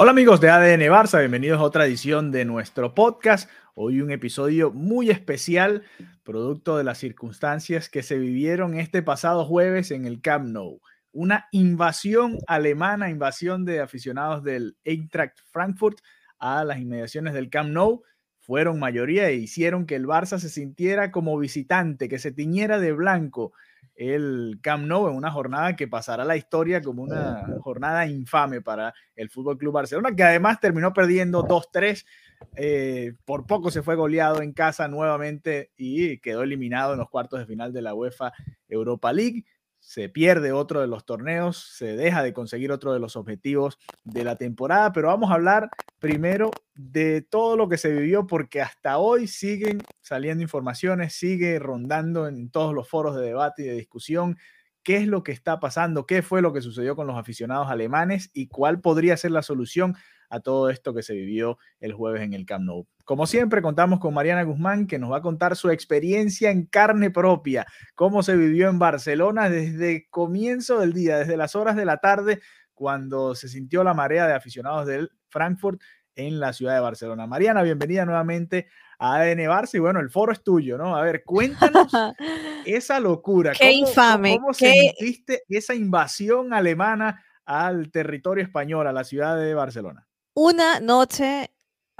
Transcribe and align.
Hola 0.00 0.12
amigos 0.12 0.40
de 0.40 0.48
ADN 0.48 0.82
Barça, 0.92 1.18
bienvenidos 1.18 1.58
a 1.58 1.64
otra 1.64 1.84
edición 1.84 2.30
de 2.30 2.44
nuestro 2.44 2.94
podcast. 2.94 3.50
Hoy 3.74 4.00
un 4.00 4.12
episodio 4.12 4.70
muy 4.70 5.10
especial, 5.10 5.82
producto 6.22 6.76
de 6.76 6.84
las 6.84 6.98
circunstancias 6.98 7.88
que 7.88 8.04
se 8.04 8.16
vivieron 8.16 8.78
este 8.78 9.02
pasado 9.02 9.44
jueves 9.44 9.90
en 9.90 10.04
el 10.04 10.20
Camp 10.20 10.46
Nou. 10.50 10.80
Una 11.10 11.48
invasión 11.50 12.38
alemana, 12.46 13.10
invasión 13.10 13.64
de 13.64 13.80
aficionados 13.80 14.44
del 14.44 14.76
Eintracht 14.84 15.40
Frankfurt 15.50 15.98
a 16.38 16.62
las 16.62 16.78
inmediaciones 16.78 17.34
del 17.34 17.50
Camp 17.50 17.70
Nou. 17.70 18.04
Fueron 18.38 18.78
mayoría 18.78 19.28
e 19.30 19.34
hicieron 19.34 19.84
que 19.84 19.96
el 19.96 20.06
Barça 20.06 20.38
se 20.38 20.48
sintiera 20.48 21.10
como 21.10 21.36
visitante, 21.36 22.08
que 22.08 22.20
se 22.20 22.30
tiñera 22.30 22.78
de 22.78 22.92
blanco 22.92 23.52
el 23.98 24.60
Camp 24.62 24.86
Nou 24.86 25.08
en 25.08 25.16
una 25.16 25.32
jornada 25.32 25.74
que 25.74 25.88
pasará 25.88 26.22
a 26.22 26.26
la 26.26 26.36
historia 26.36 26.80
como 26.80 27.02
una 27.02 27.44
jornada 27.60 28.06
infame 28.06 28.62
para 28.62 28.94
el 29.16 29.28
Fútbol 29.28 29.58
Club 29.58 29.74
Barcelona, 29.74 30.14
que 30.14 30.22
además 30.22 30.60
terminó 30.60 30.92
perdiendo 30.92 31.42
2-3. 31.42 32.06
Eh, 32.54 33.14
por 33.24 33.44
poco 33.44 33.72
se 33.72 33.82
fue 33.82 33.96
goleado 33.96 34.40
en 34.40 34.52
casa 34.52 34.86
nuevamente 34.86 35.72
y 35.76 36.18
quedó 36.18 36.44
eliminado 36.44 36.92
en 36.92 37.00
los 37.00 37.10
cuartos 37.10 37.40
de 37.40 37.46
final 37.46 37.72
de 37.72 37.82
la 37.82 37.94
UEFA 37.94 38.32
Europa 38.68 39.12
League. 39.12 39.44
Se 39.88 40.10
pierde 40.10 40.52
otro 40.52 40.82
de 40.82 40.86
los 40.86 41.06
torneos, 41.06 41.72
se 41.74 41.96
deja 41.96 42.22
de 42.22 42.34
conseguir 42.34 42.72
otro 42.72 42.92
de 42.92 43.00
los 43.00 43.16
objetivos 43.16 43.78
de 44.04 44.22
la 44.22 44.36
temporada, 44.36 44.92
pero 44.92 45.08
vamos 45.08 45.30
a 45.30 45.34
hablar 45.34 45.70
primero 45.98 46.50
de 46.74 47.22
todo 47.22 47.56
lo 47.56 47.70
que 47.70 47.78
se 47.78 47.90
vivió 47.90 48.26
porque 48.26 48.60
hasta 48.60 48.98
hoy 48.98 49.26
siguen 49.26 49.82
saliendo 50.02 50.42
informaciones, 50.42 51.14
sigue 51.14 51.58
rondando 51.58 52.28
en 52.28 52.50
todos 52.50 52.74
los 52.74 52.86
foros 52.86 53.16
de 53.16 53.24
debate 53.24 53.62
y 53.62 53.66
de 53.68 53.76
discusión 53.76 54.36
qué 54.82 54.98
es 54.98 55.06
lo 55.06 55.22
que 55.22 55.32
está 55.32 55.58
pasando, 55.58 56.04
qué 56.04 56.20
fue 56.20 56.42
lo 56.42 56.52
que 56.52 56.60
sucedió 56.60 56.94
con 56.94 57.06
los 57.06 57.16
aficionados 57.16 57.68
alemanes 57.70 58.28
y 58.34 58.48
cuál 58.48 58.82
podría 58.82 59.16
ser 59.16 59.30
la 59.30 59.40
solución 59.40 59.96
a 60.28 60.40
todo 60.40 60.70
esto 60.70 60.94
que 60.94 61.02
se 61.02 61.14
vivió 61.14 61.58
el 61.80 61.92
jueves 61.92 62.22
en 62.22 62.34
el 62.34 62.46
Camp 62.46 62.64
Nou. 62.64 62.86
Como 63.04 63.26
siempre, 63.26 63.62
contamos 63.62 64.00
con 64.00 64.12
Mariana 64.12 64.42
Guzmán, 64.42 64.86
que 64.86 64.98
nos 64.98 65.10
va 65.10 65.18
a 65.18 65.22
contar 65.22 65.56
su 65.56 65.70
experiencia 65.70 66.50
en 66.50 66.66
carne 66.66 67.10
propia, 67.10 67.66
cómo 67.94 68.22
se 68.22 68.36
vivió 68.36 68.68
en 68.68 68.78
Barcelona 68.78 69.48
desde 69.48 70.08
comienzo 70.10 70.80
del 70.80 70.92
día, 70.92 71.18
desde 71.18 71.36
las 71.36 71.54
horas 71.54 71.76
de 71.76 71.84
la 71.86 71.98
tarde, 71.98 72.40
cuando 72.74 73.34
se 73.34 73.48
sintió 73.48 73.82
la 73.82 73.94
marea 73.94 74.26
de 74.26 74.34
aficionados 74.34 74.86
del 74.86 75.10
Frankfurt 75.30 75.80
en 76.14 76.40
la 76.40 76.52
ciudad 76.52 76.74
de 76.74 76.80
Barcelona. 76.80 77.26
Mariana, 77.26 77.62
bienvenida 77.62 78.04
nuevamente 78.04 78.68
a 78.98 79.16
ADN 79.16 79.38
Barça 79.46 79.74
y 79.74 79.78
bueno, 79.78 80.00
el 80.00 80.10
foro 80.10 80.32
es 80.32 80.42
tuyo, 80.42 80.76
¿no? 80.76 80.96
A 80.96 81.02
ver, 81.02 81.22
cuéntanos 81.24 81.92
esa 82.66 83.00
locura. 83.00 83.52
Qué 83.52 83.70
¿Cómo, 83.70 83.88
infame. 83.88 84.36
¿Cómo 84.36 84.48
qué... 84.48 84.94
sentiste 84.96 85.44
esa 85.48 85.74
invasión 85.74 86.52
alemana 86.52 87.24
al 87.44 87.90
territorio 87.90 88.42
español, 88.42 88.86
a 88.86 88.92
la 88.92 89.04
ciudad 89.04 89.38
de 89.38 89.54
Barcelona? 89.54 90.07
Una 90.40 90.78
noche 90.78 91.50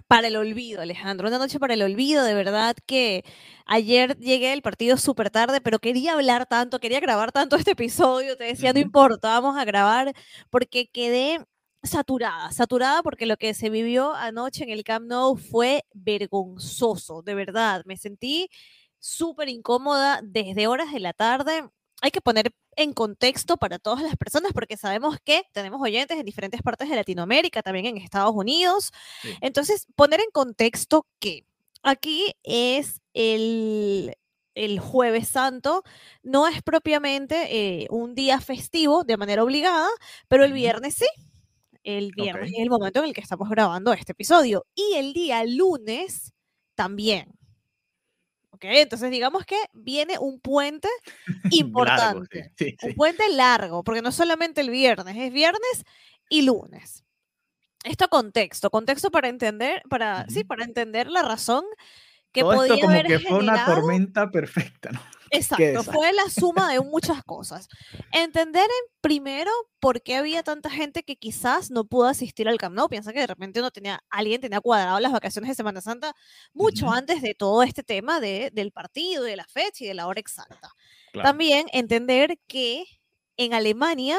para 0.06 0.28
el 0.28 0.36
olvido, 0.36 0.80
Alejandro. 0.80 1.26
Una 1.26 1.38
noche 1.38 1.58
para 1.58 1.74
el 1.74 1.82
olvido, 1.82 2.22
de 2.22 2.34
verdad 2.34 2.76
que 2.86 3.24
ayer 3.66 4.16
llegué 4.18 4.52
al 4.52 4.62
partido 4.62 4.96
súper 4.96 5.30
tarde, 5.30 5.60
pero 5.60 5.80
quería 5.80 6.12
hablar 6.12 6.46
tanto, 6.46 6.78
quería 6.78 7.00
grabar 7.00 7.32
tanto 7.32 7.56
este 7.56 7.72
episodio, 7.72 8.36
te 8.36 8.44
decía, 8.44 8.72
no 8.72 8.78
importa, 8.78 9.28
vamos 9.40 9.58
a 9.58 9.64
grabar, 9.64 10.12
porque 10.50 10.86
quedé 10.88 11.44
saturada, 11.82 12.52
saturada 12.52 13.02
porque 13.02 13.26
lo 13.26 13.36
que 13.38 13.54
se 13.54 13.70
vivió 13.70 14.14
anoche 14.14 14.62
en 14.62 14.70
el 14.70 14.84
Camp 14.84 15.08
Nou 15.08 15.36
fue 15.36 15.84
vergonzoso, 15.92 17.22
de 17.22 17.34
verdad. 17.34 17.82
Me 17.86 17.96
sentí 17.96 18.48
súper 19.00 19.48
incómoda 19.48 20.20
desde 20.22 20.68
horas 20.68 20.92
de 20.92 21.00
la 21.00 21.12
tarde. 21.12 21.68
Hay 22.00 22.10
que 22.10 22.20
poner 22.20 22.52
en 22.76 22.92
contexto 22.92 23.56
para 23.56 23.78
todas 23.78 24.02
las 24.02 24.16
personas 24.16 24.52
porque 24.52 24.76
sabemos 24.76 25.16
que 25.24 25.42
tenemos 25.52 25.80
oyentes 25.82 26.18
en 26.18 26.24
diferentes 26.24 26.62
partes 26.62 26.88
de 26.88 26.96
Latinoamérica, 26.96 27.62
también 27.62 27.86
en 27.86 27.96
Estados 27.96 28.34
Unidos. 28.34 28.92
Sí. 29.22 29.30
Entonces, 29.40 29.86
poner 29.96 30.20
en 30.20 30.30
contexto 30.30 31.06
que 31.18 31.44
aquí 31.82 32.34
es 32.44 33.00
el, 33.14 34.14
el 34.54 34.80
jueves 34.80 35.28
santo, 35.28 35.82
no 36.22 36.46
es 36.46 36.62
propiamente 36.62 37.82
eh, 37.82 37.86
un 37.90 38.14
día 38.14 38.40
festivo 38.40 39.04
de 39.04 39.16
manera 39.16 39.42
obligada, 39.42 39.88
pero 40.28 40.44
el 40.44 40.52
viernes 40.52 40.94
sí. 40.94 41.08
El 41.84 42.12
viernes 42.12 42.50
okay. 42.50 42.54
es 42.54 42.62
el 42.62 42.70
momento 42.70 42.98
en 43.00 43.06
el 43.06 43.14
que 43.14 43.20
estamos 43.20 43.48
grabando 43.48 43.92
este 43.92 44.12
episodio. 44.12 44.66
Y 44.74 44.94
el 44.96 45.12
día 45.12 45.44
lunes 45.44 46.32
también. 46.74 47.37
¿Ok? 48.58 48.64
Entonces 48.64 49.10
digamos 49.12 49.46
que 49.46 49.56
viene 49.72 50.18
un 50.18 50.40
puente 50.40 50.88
importante. 51.50 52.38
largo, 52.42 52.54
sí, 52.56 52.76
sí, 52.80 52.86
un 52.88 52.94
puente 52.94 53.28
largo, 53.30 53.84
porque 53.84 54.02
no 54.02 54.10
solamente 54.10 54.60
el 54.62 54.70
viernes, 54.70 55.16
es 55.16 55.32
viernes 55.32 55.84
y 56.28 56.42
lunes. 56.42 57.04
Esto 57.84 58.08
contexto, 58.08 58.68
contexto 58.70 59.10
para 59.12 59.28
entender, 59.28 59.82
para, 59.88 60.22
uh 60.22 60.24
-huh. 60.24 60.30
sí, 60.30 60.42
para 60.44 60.64
entender 60.64 61.06
la 61.06 61.22
razón 61.22 61.64
que 62.32 62.40
Todo 62.40 62.56
podía 62.56 62.74
esto 62.74 62.86
como 62.86 62.92
haber 62.98 63.06
que 63.06 63.18
fue 63.20 63.38
una 63.38 63.52
generado- 63.58 63.74
tormenta 63.76 64.30
perfecta, 64.30 64.90
¿no? 64.90 65.00
Exacto, 65.30 65.82
fue 65.84 66.12
la 66.12 66.28
suma 66.30 66.72
de 66.72 66.80
muchas 66.80 67.22
cosas. 67.24 67.68
Entender 68.12 68.64
en 68.64 68.92
primero 69.00 69.50
por 69.80 70.02
qué 70.02 70.16
había 70.16 70.42
tanta 70.42 70.70
gente 70.70 71.02
que 71.02 71.16
quizás 71.16 71.70
no 71.70 71.84
pudo 71.84 72.06
asistir 72.06 72.48
al 72.48 72.58
Camp 72.58 72.74
Nou. 72.74 72.88
Piensa 72.88 73.12
que 73.12 73.20
de 73.20 73.26
repente 73.26 73.60
uno 73.60 73.70
tenía, 73.70 74.02
alguien 74.10 74.40
tenía 74.40 74.60
cuadrado 74.60 75.00
las 75.00 75.12
vacaciones 75.12 75.48
de 75.48 75.54
Semana 75.54 75.80
Santa 75.80 76.14
mucho 76.52 76.90
antes 76.90 77.22
de 77.22 77.34
todo 77.34 77.62
este 77.62 77.82
tema 77.82 78.20
de, 78.20 78.50
del 78.52 78.72
partido, 78.72 79.24
de 79.24 79.36
la 79.36 79.46
fecha 79.46 79.84
y 79.84 79.88
de 79.88 79.94
la 79.94 80.06
hora 80.06 80.20
exacta. 80.20 80.72
Claro. 81.12 81.28
También 81.28 81.66
entender 81.72 82.38
que 82.46 82.84
en 83.36 83.54
Alemania 83.54 84.18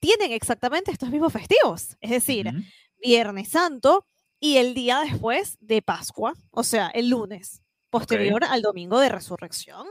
tienen 0.00 0.32
exactamente 0.32 0.92
estos 0.92 1.10
mismos 1.10 1.32
festivos, 1.32 1.96
es 2.00 2.10
decir, 2.10 2.48
Ujú. 2.48 2.58
Viernes 3.02 3.48
Santo 3.48 4.06
y 4.38 4.58
el 4.58 4.74
día 4.74 5.00
después 5.00 5.56
de 5.60 5.80
Pascua, 5.80 6.34
o 6.50 6.62
sea, 6.62 6.88
el 6.88 7.08
lunes 7.08 7.62
posterior 7.88 8.44
al 8.44 8.60
domingo 8.60 8.98
de 8.98 9.08
resurrección. 9.08 9.86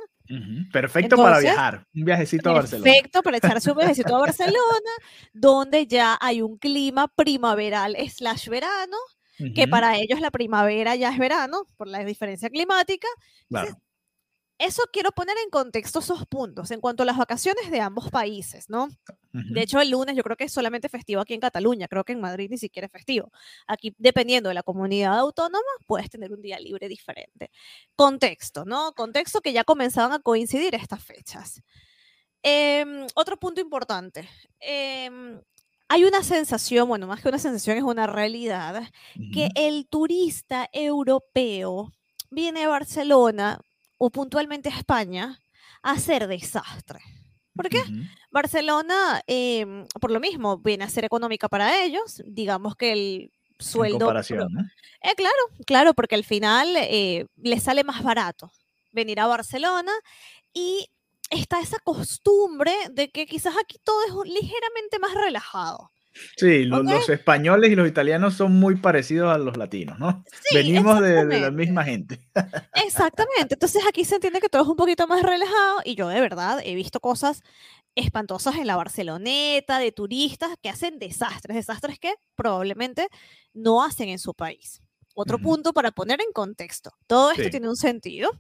Perfecto 0.72 1.18
para 1.18 1.40
viajar. 1.40 1.86
Un 1.94 2.06
viajecito 2.06 2.50
a 2.50 2.54
Barcelona. 2.54 2.84
Perfecto 2.84 3.22
para 3.24 3.38
echarse 3.38 3.72
un 3.72 3.78
viajecito 3.78 4.16
a 4.16 4.20
Barcelona, 4.20 4.92
donde 5.34 5.86
ya 5.88 6.18
hay 6.20 6.42
un 6.42 6.58
clima 6.58 7.08
primaveral 7.08 7.96
slash 8.10 8.48
verano, 8.48 8.98
que 9.38 9.64
Ujú. 9.64 9.70
para 9.70 9.98
ellos 9.98 10.20
la 10.22 10.32
primavera 10.32 10.96
ya 10.96 11.10
es 11.10 11.18
verano, 11.18 11.68
por 11.76 11.88
la 11.88 12.04
diferencia 12.06 12.50
climática. 12.50 13.08
Claro. 13.50 13.78
Eso 14.64 14.84
quiero 14.94 15.12
poner 15.12 15.36
en 15.44 15.50
contexto 15.50 16.00
esos 16.00 16.26
puntos 16.26 16.72
en 16.72 16.80
cuanto 16.80 17.04
a 17.04 17.06
las 17.06 17.18
vacaciones 17.18 17.70
de 17.70 17.82
ambos 17.82 18.10
países, 18.10 18.70
¿no? 18.70 18.88
De 19.34 19.62
hecho, 19.62 19.82
el 19.82 19.90
lunes 19.90 20.16
yo 20.16 20.24
creo 20.24 20.38
que 20.38 20.46
es 20.46 20.54
solamente 20.54 20.88
festivo 20.88 21.20
aquí 21.20 21.34
en 21.34 21.42
Cataluña, 21.42 21.90
creo 21.90 22.06
que 22.06 22.14
en 22.14 22.22
Madrid 22.22 22.48
ni 22.50 22.58
siquiera 22.58 22.86
es 22.86 22.92
festivo. 22.92 23.30
Aquí, 23.68 23.94
dependiendo 23.98 24.48
de 24.48 24.56
la 24.56 24.64
comunidad 24.64 25.20
autónoma, 25.20 25.68
puedes 25.86 26.10
tener 26.10 26.32
un 26.32 26.42
día 26.42 26.58
libre 26.62 26.88
diferente. 26.88 27.52
Contexto, 27.98 28.64
¿no? 28.64 28.94
Contexto 28.94 29.42
que 29.42 29.52
ya 29.52 29.66
comenzaban 29.66 30.14
a 30.14 30.20
coincidir 30.20 30.76
estas 30.76 31.04
fechas. 31.04 31.62
Em, 32.42 33.06
otro 33.16 33.36
punto 33.38 33.60
importante. 33.60 34.30
em, 34.62 35.42
hay 35.90 36.06
una 36.06 36.24
sensación, 36.24 36.88
bueno, 36.88 37.06
más 37.06 37.22
que 37.22 37.28
una 37.28 37.38
sensación, 37.38 37.76
es 37.78 37.84
una 37.84 38.08
realidad, 38.08 38.90
que 39.34 39.50
el 39.56 39.88
turista 39.90 40.70
europeo 40.72 41.92
viene 42.32 42.64
a 42.64 42.70
Barcelona 42.70 43.60
o 44.06 44.10
puntualmente 44.10 44.68
a 44.68 44.76
España 44.76 45.40
a 45.82 45.92
hacer 45.92 46.28
desastre. 46.28 47.00
¿Por 47.56 47.70
qué? 47.70 47.82
Barcelona, 48.32 49.22
em, 49.28 49.88
por 50.02 50.12
lo 50.12 50.20
mismo, 50.20 50.58
viene 50.58 50.84
a 50.84 50.90
ser 50.90 51.06
económica 51.06 51.48
para 51.48 51.82
ellos. 51.86 52.22
Digamos 52.26 52.76
que 52.76 52.92
el 52.92 53.32
En 53.60 53.66
sueldo... 53.66 54.00
comparación. 54.00 54.50
Eh, 55.02 55.16
claro, 55.16 55.44
claro, 55.66 55.94
porque 55.94 56.16
al 56.16 56.26
final 56.26 56.68
eh, 56.76 57.28
les 57.38 57.64
sale 57.64 57.86
más 57.86 58.04
barato 58.04 58.52
venir 58.92 59.22
a 59.22 59.28
Barcelona 59.28 59.94
y 60.54 60.90
está 61.30 61.62
esa 61.62 61.80
costumbre 61.80 62.74
de 62.92 63.10
que 63.10 63.26
quizás 63.26 63.56
aquí 63.56 63.78
todo 63.86 64.04
es 64.26 64.34
ligeramente 64.34 65.00
más 65.00 65.14
relajado. 65.14 65.93
Sí, 66.38 66.66
los 66.66 67.10
españoles 67.10 67.72
y 67.72 67.76
los 67.76 67.88
italianos 67.88 68.36
son 68.36 68.54
muy 68.54 68.76
parecidos 68.76 69.34
a 69.34 69.38
los 69.38 69.58
latinos, 69.58 69.98
¿no? 70.00 70.24
Venimos 70.54 71.02
de, 71.02 71.40
la 71.40 71.52
misma 71.52 71.84
gente. 71.84 72.20
Exactamente. 72.86 73.56
Entonces 73.56 73.84
aquí 73.88 74.06
se 74.06 74.16
entiende 74.16 74.40
que 74.40 74.50
todo 74.50 74.62
es 74.62 74.68
un 74.68 74.76
poquito 74.76 75.08
más 75.08 75.24
relajado 75.24 75.82
y 75.84 75.96
yo 75.96 76.08
de 76.08 76.22
verdad 76.22 76.60
he 76.64 76.76
visto 76.76 77.00
cosas 77.00 77.42
espantosas 77.96 78.56
en 78.56 78.68
la 78.68 78.76
Barceloneta, 78.76 79.80
de 79.80 79.92
turistas 79.92 80.52
que 80.62 80.70
hacen 80.70 81.00
desastres, 81.00 81.56
desastres 81.56 82.00
que 82.00 82.14
probablemente 82.36 83.08
no 83.54 83.84
hacen 83.84 84.10
en 84.10 84.20
su 84.20 84.34
país. 84.34 84.82
Otro 85.16 85.38
punto 85.38 85.74
para 85.74 85.92
poner 85.92 86.20
en 86.22 86.32
contexto. 86.34 86.92
Todo 87.06 87.32
esto 87.32 87.50
tiene 87.52 87.70
un 87.70 87.76
sentido. 87.76 88.32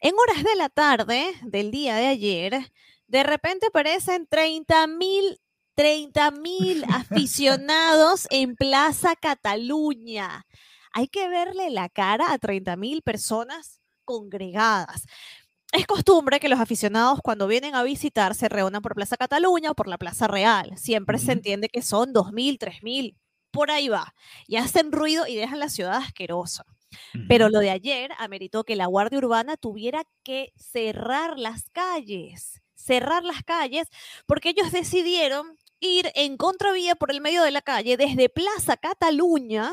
En 0.00 0.14
horas 0.14 0.44
de 0.44 0.56
la 0.56 0.68
tarde 0.68 1.32
del 1.42 1.70
día 1.70 1.96
de 1.96 2.06
ayer, 2.06 2.70
de 3.06 3.22
repente 3.22 3.68
aparecen 3.68 4.26
30 4.26 4.86
mil 4.88 5.40
30 5.78 6.32
mil 6.32 6.84
aficionados 6.88 8.26
en 8.30 8.56
Plaza 8.56 9.14
Cataluña. 9.14 10.44
Hay 10.92 11.06
que 11.06 11.28
verle 11.28 11.70
la 11.70 11.88
cara 11.88 12.32
a 12.32 12.38
30 12.38 12.74
mil 12.74 13.00
personas 13.02 13.80
congregadas. 14.04 15.04
Es 15.70 15.86
costumbre 15.86 16.40
que 16.40 16.48
los 16.48 16.58
aficionados 16.58 17.20
cuando 17.22 17.46
vienen 17.46 17.76
a 17.76 17.84
visitar 17.84 18.34
se 18.34 18.48
reúnan 18.48 18.82
por 18.82 18.96
Plaza 18.96 19.16
Cataluña 19.16 19.70
o 19.70 19.76
por 19.76 19.86
la 19.86 19.98
Plaza 19.98 20.26
Real. 20.26 20.76
Siempre 20.76 21.16
se 21.20 21.30
entiende 21.30 21.68
que 21.68 21.82
son 21.82 22.12
2.000, 22.12 22.58
3.000, 22.58 23.14
por 23.52 23.70
ahí 23.70 23.88
va. 23.88 24.14
Y 24.48 24.56
hacen 24.56 24.90
ruido 24.90 25.28
y 25.28 25.36
dejan 25.36 25.60
la 25.60 25.68
ciudad 25.68 25.98
asquerosa. 25.98 26.64
Pero 27.28 27.50
lo 27.50 27.60
de 27.60 27.70
ayer 27.70 28.10
ameritó 28.18 28.64
que 28.64 28.74
la 28.74 28.86
Guardia 28.86 29.18
Urbana 29.18 29.56
tuviera 29.56 30.02
que 30.24 30.52
cerrar 30.56 31.38
las 31.38 31.70
calles, 31.70 32.62
cerrar 32.74 33.22
las 33.22 33.44
calles, 33.44 33.86
porque 34.26 34.48
ellos 34.48 34.72
decidieron 34.72 35.56
ir 35.80 36.10
en 36.14 36.36
contravía 36.36 36.94
por 36.94 37.10
el 37.10 37.20
medio 37.20 37.42
de 37.42 37.50
la 37.50 37.62
calle 37.62 37.96
desde 37.96 38.28
Plaza 38.28 38.76
Cataluña 38.76 39.72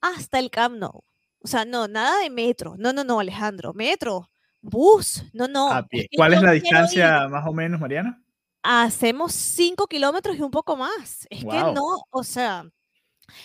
hasta 0.00 0.38
el 0.38 0.50
Camp 0.50 0.76
Nou. 0.76 1.04
O 1.40 1.48
sea, 1.48 1.64
no, 1.64 1.86
nada 1.88 2.20
de 2.20 2.30
metro. 2.30 2.74
No, 2.76 2.92
no, 2.92 3.04
no, 3.04 3.20
Alejandro. 3.20 3.72
Metro, 3.72 4.28
bus, 4.60 5.24
no, 5.32 5.46
no. 5.46 5.86
¿Cuál 6.16 6.34
es 6.34 6.42
la 6.42 6.52
distancia 6.52 7.28
más 7.28 7.46
o 7.46 7.52
menos, 7.52 7.80
Mariana? 7.80 8.22
Hacemos 8.62 9.32
cinco 9.32 9.86
kilómetros 9.86 10.36
y 10.36 10.42
un 10.42 10.50
poco 10.50 10.76
más. 10.76 11.26
Es 11.30 11.44
que 11.44 11.62
no, 11.72 12.04
o 12.10 12.24
sea, 12.24 12.64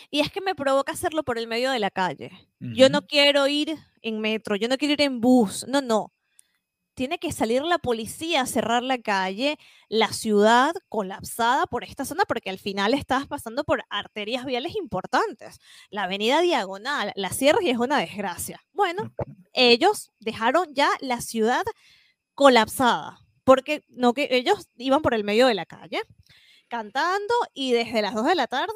y 0.10 0.20
es 0.20 0.32
que 0.32 0.42
me 0.42 0.56
provoca 0.56 0.94
hacerlo 0.94 1.24
por 1.24 1.38
el 1.38 1.48
medio 1.48 1.70
de 1.70 1.80
la 1.80 1.92
calle. 1.92 2.32
Yo 2.60 2.90
no 2.90 3.06
quiero 3.06 3.48
ir 3.48 3.78
en 4.02 4.20
metro, 4.20 4.56
yo 4.56 4.68
no 4.68 4.78
quiero 4.78 4.94
ir 4.94 5.02
en 5.02 5.22
bus, 5.22 5.66
no, 5.68 5.82
no 5.82 6.12
tiene 6.94 7.20
que 7.20 7.32
salir 7.32 7.64
la 7.64 7.78
policía 7.78 8.42
a 8.42 8.46
cerrar 8.46 8.84
la 8.84 8.98
calle, 8.98 9.58
la 9.88 10.14
ciudad 10.14 10.74
colapsada 10.90 11.66
por 11.66 11.84
esta 11.84 12.06
zona, 12.06 12.24
porque 12.26 12.50
al 12.50 12.60
final 12.60 12.94
estás 12.94 13.28
pasando 13.28 13.64
por 13.64 13.84
arterias 13.90 14.46
viales 14.46 14.76
importantes. 14.76 15.60
La 15.90 16.04
avenida 16.04 16.42
Diagonal, 16.42 17.12
la 17.16 17.30
sierra 17.30 17.60
y 17.62 17.70
es 17.70 17.78
una 17.78 18.00
desgracia. 18.00 18.62
Bueno, 18.74 19.14
ellos 19.54 20.12
dejaron 20.20 20.74
ya 20.74 20.90
la 21.00 21.22
ciudad 21.22 21.64
colapsada, 22.34 23.20
porque 23.44 23.84
no 23.90 24.14
que 24.14 24.28
ellos 24.32 24.68
iban 24.78 25.02
por 25.02 25.14
el 25.14 25.24
medio 25.24 25.48
de 25.48 25.54
la 25.54 25.66
calle 25.66 26.02
cantando 26.68 27.34
y 27.54 27.74
desde 27.74 28.02
las 28.02 28.14
2 28.16 28.26
de 28.28 28.36
la 28.36 28.48
tarde 28.48 28.74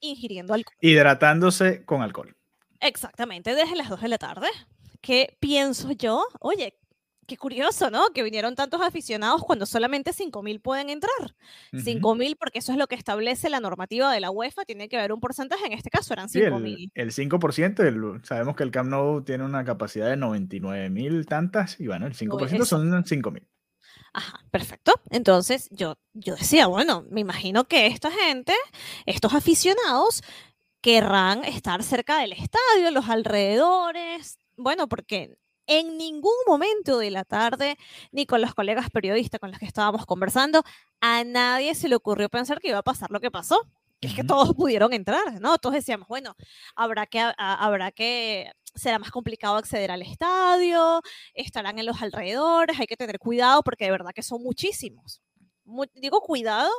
ingiriendo 0.00 0.54
alcohol. 0.54 0.76
Hidratándose 0.80 1.84
con 1.84 2.00
alcohol. 2.00 2.34
Exactamente, 2.80 3.54
desde 3.54 3.76
las 3.76 3.90
2 3.90 4.00
de 4.00 4.08
la 4.08 4.18
tarde. 4.18 4.48
¿Qué 5.00 5.36
pienso 5.38 5.92
yo? 5.92 6.24
Oye, 6.40 6.78
qué 7.26 7.36
curioso, 7.36 7.90
¿no? 7.90 8.10
Que 8.14 8.22
vinieron 8.22 8.54
tantos 8.54 8.80
aficionados 8.80 9.42
cuando 9.44 9.66
solamente 9.66 10.12
5.000 10.12 10.60
pueden 10.60 10.90
entrar. 10.90 11.34
5.000 11.72 12.36
porque 12.38 12.58
eso 12.58 12.72
es 12.72 12.78
lo 12.78 12.86
que 12.86 12.94
establece 12.94 13.50
la 13.50 13.60
normativa 13.60 14.12
de 14.12 14.20
la 14.20 14.30
UEFA, 14.30 14.64
tiene 14.64 14.88
que 14.88 14.98
haber 14.98 15.12
un 15.12 15.20
porcentaje, 15.20 15.66
en 15.66 15.72
este 15.72 15.90
caso 15.90 16.12
eran 16.12 16.28
5.000. 16.28 16.90
el, 16.94 17.12
5%, 17.12 18.24
sabemos 18.24 18.56
que 18.56 18.62
el 18.62 18.70
Camp 18.70 18.90
Nou 18.90 19.22
tiene 19.22 19.44
una 19.44 19.64
capacidad 19.64 20.08
de 20.08 20.16
99.000 20.16 21.26
tantas 21.26 21.78
y 21.80 21.86
bueno, 21.86 22.06
el 22.06 22.14
5% 22.14 22.64
son 22.64 22.90
5.000. 22.90 23.46
Ajá, 24.14 24.40
perfecto. 24.50 24.92
Entonces 25.10 25.68
yo, 25.70 25.96
yo 26.12 26.36
decía, 26.36 26.66
bueno, 26.66 27.06
me 27.10 27.20
imagino 27.20 27.64
que 27.64 27.86
esta 27.86 28.10
gente, 28.10 28.52
estos 29.06 29.32
aficionados, 29.32 30.22
querrán 30.82 31.44
estar 31.44 31.82
cerca 31.82 32.18
del 32.18 32.32
estadio, 32.32 32.90
los 32.90 33.08
alrededores, 33.08 34.38
bueno, 34.56 34.88
porque 34.88 35.38
en 35.78 35.96
ningún 35.96 36.34
momento 36.46 36.98
de 36.98 37.10
la 37.10 37.24
tarde, 37.24 37.76
ni 38.10 38.26
con 38.26 38.40
los 38.40 38.54
colegas 38.54 38.90
periodistas 38.90 39.40
con 39.40 39.50
los 39.50 39.58
que 39.58 39.66
estábamos 39.66 40.06
conversando, 40.06 40.62
a 41.00 41.24
nadie 41.24 41.74
se 41.74 41.88
le 41.88 41.96
ocurrió 41.96 42.28
pensar 42.28 42.60
que 42.60 42.68
iba 42.68 42.78
a 42.78 42.82
pasar 42.82 43.10
lo 43.10 43.20
que 43.20 43.30
pasó. 43.30 43.60
Que 44.00 44.08
es 44.08 44.14
que 44.14 44.24
todos 44.24 44.54
pudieron 44.56 44.92
entrar, 44.92 45.40
¿no? 45.40 45.58
Todos 45.58 45.76
decíamos, 45.76 46.08
bueno, 46.08 46.34
habrá 46.74 47.06
que, 47.06 47.20
habrá 47.38 47.92
que, 47.92 48.50
será 48.74 48.98
más 48.98 49.10
complicado 49.10 49.56
acceder 49.56 49.90
al 49.90 50.02
estadio, 50.02 51.00
estarán 51.34 51.78
en 51.78 51.86
los 51.86 52.02
alrededores, 52.02 52.78
hay 52.80 52.86
que 52.86 52.96
tener 52.96 53.18
cuidado 53.18 53.62
porque 53.62 53.84
de 53.84 53.92
verdad 53.92 54.12
que 54.14 54.22
son 54.22 54.42
muchísimos. 54.42 55.22
Digo 55.94 56.20
cuidado, 56.20 56.70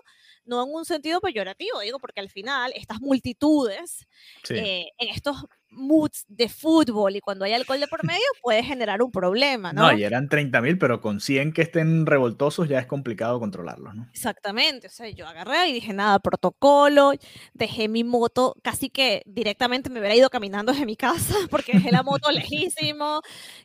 no 0.45 0.63
en 0.63 0.73
un 0.73 0.85
sentido 0.85 1.21
peyorativo, 1.21 1.79
digo, 1.79 1.99
porque 1.99 2.19
al 2.19 2.29
final 2.29 2.71
estas 2.75 2.99
multitudes 2.99 4.07
eh, 4.49 4.87
en 4.97 5.09
estos 5.09 5.45
moods 5.69 6.25
de 6.27 6.49
fútbol 6.49 7.15
y 7.15 7.21
cuando 7.21 7.45
hay 7.45 7.53
alcohol 7.53 7.79
de 7.79 7.87
por 7.87 8.03
medio 8.07 8.25
puede 8.41 8.63
generar 8.63 9.01
un 9.01 9.11
problema, 9.11 9.73
¿no? 9.73 9.83
No, 9.83 9.97
y 9.97 10.03
eran 10.03 10.29
30 10.29 10.61
mil, 10.61 10.77
pero 10.77 11.01
con 11.01 11.19
100 11.19 11.53
que 11.53 11.61
estén 11.63 12.05
revoltosos 12.05 12.67
ya 12.67 12.79
es 12.79 12.85
complicado 12.85 13.39
controlarlos, 13.39 13.95
¿no? 13.95 14.07
Exactamente, 14.11 14.87
o 14.87 14.91
sea, 14.91 15.09
yo 15.09 15.27
agarré 15.27 15.69
y 15.69 15.73
dije, 15.73 15.93
nada, 15.93 16.19
protocolo, 16.19 17.13
dejé 17.53 17.87
mi 17.87 18.03
moto, 18.03 18.55
casi 18.61 18.89
que 18.89 19.23
directamente 19.25 19.89
me 19.89 19.99
hubiera 19.99 20.15
ido 20.15 20.29
caminando 20.29 20.71
desde 20.71 20.85
mi 20.85 20.95
casa 20.95 21.35
porque 21.49 21.73
dejé 21.73 21.91
la 21.91 22.03
moto 22.03 22.31
lejísimo 22.31 23.21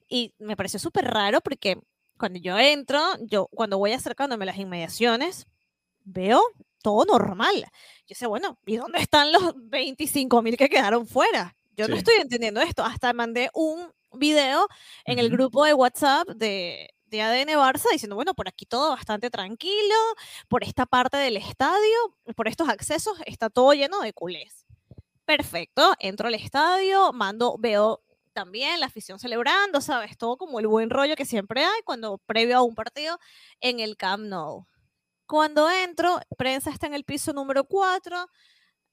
y 0.09 0.35
me 0.39 0.57
pareció 0.57 0.79
súper 0.79 1.05
raro 1.05 1.41
porque 1.41 1.79
cuando 2.19 2.39
yo 2.39 2.59
entro, 2.59 3.01
yo 3.21 3.49
cuando 3.49 3.79
voy 3.79 3.93
acercándome 3.93 4.45
a 4.45 4.47
las 4.47 4.59
inmediaciones, 4.59 5.47
veo 6.05 6.43
todo 6.83 7.05
normal. 7.05 7.67
Yo 8.07 8.15
sé, 8.15 8.27
bueno, 8.27 8.59
¿y 8.67 8.77
dónde 8.77 8.99
están 9.01 9.33
los 9.33 9.55
25 9.57 10.43
mil 10.43 10.57
que 10.57 10.69
quedaron 10.69 11.07
fuera? 11.07 11.57
Yo 11.77 11.89
no 11.89 11.97
estoy 11.97 12.17
entendiendo 12.17 12.61
esto. 12.61 12.85
Hasta 12.85 13.13
mandé 13.13 13.51
un 13.55 13.93
video 14.13 14.67
en 15.05 15.19
el 15.19 15.31
grupo 15.31 15.65
de 15.65 15.75
WhatsApp 15.75 16.29
de, 16.29 16.91
de 17.07 17.23
ADN 17.23 17.51
Barça 17.57 17.91
diciendo, 17.93 18.17
bueno, 18.17 18.35
por 18.35 18.49
aquí 18.49 18.67
todo 18.67 18.91
bastante 18.91 19.31
tranquilo, 19.31 19.95
por 20.49 20.65
esta 20.65 20.87
parte 20.87 21.17
del 21.17 21.37
estadio, 21.37 22.17
por 22.37 22.49
estos 22.49 22.69
accesos, 22.69 23.19
está 23.27 23.51
todo 23.51 23.73
lleno 23.73 24.01
de 24.01 24.13
culés. 24.13 24.67
Perfecto, 25.25 25.95
entro 25.99 26.29
al 26.29 26.35
estadio, 26.35 27.13
mando, 27.13 27.57
veo 27.59 28.03
también 28.39 28.79
la 28.79 28.87
afición 28.87 29.19
celebrando, 29.19 29.81
¿sabes? 29.81 30.17
Todo 30.17 30.37
como 30.37 30.61
el 30.61 30.69
buen 30.69 30.91
rollo 30.91 31.17
que 31.17 31.25
siempre 31.25 31.65
hay 31.65 31.83
cuando 31.85 32.19
previo 32.19 32.59
a 32.59 32.63
un 32.63 32.77
partido 32.77 33.19
en 33.61 33.81
el 33.81 33.97
Camp 33.97 34.27
Nou. 34.27 34.65
Cuando 35.27 35.69
entro, 35.69 36.21
prensa 36.37 36.71
está 36.71 36.87
en 36.87 36.95
el 36.95 37.03
piso 37.03 37.33
número 37.33 37.65
4, 37.65 38.29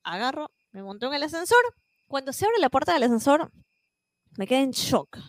agarro, 0.01 0.49
me 0.71 0.81
monto 0.81 1.05
en 1.05 1.13
el 1.13 1.21
ascensor, 1.21 1.59
cuando 2.07 2.33
se 2.33 2.45
abre 2.45 2.57
la 2.57 2.71
puerta 2.71 2.93
del 2.93 3.03
ascensor, 3.03 3.51
me 4.35 4.47
quedé 4.47 4.61
en 4.61 4.71
shock. 4.71 5.19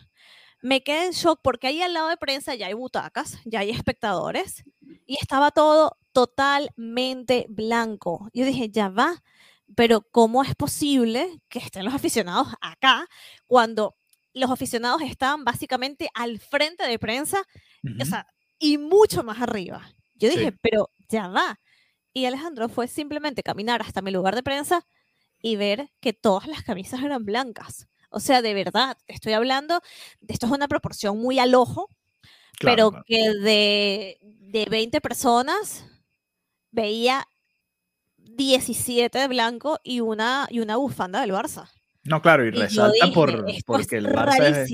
Me 0.63 0.81
quedé 0.81 1.05
en 1.05 1.11
shock 1.11 1.41
porque 1.43 1.67
ahí 1.67 1.83
al 1.83 1.93
lado 1.93 2.07
de 2.07 2.17
prensa 2.17 2.55
ya 2.55 2.65
hay 2.65 2.73
butacas, 2.73 3.37
ya 3.45 3.59
hay 3.59 3.69
espectadores 3.69 4.63
y 5.05 5.17
estaba 5.21 5.51
todo 5.51 5.95
totalmente 6.11 7.45
blanco. 7.49 8.31
Yo 8.33 8.45
dije, 8.45 8.71
ya 8.71 8.89
va, 8.89 9.21
pero 9.75 10.01
¿cómo 10.01 10.41
es 10.41 10.55
posible 10.55 11.39
que 11.49 11.59
estén 11.59 11.85
los 11.85 11.93
aficionados 11.93 12.47
acá 12.61 13.07
cuando 13.45 13.95
los 14.37 14.51
aficionados 14.51 15.01
están 15.01 15.43
básicamente 15.43 16.09
al 16.13 16.39
frente 16.39 16.85
de 16.85 16.99
prensa 16.99 17.43
o 17.99 18.05
sea, 18.05 18.27
y 18.59 18.77
mucho 18.77 19.23
más 19.23 19.41
arriba? 19.41 19.93
Yo 20.15 20.29
dije, 20.29 20.51
pero 20.51 20.89
ya 21.09 21.27
va. 21.27 21.59
Y 22.13 22.25
Alejandro 22.25 22.69
fue 22.69 22.87
simplemente 22.87 23.43
caminar 23.43 23.81
hasta 23.81 24.01
mi 24.01 24.11
lugar 24.11 24.35
de 24.35 24.43
prensa 24.43 24.85
y 25.41 25.55
ver 25.55 25.91
que 25.99 26.13
todas 26.13 26.47
las 26.47 26.63
camisas 26.63 27.01
eran 27.03 27.25
blancas. 27.25 27.87
O 28.09 28.19
sea, 28.19 28.41
de 28.41 28.53
verdad, 28.53 28.97
estoy 29.07 29.33
hablando, 29.33 29.81
de 30.21 30.33
esto 30.33 30.47
es 30.47 30.51
una 30.51 30.67
proporción 30.67 31.19
muy 31.19 31.39
al 31.39 31.53
ojo, 31.55 31.89
pero 32.59 32.91
que 33.05 33.33
de, 33.33 34.17
de 34.21 34.65
20 34.65 34.99
personas 35.01 35.85
veía 36.71 37.27
17 38.17 39.17
de 39.17 39.27
blanco 39.27 39.79
y 39.83 39.99
una, 39.99 40.47
y 40.49 40.59
una 40.59 40.77
bufanda 40.77 41.21
del 41.21 41.31
Barça. 41.31 41.69
No, 42.07 42.21
claro, 42.21 42.45
y, 42.45 42.51
resalta 42.51 43.11
por, 43.13 43.45
porque 43.65 43.97
el 43.97 44.07
Barça 44.07 44.43
es, 44.43 44.69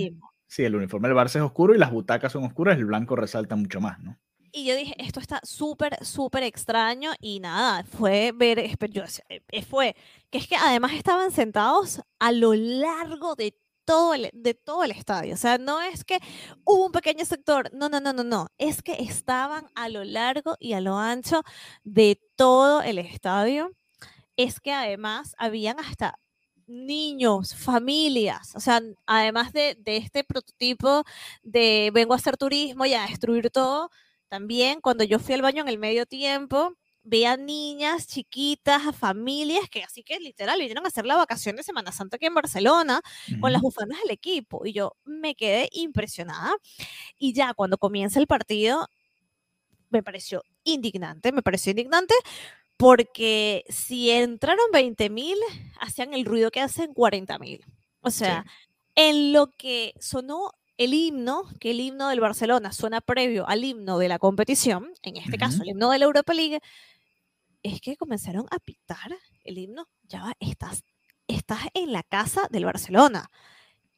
sí, 0.47 0.63
el 0.63 0.75
uniforme 0.75 1.07
del 1.07 1.17
Barça 1.17 1.37
es 1.37 1.41
oscuro 1.41 1.73
y 1.73 1.77
las 1.77 1.91
butacas 1.91 2.31
son 2.31 2.43
oscuras, 2.43 2.77
el 2.77 2.85
blanco 2.85 3.15
resalta 3.15 3.55
mucho 3.55 3.81
más, 3.81 3.99
¿no? 3.99 4.17
Y 4.55 4.65
yo 4.65 4.75
dije, 4.75 4.93
esto 4.99 5.19
está 5.19 5.39
súper, 5.41 5.97
súper 6.05 6.43
extraño 6.43 7.11
y 7.19 7.39
nada, 7.39 7.83
fue 7.85 8.31
ver, 8.35 8.77
yo, 8.91 9.03
eh, 9.29 9.63
fue 9.63 9.95
que 10.29 10.37
es 10.37 10.47
que 10.47 10.55
además 10.55 10.93
estaban 10.93 11.31
sentados 11.31 12.01
a 12.19 12.31
lo 12.31 12.53
largo 12.53 13.33
de 13.33 13.57
todo, 13.83 14.13
el, 14.13 14.29
de 14.31 14.53
todo 14.53 14.83
el 14.83 14.91
estadio. 14.91 15.33
O 15.33 15.37
sea, 15.37 15.57
no 15.57 15.81
es 15.81 16.03
que 16.03 16.19
hubo 16.65 16.85
un 16.85 16.91
pequeño 16.91 17.25
sector, 17.25 17.71
no, 17.73 17.89
no, 17.89 17.99
no, 17.99 18.13
no, 18.13 18.23
no, 18.23 18.47
es 18.59 18.83
que 18.83 18.93
estaban 19.01 19.65
a 19.73 19.89
lo 19.89 20.03
largo 20.03 20.55
y 20.59 20.73
a 20.73 20.81
lo 20.81 20.99
ancho 20.99 21.41
de 21.83 22.21
todo 22.35 22.83
el 22.83 22.99
estadio. 22.99 23.71
es 24.37 24.59
que 24.59 24.71
además 24.73 25.35
habían 25.37 25.79
hasta 25.79 26.19
niños, 26.67 27.55
familias, 27.55 28.55
o 28.55 28.59
sea, 28.59 28.81
además 29.05 29.53
de, 29.53 29.75
de, 29.79 29.97
este 29.97 30.23
prototipo 30.23 31.03
de 31.43 31.91
vengo 31.93 32.13
a 32.13 32.17
hacer 32.17 32.37
turismo 32.37 32.85
y 32.85 32.93
a 32.93 33.03
destruir 33.07 33.49
todo, 33.49 33.89
también 34.29 34.81
cuando 34.81 35.03
yo 35.03 35.19
fui 35.19 35.35
al 35.35 35.41
baño 35.41 35.61
en 35.61 35.69
el 35.69 35.77
medio 35.77 36.05
tiempo, 36.05 36.75
veía 37.03 37.35
niñas 37.37 38.07
chiquitas, 38.07 38.95
familias 38.95 39.69
que 39.69 39.83
así 39.83 40.03
que 40.03 40.19
literal 40.19 40.57
vinieron 40.57 40.85
a 40.85 40.87
hacer 40.87 41.05
la 41.05 41.17
vacación 41.17 41.55
de 41.55 41.63
Semana 41.63 41.91
Santa 41.91 42.15
aquí 42.15 42.25
en 42.25 42.33
Barcelona 42.33 43.01
con 43.41 43.51
las 43.51 43.61
bufandas 43.61 43.99
del 44.01 44.11
equipo 44.11 44.65
y 44.65 44.73
yo 44.73 44.95
me 45.03 45.35
quedé 45.35 45.69
impresionada. 45.73 46.55
Y 47.17 47.33
ya 47.33 47.53
cuando 47.53 47.77
comienza 47.77 48.19
el 48.19 48.27
partido 48.27 48.87
me 49.89 50.01
pareció 50.01 50.43
indignante, 50.63 51.31
me 51.31 51.43
pareció 51.43 51.71
indignante 51.71 52.15
porque 52.77 53.65
si 53.69 54.09
entraron 54.09 54.65
20 54.71 55.09
mil, 55.09 55.37
hacían 55.79 56.13
el 56.13 56.25
ruido 56.25 56.51
que 56.51 56.61
hacen 56.61 56.93
40 56.93 57.37
mil. 57.39 57.65
O 58.01 58.11
sea, 58.11 58.45
en 58.95 59.33
lo 59.33 59.47
que 59.51 59.93
sonó 59.99 60.51
el 60.77 60.93
himno, 60.93 61.43
que 61.59 61.71
el 61.71 61.79
himno 61.79 62.09
del 62.09 62.19
Barcelona 62.19 62.71
suena 62.73 62.99
previo 62.99 63.47
al 63.47 63.63
himno 63.63 63.97
de 63.99 64.09
la 64.09 64.19
competición, 64.19 64.91
en 65.03 65.17
este 65.17 65.37
caso 65.37 65.61
el 65.61 65.69
himno 65.69 65.89
de 65.91 65.99
la 65.99 66.05
Europa 66.05 66.33
League, 66.33 66.59
es 67.61 67.79
que 67.79 67.95
comenzaron 67.95 68.45
a 68.51 68.59
pitar 68.59 69.15
el 69.43 69.57
himno. 69.57 69.87
Ya 70.03 70.21
va, 70.21 70.33
estás, 70.39 70.83
estás 71.27 71.61
en 71.73 71.93
la 71.93 72.03
casa 72.03 72.47
del 72.49 72.65
Barcelona. 72.65 73.29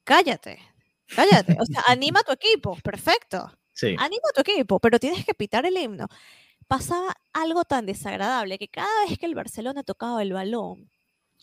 Cállate, 0.03 0.59
cállate. 1.07 1.57
O 1.59 1.65
sea, 1.65 1.83
anima 1.87 2.19
a 2.19 2.23
tu 2.23 2.33
equipo, 2.33 2.77
perfecto. 2.83 3.51
Sí. 3.73 3.95
Anima 3.97 4.21
a 4.29 4.33
tu 4.33 4.41
equipo, 4.41 4.79
pero 4.79 4.99
tienes 4.99 5.25
que 5.25 5.33
pitar 5.33 5.65
el 5.65 5.77
himno 5.77 6.07
pasaba 6.67 7.15
algo 7.33 7.63
tan 7.65 7.85
desagradable 7.85 8.57
que 8.57 8.67
cada 8.67 9.05
vez 9.07 9.17
que 9.17 9.25
el 9.25 9.35
Barcelona 9.35 9.83
tocaba 9.83 10.21
el 10.21 10.33
balón, 10.33 10.89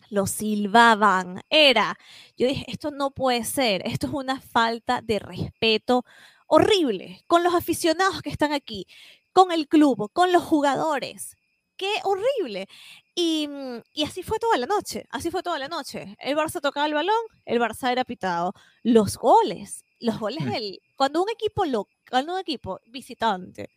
lo 0.09 0.27
silbaban. 0.27 1.41
Era, 1.49 1.97
yo 2.37 2.47
dije, 2.47 2.65
esto 2.67 2.91
no 2.91 3.11
puede 3.11 3.43
ser, 3.43 3.81
esto 3.85 4.07
es 4.07 4.13
una 4.13 4.39
falta 4.41 5.01
de 5.01 5.19
respeto 5.19 6.05
horrible 6.47 7.23
con 7.27 7.43
los 7.43 7.53
aficionados 7.53 8.21
que 8.21 8.29
están 8.29 8.53
aquí, 8.53 8.85
con 9.31 9.51
el 9.51 9.67
club, 9.67 10.11
con 10.13 10.31
los 10.31 10.43
jugadores. 10.43 11.37
Qué 11.75 11.91
horrible. 12.03 12.67
Y, 13.15 13.47
mm, 13.47 13.81
y, 13.93 14.03
así 14.03 14.21
fue 14.23 14.39
toda 14.39 14.57
la 14.57 14.67
noche, 14.67 15.05
así 15.09 15.31
fue 15.31 15.41
toda 15.41 15.57
la 15.57 15.67
noche. 15.67 16.15
El 16.19 16.37
Barça 16.37 16.61
tocaba 16.61 16.85
el 16.85 16.93
balón, 16.93 17.15
el 17.45 17.59
Barça 17.59 17.91
era 17.91 18.05
pitado. 18.05 18.53
Los 18.83 19.17
goles, 19.17 19.83
los 19.99 20.19
goles 20.19 20.45
mm. 20.45 20.49
del... 20.51 20.81
Cuando 20.95 21.23
un 21.23 21.29
equipo, 21.29 21.65
lo, 21.65 21.87
cuando 22.09 22.33
un 22.33 22.39
equipo 22.39 22.79
visitante 22.85 23.69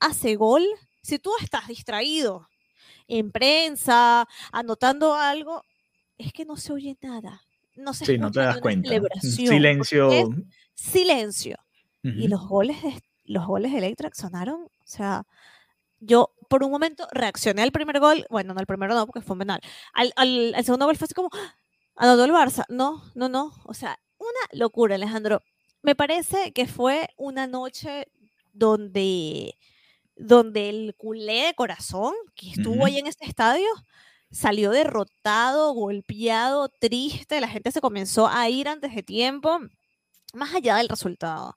hace 0.00 0.36
gol, 0.36 0.66
si 1.02 1.18
tú 1.18 1.32
estás 1.40 1.68
distraído 1.68 2.48
en 3.08 3.30
prensa, 3.30 4.26
anotando 4.52 5.14
algo, 5.14 5.64
es 6.16 6.32
que 6.32 6.44
no 6.44 6.56
se 6.56 6.72
oye 6.72 6.96
nada. 7.00 7.42
No 7.74 7.94
se 7.94 8.04
sí, 8.04 8.18
no 8.18 8.30
te 8.30 8.40
das 8.40 8.58
cuenta. 8.58 8.90
Silencio. 9.20 10.10
Silencio. 10.74 11.56
Y 12.02 12.28
los 12.28 12.46
goles 12.48 12.82
de, 12.82 13.00
los 13.24 13.46
goles 13.46 13.72
de 13.72 14.10
sonaron, 14.12 14.64
o 14.64 14.86
sea, 14.86 15.24
yo 16.00 16.34
por 16.48 16.64
un 16.64 16.70
momento 16.70 17.06
reaccioné 17.12 17.62
al 17.62 17.70
primer 17.70 18.00
gol, 18.00 18.26
bueno, 18.28 18.54
no 18.54 18.60
al 18.60 18.66
primero 18.66 18.94
no, 18.94 19.06
porque 19.06 19.20
fue 19.20 19.34
un 19.34 19.38
penal. 19.40 19.60
Al, 19.94 20.12
al, 20.16 20.54
segundo 20.64 20.86
gol 20.86 20.96
fue 20.96 21.04
así 21.04 21.14
como, 21.14 21.30
¡Ah! 21.32 21.54
anotó 21.96 22.24
el 22.24 22.32
Barça. 22.32 22.64
No, 22.68 23.02
no, 23.14 23.28
no. 23.28 23.52
O 23.64 23.74
sea, 23.74 23.98
una 24.18 24.40
locura, 24.52 24.96
Alejandro. 24.96 25.42
Me 25.82 25.94
parece 25.94 26.52
que 26.52 26.66
fue 26.66 27.08
una 27.16 27.46
noche 27.46 28.08
donde 28.52 29.56
donde 30.22 30.68
el 30.68 30.94
culé 30.96 31.46
de 31.46 31.54
corazón 31.54 32.14
que 32.34 32.50
estuvo 32.50 32.84
ahí 32.84 32.98
en 32.98 33.06
este 33.06 33.26
estadio 33.26 33.66
salió 34.30 34.70
derrotado, 34.70 35.72
golpeado, 35.74 36.68
triste, 36.68 37.40
la 37.40 37.48
gente 37.48 37.70
se 37.70 37.80
comenzó 37.80 38.28
a 38.28 38.48
ir 38.48 38.68
antes 38.68 38.94
de 38.94 39.02
tiempo, 39.02 39.58
más 40.32 40.54
allá 40.54 40.76
del 40.76 40.88
resultado. 40.88 41.56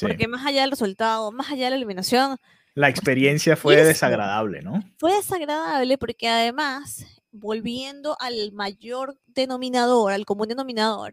Porque 0.00 0.28
más 0.28 0.44
allá 0.44 0.62
del 0.62 0.70
resultado, 0.70 1.30
más 1.32 1.50
allá 1.50 1.66
de 1.66 1.70
la 1.70 1.76
eliminación. 1.76 2.36
La 2.74 2.88
experiencia 2.88 3.56
fue 3.56 3.76
desagradable, 3.76 4.60
¿no? 4.60 4.82
Fue 4.98 5.14
desagradable 5.14 5.96
porque 5.96 6.28
además, 6.28 7.06
volviendo 7.30 8.16
al 8.20 8.52
mayor 8.52 9.18
denominador, 9.26 10.12
al 10.12 10.26
común 10.26 10.48
denominador, 10.48 11.12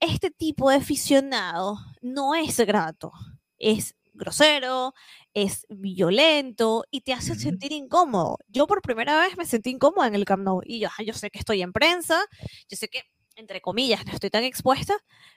este 0.00 0.30
tipo 0.30 0.70
de 0.70 0.76
aficionado 0.76 1.78
no 2.00 2.34
es 2.34 2.58
grato, 2.58 3.12
es 3.58 3.94
grosero, 4.14 4.94
es 5.34 5.66
violento 5.68 6.84
y 6.90 7.02
te 7.02 7.12
hace 7.12 7.34
sentir 7.36 7.72
incómodo. 7.72 8.38
Yo 8.48 8.66
por 8.66 8.82
primera 8.82 9.18
vez 9.20 9.36
me 9.36 9.46
sentí 9.46 9.70
incómoda 9.70 10.06
en 10.08 10.14
el 10.14 10.24
Camp 10.24 10.44
Nou 10.44 10.62
y 10.64 10.80
yo, 10.80 10.88
yo 11.04 11.14
sé 11.14 11.30
que 11.30 11.38
estoy 11.38 11.62
en 11.62 11.72
prensa, 11.72 12.20
yo 12.68 12.76
sé 12.76 12.88
que, 12.88 13.02
entre 13.36 13.60
comillas, 13.60 14.04
no 14.06 14.12
estoy 14.12 14.30
tan 14.30 14.44
expuesta, 14.44 14.94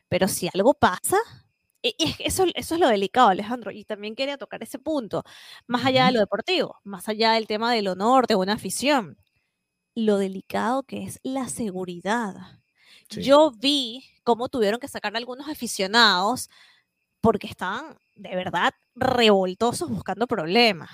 pero 0.10 0.28
si 0.28 0.50
algo 0.54 0.74
pasa, 0.74 1.18
y 1.84 1.96
eso, 2.20 2.46
eso 2.56 2.76
es 2.76 2.80
lo 2.82 2.88
delicado, 2.88 3.30
Alejandro, 3.30 3.72
y 3.72 3.86
también 3.86 4.16
quería 4.16 4.38
tocar 4.38 4.62
ese 4.64 4.80
punto, 4.80 5.24
más 5.68 5.86
allá 5.86 6.06
de 6.06 6.14
lo 6.14 6.20
deportivo, 6.20 6.80
más 6.84 7.10
allá 7.10 7.34
del 7.34 7.48
tema 7.48 7.74
del 7.74 7.88
honor, 7.88 8.28
de 8.28 8.36
una 8.36 8.54
afición, 8.54 9.18
lo 9.96 10.18
delicado 10.18 10.84
que 10.84 11.04
es 11.04 11.20
la 11.24 11.50
seguridad. 11.50 12.36
Yo 13.10 13.52
vi 13.52 14.06
cómo 14.24 14.50
tuvieron 14.50 14.80
que 14.80 14.88
sacar 14.88 15.16
a 15.16 15.18
algunos 15.18 15.50
aficionados 15.50 16.50
porque 17.22 17.48
estaban 17.48 17.96
de 18.16 18.36
verdad 18.36 18.74
revoltosos 18.96 19.90
buscando 19.90 20.28
problemas. 20.28 20.90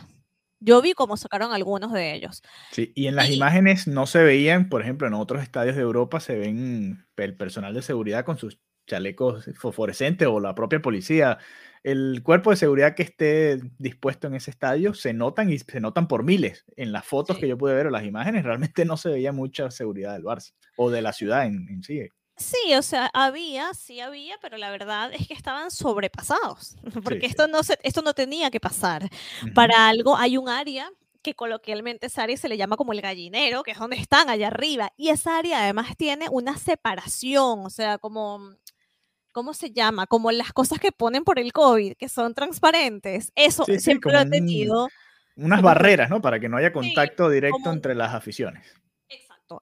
Yo 0.60 0.82
vi 0.82 0.94
cómo 0.94 1.18
sacaron 1.18 1.54
algunos 1.54 1.94
de 1.94 2.16
ellos. 2.16 2.42
Sí, 2.72 2.92
y 2.96 3.08
en 3.08 3.16
las 3.16 3.30
imágenes 3.30 3.88
no 3.88 4.08
se 4.08 4.24
veían, 4.24 4.70
por 4.70 4.82
ejemplo, 4.82 5.08
en 5.08 5.14
otros 5.14 5.44
estadios 5.44 5.76
de 5.76 5.84
Europa 5.84 6.20
se 6.20 6.38
ven 6.38 7.06
el 7.16 7.38
personal 7.38 7.74
de 7.74 7.84
seguridad 7.84 8.26
con 8.26 8.38
sus 8.38 8.60
chalecos 8.88 9.50
fosforescentes 9.56 10.28
o 10.28 10.40
la 10.40 10.56
propia 10.56 10.82
policía. 10.82 11.38
El 11.84 12.22
cuerpo 12.24 12.50
de 12.50 12.56
seguridad 12.56 12.96
que 12.96 13.04
esté 13.04 13.60
dispuesto 13.78 14.28
en 14.28 14.34
ese 14.34 14.50
estadio 14.50 14.94
se 14.94 15.14
notan 15.14 15.52
y 15.52 15.60
se 15.60 15.80
notan 15.80 16.08
por 16.08 16.24
miles. 16.24 16.66
En 16.76 16.92
las 16.92 17.06
fotos 17.06 17.38
que 17.38 17.48
yo 17.48 17.58
pude 17.58 17.76
ver 17.76 17.88
o 17.88 17.92
las 17.92 18.06
imágenes 18.06 18.44
realmente 18.44 18.84
no 18.84 18.98
se 18.98 19.10
veía 19.10 19.32
mucha 19.32 19.70
seguridad 19.70 20.14
del 20.14 20.24
Barça 20.24 20.54
o 20.76 20.90
de 20.90 21.02
la 21.02 21.14
ciudad 21.14 21.46
en, 21.46 21.68
en 21.70 21.84
sí. 21.84 22.10
Sí, 22.38 22.76
o 22.76 22.84
sea, 22.84 23.10
había, 23.14 23.74
sí 23.74 24.00
había, 24.00 24.36
pero 24.42 24.58
la 24.58 24.70
verdad 24.70 25.12
es 25.12 25.28
que 25.28 25.34
estaban 25.34 25.72
sobrepasados, 25.72 26.78
porque 27.04 27.26
esto, 27.26 27.48
no 27.48 27.64
se, 27.64 27.80
esto 27.82 28.04
no 28.04 28.14
tenía 28.14 28.52
que 28.52 28.60
pasar. 28.60 29.10
Para 29.56 29.88
algo 29.90 30.16
hay 30.16 30.38
un 30.38 30.48
área 30.48 30.92
que 31.24 31.34
coloquialmente 31.34 32.06
esa 32.06 32.24
área 32.24 32.38
se 32.38 32.48
le 32.48 32.56
llama 32.56 32.78
como 32.78 32.94
el 32.94 33.02
gallinero, 33.02 33.64
que 33.64 33.72
es 33.72 33.80
donde 33.80 33.98
están 33.98 34.30
allá 34.30 34.48
arriba, 34.48 34.94
y 34.98 35.10
esa 35.10 35.38
área 35.38 35.64
además 35.64 35.98
tiene 35.98 36.28
una 36.30 36.58
separación, 36.58 37.66
o 37.66 37.70
sea, 37.72 37.98
como, 37.98 38.40
¿cómo 39.34 39.56
se 39.56 39.72
llama? 39.72 40.06
Como 40.06 40.32
las 40.32 40.54
cosas 40.54 40.80
que 40.80 40.92
ponen 40.92 41.24
por 41.24 41.40
el 41.40 41.52
COVID, 41.52 41.96
que 41.98 42.08
son 42.08 42.36
transparentes. 42.36 43.32
Eso 43.36 43.66
siempre 43.66 44.14
lo 44.14 44.20
he 44.20 44.30
tenido. 44.30 44.90
unas 45.36 45.62
barreras, 45.64 46.10
¿no? 46.12 46.22
Para 46.22 46.40
que 46.40 46.50
no 46.50 46.58
haya 46.58 46.72
contacto 46.72 47.32
directo 47.32 47.72
entre 47.72 47.96
las 47.96 48.14
aficiones. 48.14 48.80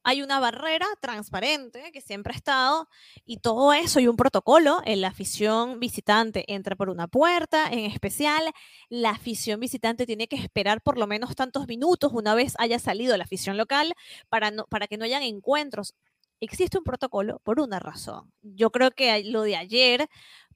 Hay 0.04 0.22
una 0.22 0.39
barrera 0.39 0.88
transparente 1.00 1.92
que 1.92 2.01
siempre 2.01 2.34
ha 2.34 2.38
estado 2.38 2.88
y 3.25 3.38
todo 3.38 3.74
eso 3.74 4.00
y 4.00 4.08
un 4.08 4.15
protocolo. 4.15 4.82
En 4.86 5.01
la 5.01 5.10
afición 5.10 5.80
visitante 5.80 6.51
entra 6.54 6.75
por 6.75 6.89
una 6.89 7.08
puerta 7.08 7.68
en 7.72 7.86
especial. 7.86 8.44
La 8.89 9.12
afición 9.12 9.60
visitante 9.60 10.06
tiene 10.06 10.27
que 10.27 10.36
esperar 10.36 10.82
por 10.82 10.98
lo 10.98 11.08
menos 11.08 11.36
tantos 11.36 11.68
minutos 11.68 12.12
una 12.13 12.36
vez 12.36 12.54
haya 12.58 12.80
salido 12.80 13.15
la 13.18 13.24
afición 13.25 13.58
local 13.58 13.94
para, 14.30 14.51
no, 14.51 14.65
para 14.65 14.88
que 14.88 14.98
no 14.98 15.06
hayan 15.06 15.24
encuentros. 15.24 15.94
Existe 16.39 16.77
un 16.77 16.84
protocolo 16.84 17.39
por 17.44 17.60
una 17.60 17.80
razón. 17.80 18.32
Yo 18.42 18.72
creo 18.72 18.92
que 18.92 19.24
lo 19.24 19.44
de 19.44 19.56
ayer 19.56 20.08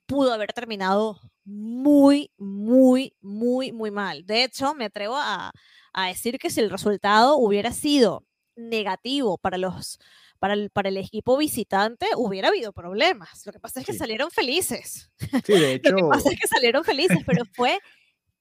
pudo 0.05 0.33
haber 0.33 0.53
terminado 0.53 1.19
muy, 1.45 2.31
muy, 2.37 3.13
muy, 3.21 3.71
muy 3.71 3.91
mal. 3.91 4.25
De 4.25 4.43
hecho, 4.43 4.73
me 4.75 4.85
atrevo 4.85 5.15
a, 5.17 5.51
a 5.93 6.07
decir 6.07 6.39
que 6.39 6.49
si 6.49 6.59
el 6.61 6.69
resultado 6.69 7.37
hubiera 7.37 7.71
sido 7.71 8.25
negativo 8.59 9.37
para 9.37 9.57
los 9.57 9.99
para 10.39 10.53
el, 10.53 10.69
para 10.69 10.89
el 10.89 10.97
equipo 10.97 11.37
visitante 11.37 12.07
hubiera 12.15 12.47
habido 12.47 12.71
problemas. 12.71 13.45
Lo 13.45 13.51
que 13.51 13.59
pasa 13.59 13.81
es 13.81 13.85
que 13.85 13.93
salieron 13.93 14.31
felices. 14.31 15.11
Sí, 15.45 15.53
de 15.53 15.73
hecho. 15.73 15.91
Lo 15.91 15.97
que 15.97 16.03
pasa 16.03 16.31
es 16.31 16.39
que 16.39 16.47
salieron 16.47 16.83
felices, 16.83 17.19
pero 17.25 17.43
fue 17.53 17.79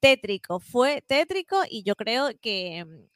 tétrico, 0.00 0.60
fue 0.60 1.02
tétrico 1.02 1.62
y 1.68 1.82
yo 1.82 1.96
creo 1.96 2.30
que 2.40 2.84
mm, 2.84 3.08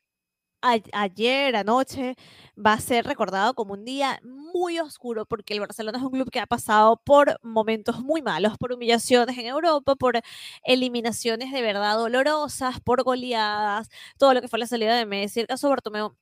ayer, 0.92 1.56
anoche, 1.56 2.16
va 2.56 2.74
a 2.74 2.80
ser 2.80 3.04
recordado 3.04 3.54
como 3.54 3.74
un 3.74 3.84
día 3.84 4.20
muy 4.22 4.78
oscuro 4.78 5.26
porque 5.26 5.54
el 5.54 5.60
Barcelona 5.60 5.98
es 5.98 6.04
un 6.04 6.10
club 6.12 6.30
que 6.30 6.40
ha 6.40 6.46
pasado 6.46 7.00
por 7.04 7.38
momentos 7.42 8.00
muy 8.00 8.22
malos, 8.22 8.56
por 8.58 8.72
humillaciones 8.72 9.36
en 9.38 9.46
Europa, 9.46 9.96
por 9.96 10.20
eliminaciones 10.64 11.52
de 11.52 11.62
verdad 11.62 11.96
dolorosas, 11.96 12.80
por 12.80 13.02
goleadas, 13.02 13.88
todo 14.18 14.34
lo 14.34 14.40
que 14.40 14.48
fue 14.48 14.58
la 14.58 14.66
salida 14.66 14.96
de 14.96 15.06
Messi, 15.06 15.40
el 15.40 15.46
caso 15.46 15.68
Bartomeu 15.68 16.16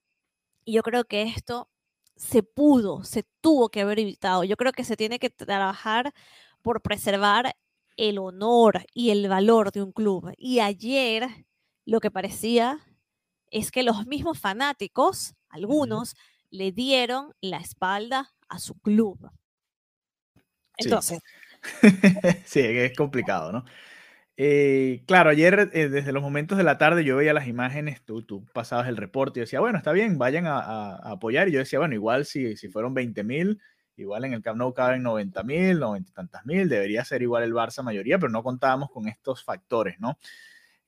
y 0.65 0.73
yo 0.75 0.83
creo 0.83 1.05
que 1.05 1.23
esto 1.23 1.69
se 2.17 2.43
pudo, 2.43 3.05
se 3.05 3.25
tuvo 3.41 3.71
que 3.71 3.81
haber 3.81 3.99
evitado. 3.99 4.45
Yo 4.45 4.57
creo 4.57 4.73
que 4.73 4.85
se 4.85 4.97
tiene 4.97 5.19
que 5.19 5.31
trabajar 5.31 6.13
por 6.63 6.83
preservar 6.83 7.57
el 7.97 8.19
honor 8.19 8.85
y 8.93 9.11
el 9.11 9.29
valor 9.29 9.73
de 9.73 9.83
un 9.83 9.93
club. 9.93 10.33
Y 10.37 10.61
ayer 10.61 11.29
lo 11.87 12.01
que 12.01 12.11
parecía 12.11 12.79
es 13.51 13.71
que 13.71 13.83
los 13.83 14.07
mismos 14.07 14.39
fanáticos, 14.39 15.35
algunos, 15.49 16.15
le 16.51 16.73
dieron 16.73 17.35
la 17.41 17.59
espalda 17.59 18.33
a 18.49 18.59
su 18.59 18.75
club. 18.79 19.31
Entonces. 20.77 21.21
Sí, 22.47 22.61
es 22.61 22.97
complicado, 22.97 23.53
¿no? 23.53 23.65
Eh, 24.43 25.03
claro, 25.07 25.29
ayer 25.29 25.71
eh, 25.75 25.91
desde 25.91 26.13
los 26.13 26.23
momentos 26.23 26.57
de 26.57 26.65
la 26.65 26.79
tarde 26.79 27.05
yo 27.05 27.15
veía 27.15 27.35
las 27.35 27.47
imágenes, 27.47 28.01
tú, 28.03 28.43
pasabas 28.55 28.89
el 28.89 28.97
reporte 28.97 29.39
y 29.39 29.43
decía, 29.43 29.61
bueno, 29.61 29.77
está 29.77 29.93
bien, 29.93 30.17
vayan 30.17 30.47
a, 30.47 30.95
apoyar. 30.97 31.49
Y 31.49 31.53
yo 31.53 31.59
decía, 31.59 31.79
bueno, 31.79 31.95
igual 31.95 32.25
si, 32.25 32.57
si 32.57 32.71
fueron 32.71 32.95
20 32.95 33.23
mil, 33.23 33.61
igual 33.97 34.25
en 34.25 34.33
el 34.33 34.41
Camp 34.41 34.57
Nou 34.57 34.73
caben 34.73 35.03
90 35.03 35.43
mil, 35.43 35.79
90 35.79 36.09
y 36.11 36.15
tantas 36.15 36.47
mil, 36.47 36.71
debería 36.71 37.05
ser 37.05 37.21
igual 37.21 37.43
el 37.43 37.53
Barça 37.53 37.83
mayoría, 37.83 38.19
pero 38.19 38.33
no 38.33 38.43
contábamos 38.43 38.91
con 38.91 39.09
estos 39.09 39.45
factores, 39.45 40.01
¿no? 40.01 40.17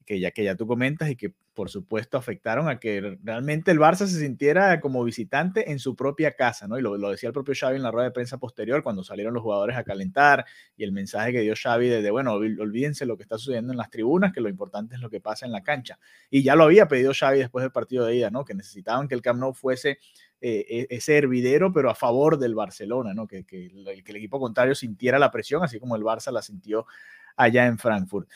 Que 0.06 0.18
ya, 0.18 0.30
que 0.30 0.44
ya 0.44 0.54
tú 0.54 0.66
comentas 0.66 1.10
y 1.10 1.16
que 1.16 1.34
por 1.54 1.68
supuesto, 1.68 2.16
afectaron 2.16 2.68
a 2.68 2.78
que 2.78 3.18
realmente 3.22 3.70
el 3.70 3.78
Barça 3.78 4.06
se 4.06 4.20
sintiera 4.20 4.80
como 4.80 5.04
visitante 5.04 5.70
en 5.70 5.78
su 5.78 5.94
propia 5.94 6.32
casa, 6.32 6.66
¿no? 6.66 6.78
Y 6.78 6.82
lo, 6.82 6.96
decía 7.10 7.28
el 7.28 7.32
propio 7.32 7.54
Xavi 7.54 7.76
en 7.76 7.82
la 7.82 7.90
rueda 7.90 8.06
de 8.06 8.12
prensa 8.12 8.38
posterior, 8.38 8.82
cuando 8.82 9.04
salieron 9.04 9.34
los 9.34 9.42
jugadores 9.42 9.76
a 9.76 9.84
calentar, 9.84 10.46
y 10.76 10.84
el 10.84 10.92
mensaje 10.92 11.32
que 11.32 11.40
dio 11.40 11.54
Xavi 11.54 11.88
de, 11.88 12.10
bueno, 12.10 12.32
olvídense 12.32 13.04
lo 13.04 13.16
que 13.16 13.22
está 13.22 13.36
sucediendo 13.36 13.72
en 13.72 13.76
las 13.76 13.90
tribunas, 13.90 14.32
que 14.32 14.40
lo 14.40 14.48
importante 14.48 14.94
es 14.94 15.00
lo 15.00 15.10
que 15.10 15.20
pasa 15.20 15.44
en 15.44 15.52
la 15.52 15.62
cancha. 15.62 15.98
Y 16.30 16.42
ya 16.42 16.56
lo 16.56 16.64
había 16.64 16.88
pedido 16.88 17.12
Xavi 17.12 17.38
después 17.38 17.62
del 17.62 17.72
partido 17.72 18.06
de 18.06 18.16
ida, 18.16 18.30
¿no? 18.30 18.44
Que 18.44 18.54
necesitaban 18.54 19.06
que 19.06 19.14
el 19.14 19.20
Camp 19.22 19.38
Nou 19.40 19.52
fuese 19.52 19.98
eh, 20.40 20.86
e, 20.90 20.96
ese 20.96 21.18
hervidero, 21.18 21.72
pero 21.72 21.90
a 21.90 21.94
favor 21.94 22.38
del 22.38 22.54
Barcelona, 22.54 23.12
¿no? 23.14 23.26
Que, 23.26 23.44
el 23.50 24.16
equipo 24.16 24.40
contrario 24.40 24.74
sintiera 24.74 25.18
la 25.18 25.30
presión, 25.30 25.62
así 25.62 25.78
como 25.78 25.96
el 25.96 26.02
Barça 26.02 26.32
la 26.32 26.42
sintió 26.42 26.86
allá 27.36 27.66
en 27.66 27.78
Frankfurt. 27.78 28.28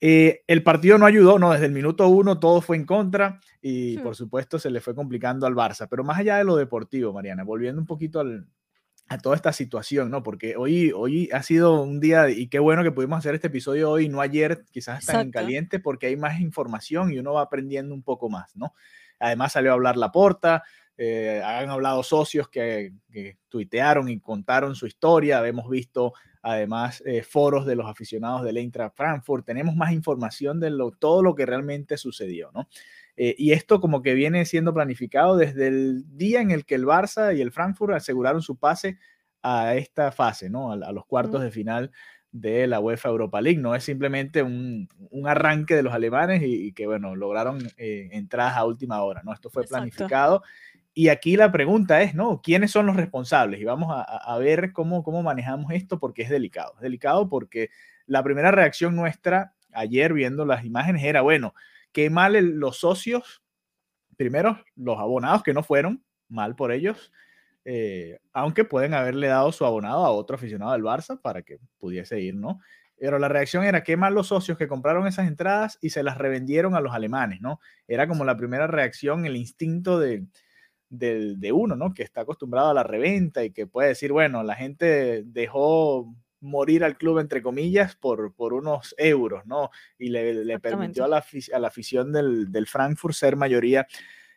Eh, 0.00 0.42
el 0.46 0.62
partido 0.62 0.96
no 0.96 1.04
ayudó, 1.04 1.38
¿no? 1.38 1.52
Desde 1.52 1.66
el 1.66 1.72
minuto 1.72 2.08
uno 2.08 2.38
todo 2.38 2.62
fue 2.62 2.76
en 2.76 2.86
contra 2.86 3.38
y 3.60 3.98
por 3.98 4.16
supuesto 4.16 4.58
se 4.58 4.70
le 4.70 4.80
fue 4.80 4.94
complicando 4.94 5.46
al 5.46 5.54
Barça. 5.54 5.88
Pero 5.90 6.04
más 6.04 6.18
allá 6.18 6.38
de 6.38 6.44
lo 6.44 6.56
deportivo, 6.56 7.12
Mariana, 7.12 7.44
volviendo 7.44 7.80
un 7.80 7.86
poquito 7.86 8.24
a 9.08 9.18
toda 9.18 9.36
esta 9.36 9.52
situación, 9.52 10.10
¿no? 10.10 10.22
Porque 10.22 10.56
hoy, 10.56 10.92
hoy 10.94 11.28
ha 11.32 11.42
sido 11.42 11.82
un 11.82 12.00
día 12.00 12.30
y 12.30 12.48
qué 12.48 12.60
bueno 12.60 12.82
que 12.82 12.92
pudimos 12.92 13.18
hacer 13.18 13.34
este 13.34 13.48
episodio 13.48 13.90
hoy, 13.90 14.08
no 14.08 14.20
ayer, 14.22 14.64
quizás 14.70 15.04
tan 15.04 15.20
en 15.20 15.30
caliente, 15.30 15.80
porque 15.80 16.06
hay 16.06 16.16
más 16.16 16.40
información 16.40 17.12
y 17.12 17.18
uno 17.18 17.34
va 17.34 17.42
aprendiendo 17.42 17.94
un 17.94 18.02
poco 18.02 18.30
más, 18.30 18.56
¿no? 18.56 18.72
Además 19.18 19.52
salió 19.52 19.72
a 19.72 19.74
hablar 19.74 19.98
la 19.98 20.12
porta, 20.12 20.62
eh, 20.96 21.42
han 21.44 21.68
hablado 21.68 22.02
socios 22.02 22.48
que, 22.48 22.92
que, 23.10 23.36
tuitearon 23.48 24.08
y 24.08 24.20
contaron 24.20 24.74
su 24.74 24.86
historia, 24.86 25.46
hemos 25.46 25.68
visto 25.68 26.14
además 26.42 27.02
eh, 27.06 27.22
foros 27.22 27.66
de 27.66 27.76
los 27.76 27.86
aficionados 27.86 28.42
del 28.42 28.56
Eintracht 28.56 28.96
Frankfurt, 28.96 29.44
tenemos 29.44 29.76
más 29.76 29.92
información 29.92 30.60
de 30.60 30.70
lo, 30.70 30.90
todo 30.90 31.22
lo 31.22 31.34
que 31.34 31.46
realmente 31.46 31.96
sucedió, 31.96 32.50
¿no? 32.52 32.68
Eh, 33.16 33.34
y 33.36 33.52
esto 33.52 33.80
como 33.80 34.00
que 34.02 34.14
viene 34.14 34.46
siendo 34.46 34.72
planificado 34.72 35.36
desde 35.36 35.68
el 35.68 36.04
día 36.16 36.40
en 36.40 36.50
el 36.50 36.64
que 36.64 36.76
el 36.76 36.86
Barça 36.86 37.36
y 37.36 37.42
el 37.42 37.52
Frankfurt 37.52 37.92
aseguraron 37.92 38.40
su 38.40 38.56
pase 38.56 38.98
a 39.42 39.74
esta 39.74 40.12
fase, 40.12 40.48
¿no? 40.48 40.72
A, 40.72 40.92
los 40.92 41.04
cuartos 41.04 41.42
de 41.42 41.50
final 41.50 41.90
de 42.32 42.66
la 42.66 42.80
UEFA 42.80 43.08
Europa 43.08 43.40
League. 43.40 43.60
No 43.60 43.74
es 43.74 43.84
simplemente 43.84 44.42
un, 44.42 44.88
arranque 45.26 45.74
de 45.74 45.82
los 45.82 45.92
alemanes 45.92 46.42
y, 46.44 46.72
que, 46.72 46.86
bueno, 46.86 47.14
lograron 47.16 47.58
eh, 47.76 48.08
entradas 48.12 48.56
a 48.56 48.64
última 48.64 49.02
hora, 49.02 49.22
¿no? 49.22 49.34
Esto 49.34 49.50
fue 49.50 49.64
planificado 49.64 50.42
y 50.92 51.08
aquí 51.08 51.36
la 51.36 51.52
pregunta 51.52 52.02
es, 52.02 52.14
¿no? 52.14 52.40
¿Quiénes 52.42 52.72
son 52.72 52.86
los 52.86 52.96
responsables? 52.96 53.60
Y 53.60 53.64
vamos 53.64 53.88
a, 53.94 54.38
ver 54.38 54.72
cómo, 54.72 55.02
cómo 55.02 55.22
manejamos 55.22 55.72
esto 55.72 55.98
porque 56.00 56.22
es 56.22 56.30
delicado. 56.30 56.74
Delicado 56.80 57.28
porque 57.28 57.70
la 58.06 58.22
primera 58.22 58.50
reacción 58.50 58.96
nuestra 58.96 59.54
ayer 59.72 60.12
viendo 60.12 60.44
las 60.44 60.64
imágenes 60.64 61.04
era, 61.04 61.20
bueno, 61.20 61.54
qué 61.92 62.10
mal 62.10 62.32
los 62.32 62.78
socios, 62.78 63.42
primero 64.16 64.64
los 64.74 64.98
abonados 64.98 65.42
que 65.44 65.54
no 65.54 65.62
fueron, 65.62 66.04
mal 66.28 66.56
por 66.56 66.72
ellos, 66.72 67.12
eh, 67.64 68.18
aunque 68.32 68.64
pueden 68.64 68.94
haberle 68.94 69.28
dado 69.28 69.52
su 69.52 69.64
abonado 69.64 70.04
a 70.04 70.10
otro 70.10 70.36
aficionado 70.36 70.72
del 70.72 70.82
Barça 70.82 71.20
para 71.20 71.42
que 71.42 71.58
pudiese 71.78 72.20
ir, 72.20 72.34
¿no? 72.34 72.58
Pero 72.98 73.18
la 73.18 73.28
reacción 73.28 73.64
era 73.64 73.82
qué 73.82 73.96
mal 73.96 74.14
los 74.14 74.26
socios 74.26 74.58
que 74.58 74.68
compraron 74.68 75.06
esas 75.06 75.28
entradas 75.28 75.78
y 75.80 75.90
se 75.90 76.02
las 76.02 76.18
revendieron 76.18 76.74
a 76.74 76.80
los 76.80 76.92
alemanes, 76.92 77.40
¿no? 77.40 77.60
Era 77.86 78.08
como 78.08 78.24
la 78.24 78.36
primera 78.36 78.66
reacción, 78.66 79.24
el 79.24 79.36
instinto 79.36 79.98
de, 79.98 80.26
de 80.90 81.52
uno, 81.52 81.76
¿no? 81.76 81.94
Que 81.94 82.02
está 82.02 82.22
acostumbrado 82.22 82.70
a 82.70 82.74
la 82.74 82.82
reventa 82.82 83.44
y 83.44 83.52
que 83.52 83.66
puede 83.66 83.88
decir, 83.88 84.12
bueno, 84.12 84.42
la 84.42 84.56
gente 84.56 85.22
dejó 85.24 86.12
morir 86.40 86.84
al 86.84 86.96
club, 86.96 87.18
entre 87.18 87.42
comillas, 87.42 87.96
por, 87.96 88.34
por 88.34 88.52
unos 88.54 88.94
euros, 88.98 89.46
¿no? 89.46 89.70
Y 89.98 90.08
le, 90.08 90.58
permitió 90.58 91.04
a 91.04 91.08
la, 91.08 91.24
a 91.52 91.58
la 91.58 91.68
afición 91.68 92.12
del, 92.12 92.50
del, 92.50 92.66
Frankfurt 92.66 93.14
ser 93.14 93.36
mayoría 93.36 93.86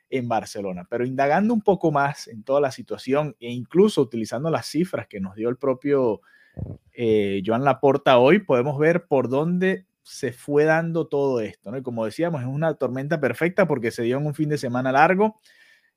en 0.10 0.28
Barcelona. 0.28 0.86
Pero 0.90 1.06
indagando 1.06 1.54
un 1.54 1.62
poco 1.62 1.92
más 1.92 2.28
en 2.28 2.44
toda 2.44 2.62
la 2.62 2.72
situación 2.72 3.36
e 3.40 3.52
incluso 3.52 4.02
utilizando 4.02 4.50
las 4.52 4.68
cifras 4.68 5.08
que 5.08 5.20
nos 5.20 5.36
dio 5.36 5.50
el 5.50 5.58
propio 5.58 6.22
eh, 6.94 7.42
Joan 7.46 7.64
Laporta 7.64 8.18
hoy, 8.18 8.40
podemos 8.40 8.78
ver 8.78 9.06
por 9.08 9.30
dónde 9.30 9.88
se 10.04 10.34
fue 10.34 10.66
dando 10.66 11.08
todo 11.08 11.40
esto, 11.40 11.72
¿no? 11.72 11.78
Y 11.78 11.82
como 11.82 12.06
decíamos, 12.06 12.42
es 12.42 12.48
una 12.48 12.74
tormenta 12.74 13.22
perfecta 13.22 13.68
porque 13.68 13.92
se 13.92 14.04
dio 14.04 14.18
en 14.18 14.26
un 14.26 14.36
fin 14.36 14.50
de 14.50 14.58
semana 14.58 14.92
largo, 14.92 15.40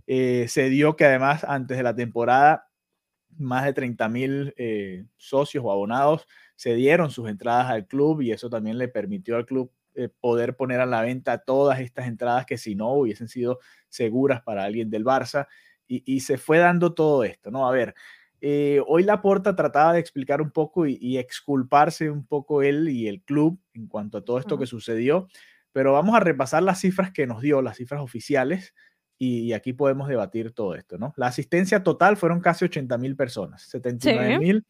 eh, 0.06 0.46
se 0.48 0.68
dio 0.68 0.94
que 0.94 1.04
además 1.04 1.44
antes 1.44 1.76
de 1.76 1.82
la 1.82 1.94
temporada 1.94 2.68
más 3.38 3.64
de 3.64 3.72
30 3.72 4.08
mil 4.08 4.54
eh, 4.56 5.04
socios 5.16 5.64
o 5.64 5.72
abonados 5.72 6.26
se 6.54 6.74
dieron 6.74 7.10
sus 7.10 7.28
entradas 7.28 7.70
al 7.70 7.86
club 7.86 8.22
y 8.22 8.30
eso 8.30 8.48
también 8.48 8.78
le 8.78 8.88
permitió 8.88 9.36
al 9.36 9.44
club 9.44 9.70
eh, 9.94 10.08
poder 10.20 10.56
poner 10.56 10.80
a 10.80 10.86
la 10.86 11.02
venta 11.02 11.38
todas 11.38 11.80
estas 11.80 12.06
entradas 12.06 12.46
que 12.46 12.56
si 12.56 12.74
no 12.74 12.92
hubiesen 12.92 13.28
sido 13.28 13.58
seguras 13.88 14.42
para 14.42 14.64
alguien 14.64 14.90
del 14.90 15.04
Barça. 15.04 15.46
Y, 15.88 16.18
se 16.18 16.36
fue 16.36 16.58
dando 16.58 16.94
todo 16.94 17.22
esto, 17.22 17.52
¿no? 17.52 17.68
A 17.68 17.70
ver, 17.70 17.94
hoy 18.88 19.04
Laporta 19.04 19.54
trataba 19.54 19.92
de 19.92 20.00
explicar 20.00 20.42
un 20.42 20.50
poco 20.50 20.84
y, 20.84 21.16
exculparse 21.16 22.10
un 22.10 22.26
poco 22.26 22.64
él 22.64 22.88
y 22.88 23.06
el 23.06 23.22
club 23.22 23.60
en 23.72 23.86
cuanto 23.86 24.18
a 24.18 24.24
todo 24.24 24.40
esto 24.40 24.58
que 24.58 24.66
sucedió, 24.66 25.28
pero 25.70 25.92
vamos 25.92 26.16
a 26.16 26.20
repasar 26.20 26.64
las 26.64 26.80
cifras 26.80 27.12
que 27.12 27.28
nos 27.28 27.40
dio, 27.40 27.62
las 27.62 27.76
cifras 27.76 28.00
oficiales 28.00 28.74
y, 29.18 29.52
aquí 29.52 29.72
podemos 29.72 30.08
debatir 30.08 30.52
todo 30.52 30.74
esto, 30.74 30.98
¿no? 30.98 31.14
La 31.16 31.28
asistencia 31.28 31.82
total 31.82 32.16
fueron 32.16 32.40
casi 32.40 32.66
80 32.66 32.98
mil 32.98 33.16
personas, 33.16 33.62
79 33.62 34.38
mil 34.38 34.64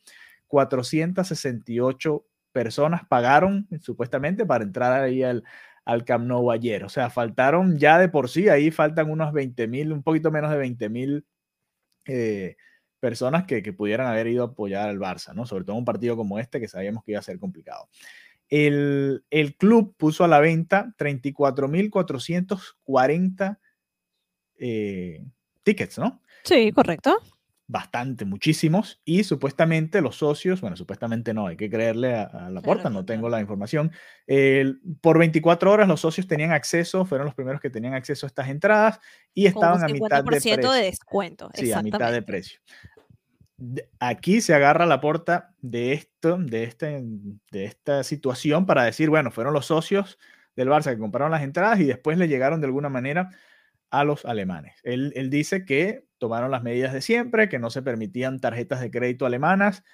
468 0.47 2.25
personas 2.53 3.03
pagaron 3.09 3.69
supuestamente 3.81 4.47
para 4.47 4.65
entrar 4.65 5.03
ahí 5.03 5.23
al, 5.23 5.45
al 5.85 6.05
Camp 6.05 6.27
Nou 6.27 6.51
ayer. 6.51 6.85
O 6.85 6.89
sea, 6.89 7.11
faltaron 7.11 7.79
ya 7.79 7.99
de 7.99 8.09
por 8.09 8.31
sí, 8.31 8.49
ahí 8.49 8.71
faltan 8.71 9.11
unos 9.11 9.33
20 9.33 9.69
mil, 9.69 9.93
un 9.93 10.03
poquito 10.03 10.31
menos 10.31 10.51
de 10.51 10.59
20 10.59 10.89
mil 10.89 11.27
eh, 12.07 12.57
personas 13.01 13.45
que, 13.45 13.63
que, 13.63 13.73
pudieran 13.73 14.07
haber 14.07 14.29
ido 14.29 14.45
a 14.45 14.49
apoyar 14.49 14.89
al 14.89 14.99
Barça, 14.99 15.35
¿no? 15.35 15.47
Sobre 15.47 15.65
todo 15.65 15.77
un 15.77 15.85
partido 15.85 16.17
como 16.17 16.39
este 16.39 16.61
que 16.61 16.69
sabíamos 16.69 17.05
que 17.05 17.13
iba 17.13 17.21
a 17.21 17.23
ser 17.23 17.39
complicado. 17.39 17.89
El, 18.49 19.25
el 19.31 19.57
club 19.57 19.95
puso 19.97 20.25
a 20.25 20.29
la 20.29 20.39
venta 20.39 20.95
34.440 20.99 23.59
eh, 24.59 25.25
tickets, 25.63 25.99
¿no? 25.99 26.23
Sí, 26.45 26.73
correcto. 26.73 27.19
Bastante, 27.69 28.25
muchísimos. 28.25 29.01
Y 29.05 29.25
supuestamente 29.25 30.01
los 30.01 30.17
socios, 30.17 30.61
bueno, 30.61 30.77
supuestamente 30.77 31.35
no, 31.35 31.49
hay 31.49 31.57
que 31.57 31.69
creerle 31.69 32.15
a, 32.15 32.49
la 32.49 32.63
puerta, 32.63 32.91
no 32.91 33.05
tengo 33.05 33.29
la 33.29 33.41
información. 33.41 33.91
por 35.01 35.19
24 35.19 35.73
horas 35.73 35.89
los 35.89 36.01
socios 36.01 36.29
tenían 36.29 36.53
acceso, 36.53 37.05
fueron 37.05 37.25
los 37.25 37.35
primeros 37.35 37.61
que 37.61 37.69
tenían 37.69 37.95
acceso 37.95 38.25
a 38.25 38.29
estas 38.29 38.49
entradas 38.49 39.01
y 39.35 39.47
estaban 39.47 39.83
a 39.83 39.89
mitad 39.89 40.19
de 40.19 40.25
precio. 40.25 40.57
de 40.57 40.83
descuento. 40.83 41.51
Sí, 41.55 41.73
a 41.73 41.83
mitad 41.83 42.13
de 42.13 42.23
precio. 42.23 42.61
Aquí 43.99 44.43
se 44.43 44.55
agarra 44.55 44.87
la 44.87 45.01
puerta 45.01 45.55
de 45.61 45.95
esto, 45.95 46.37
de, 46.39 46.63
este, 46.63 47.03
de 47.51 47.65
esta 47.65 48.05
situación 48.05 48.67
para 48.67 48.85
decir, 48.85 49.11
bueno, 49.11 49.33
fueron 49.33 49.55
los 49.55 49.67
socios 49.67 50.19
del 50.55 50.69
Barça 50.69 50.93
que 50.93 50.99
compraron 50.99 51.33
las 51.33 51.43
entradas 51.43 51.81
y 51.81 51.85
después 51.85 52.17
le 52.17 52.29
llegaron 52.29 52.61
de 52.61 52.67
alguna 52.67 52.91
manera 52.91 53.31
a 53.91 54.05
los 54.05 54.25
alemanes. 54.25 54.81
Él, 54.83 55.13
dice 55.31 55.65
que 55.65 56.05
tomaron 56.19 56.51
las 56.51 56.63
medidas 56.63 56.93
de 56.93 57.01
siempre, 57.01 57.49
que 57.49 57.59
no 57.59 57.71
se 57.71 57.83
permitían 57.83 58.41
tarjetas 58.41 58.81
de 58.81 58.91
crédito 58.91 59.27
alemanas, 59.27 59.85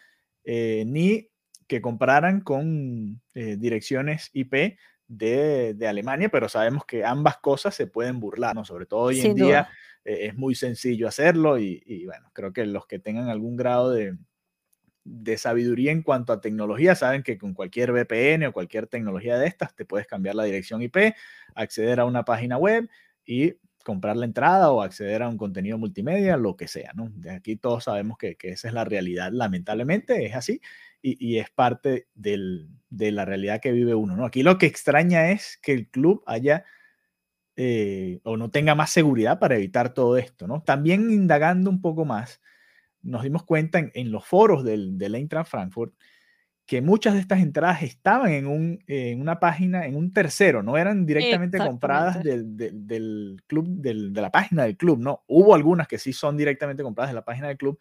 eh, 0.45 0.85
ni 0.87 1.29
que 1.67 1.81
compraran 1.81 2.41
con 2.41 3.21
eh, 3.35 3.57
direcciones 3.59 4.31
IP 4.33 4.77
de, 5.09 5.87
Alemania, 5.89 6.29
pero 6.31 6.49
sabemos 6.49 6.85
que 6.85 7.05
ambas 7.05 7.39
cosas 7.39 7.75
se 7.75 7.87
pueden 7.87 8.21
burlar, 8.21 8.55
¿no? 8.55 8.65
Sobre 8.65 8.87
todo 8.87 9.01
hoy 9.01 9.21
en 9.21 9.35
día 9.35 9.69
eh, 10.05 10.27
es 10.27 10.37
muy 10.37 10.55
sencillo 10.55 11.07
hacerlo 11.07 11.59
y, 11.59 12.05
bueno, 12.07 12.31
creo 12.33 12.53
que 12.53 12.67
los 12.67 12.87
que 12.87 12.99
tengan 12.99 13.29
algún 13.29 13.57
grado 13.57 13.91
de, 13.91 14.17
de 15.05 15.37
sabiduría 15.37 15.93
en 15.93 16.03
cuanto 16.03 16.33
a 16.33 16.41
tecnología 16.41 16.95
saben 16.95 17.23
que 17.23 17.39
con 17.39 17.55
cualquier 17.55 17.93
VPN 17.93 18.47
o 18.47 18.53
cualquier 18.53 18.87
tecnología 18.87 19.39
de 19.39 19.47
estas 19.47 19.75
te 19.75 19.85
puedes 19.85 20.07
cambiar 20.07 20.35
la 20.35 20.45
dirección 20.45 20.83
IP, 20.83 21.15
acceder 21.55 22.01
a 22.01 22.05
una 22.05 22.25
página 22.25 22.57
web 22.57 22.89
y 23.25 23.55
comprar 23.83 24.17
la 24.17 24.25
entrada 24.25 24.71
o 24.71 24.83
acceder 24.83 25.23
a 25.23 25.29
un 25.29 25.37
contenido 25.37 25.79
multimedia, 25.79 26.37
lo 26.37 26.57
que 26.57 26.69
sea, 26.69 26.93
¿no? 26.95 27.11
De 27.15 27.31
aquí 27.31 27.57
todos 27.57 27.85
sabemos 27.85 28.19
que, 28.19 28.37
esa 28.43 28.69
es 28.69 28.75
la 28.75 28.85
realidad, 28.85 29.31
lamentablemente 29.33 30.27
es 30.27 30.35
así 30.35 30.61
y, 31.03 31.39
es 31.39 31.51
parte 31.51 32.07
de 32.15 33.13
la 33.13 33.25
realidad 33.25 33.61
que 33.61 33.73
vive 33.73 33.95
uno, 33.95 34.17
¿no? 34.17 34.25
Aquí 34.25 34.43
lo 34.43 34.59
que 34.59 34.67
extraña 34.67 35.31
es 35.31 35.59
que 35.63 35.73
el 35.73 35.89
club 35.89 36.23
haya 36.27 36.65
eh, 37.57 38.21
o 38.25 38.37
no 38.37 38.51
tenga 38.51 38.75
más 38.75 38.91
seguridad 38.91 39.39
para 39.39 39.57
evitar 39.57 39.93
todo 39.95 40.17
esto, 40.17 40.47
¿no? 40.47 40.63
También 40.63 41.11
indagando 41.11 41.71
un 41.71 41.81
poco 41.81 42.05
más, 42.05 42.41
nos 43.03 43.23
dimos 43.25 43.45
cuenta 43.45 43.79
en, 43.93 44.13
los 44.13 44.25
foros 44.25 44.65
del, 44.65 44.97
del 44.97 45.17
Eintracht 45.17 45.51
Frankfurt 45.51 45.95
que 46.67 46.81
muchas 46.81 47.15
de 47.15 47.21
estas 47.21 47.41
entradas 47.41 47.83
estaban 47.83 48.33
en, 48.33 48.47
un, 48.47 48.83
en 48.87 49.21
una 49.21 49.41
página, 49.41 49.87
en 49.87 49.97
un 49.97 50.13
tercero, 50.13 50.63
no 50.63 50.77
eran 50.77 51.05
directamente 51.05 51.59
compradas 51.59 52.23
del, 52.23 52.57
del, 52.57 53.43
club, 53.47 53.67
de 53.69 53.95
la 53.95 54.31
página 54.31 54.65
del 54.65 54.77
club, 54.77 55.01
¿no? 55.01 55.25
Hubo 55.27 55.55
algunas 55.55 55.89
que 55.89 55.99
sí 55.99 56.13
son 56.13 56.37
directamente 56.37 56.83
compradas 56.83 57.11
de 57.11 57.17
la 57.17 57.25
página 57.25 57.49
del 57.49 57.57
club, 57.57 57.79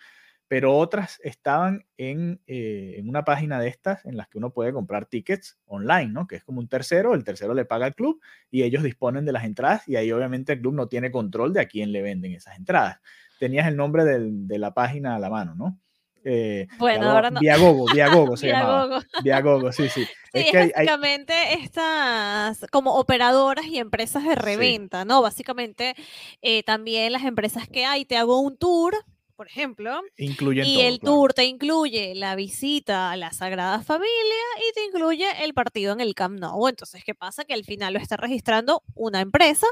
pero 0.48 0.76
otras 0.76 1.22
estaban 1.24 1.86
en, 1.96 2.42
eh, 2.48 2.96
en, 2.98 3.08
una 3.08 3.24
página 3.24 3.60
de 3.60 3.70
estas 3.70 4.04
en 4.04 4.18
las 4.18 4.28
que 4.28 4.38
uno 4.38 4.52
puede 4.52 4.74
comprar 4.74 5.06
tickets 5.06 5.58
online, 5.66 6.08
¿no? 6.08 6.28
Que 6.28 6.36
es 6.36 6.44
como 6.44 6.60
un 6.60 6.68
tercero, 6.68 7.14
el 7.14 7.24
tercero 7.24 7.54
le 7.54 7.64
paga 7.64 7.86
al 7.86 7.96
club 7.96 8.20
y 8.50 8.64
ellos 8.64 8.84
disponen 8.84 9.24
de 9.24 9.32
las 9.32 9.46
entradas 9.46 9.88
y 9.88 9.96
ahí 9.96 10.12
obviamente 10.12 10.54
el 10.54 10.60
club 10.60 10.74
no 10.74 10.88
tiene 10.88 11.12
control 11.12 11.54
de 11.54 11.62
a 11.62 11.68
quién 11.68 11.94
le 11.94 12.02
venden 12.02 12.34
esas 12.34 12.58
entradas. 12.58 13.00
Tenías 13.40 13.68
el 13.68 13.78
nombre 13.78 14.04
de 14.04 14.60
la 14.60 14.74
página 14.74 15.16
a 15.16 15.20
la 15.20 15.30
mano, 15.30 15.56
¿no? 15.56 15.80
Eh, 16.24 16.68
bueno, 16.78 17.12
ahora 17.12 17.32
no. 17.32 17.40
Viagogo, 17.40 17.86
Viagogo 17.92 18.38
se 18.38 18.48
llamaba. 18.48 19.04
Viagogo, 19.24 19.72
sí, 19.72 19.90
sí. 19.90 20.06
Sí, 20.34 20.46
es, 20.54 20.72
básicamente 20.74 21.34
estas 21.54 22.66
como 22.72 22.96
operadoras 22.96 23.66
y 23.66 23.80
empresas 23.80 24.24
de 24.24 24.36
reventa, 24.36 25.04
¿no? 25.04 25.22
Básicamente 25.22 25.96
eh, 26.42 26.64
también 26.64 27.12
las 27.12 27.24
empresas 27.24 27.68
que 27.68 27.86
hay, 27.86 28.06
te 28.06 28.18
hago 28.18 28.40
un 28.40 28.56
tour, 28.56 28.96
por 29.36 29.48
ejemplo, 29.48 30.02
Incluyen 30.18 30.66
y 30.66 30.82
el 30.82 31.00
tour 31.00 31.34
te 31.34 31.46
incluye 31.46 32.14
la 32.16 32.36
visita 32.36 33.12
a 33.12 33.18
la 33.18 33.34
Sagrada 33.34 33.82
Familia 33.82 34.12
y 34.60 34.74
te 34.74 34.86
incluye 34.86 35.44
el 35.44 35.54
partido 35.54 35.92
en 35.94 36.00
el 36.00 36.14
Camp 36.14 36.40
Nou. 36.40 36.68
Entonces, 36.68 37.04
¿qué 37.04 37.16
pasa? 37.16 37.44
Que 37.44 37.54
al 37.54 37.66
final 37.66 37.94
lo 37.94 38.00
está 38.00 38.18
registrando 38.18 38.84
una 38.94 39.20
empresa 39.20 39.68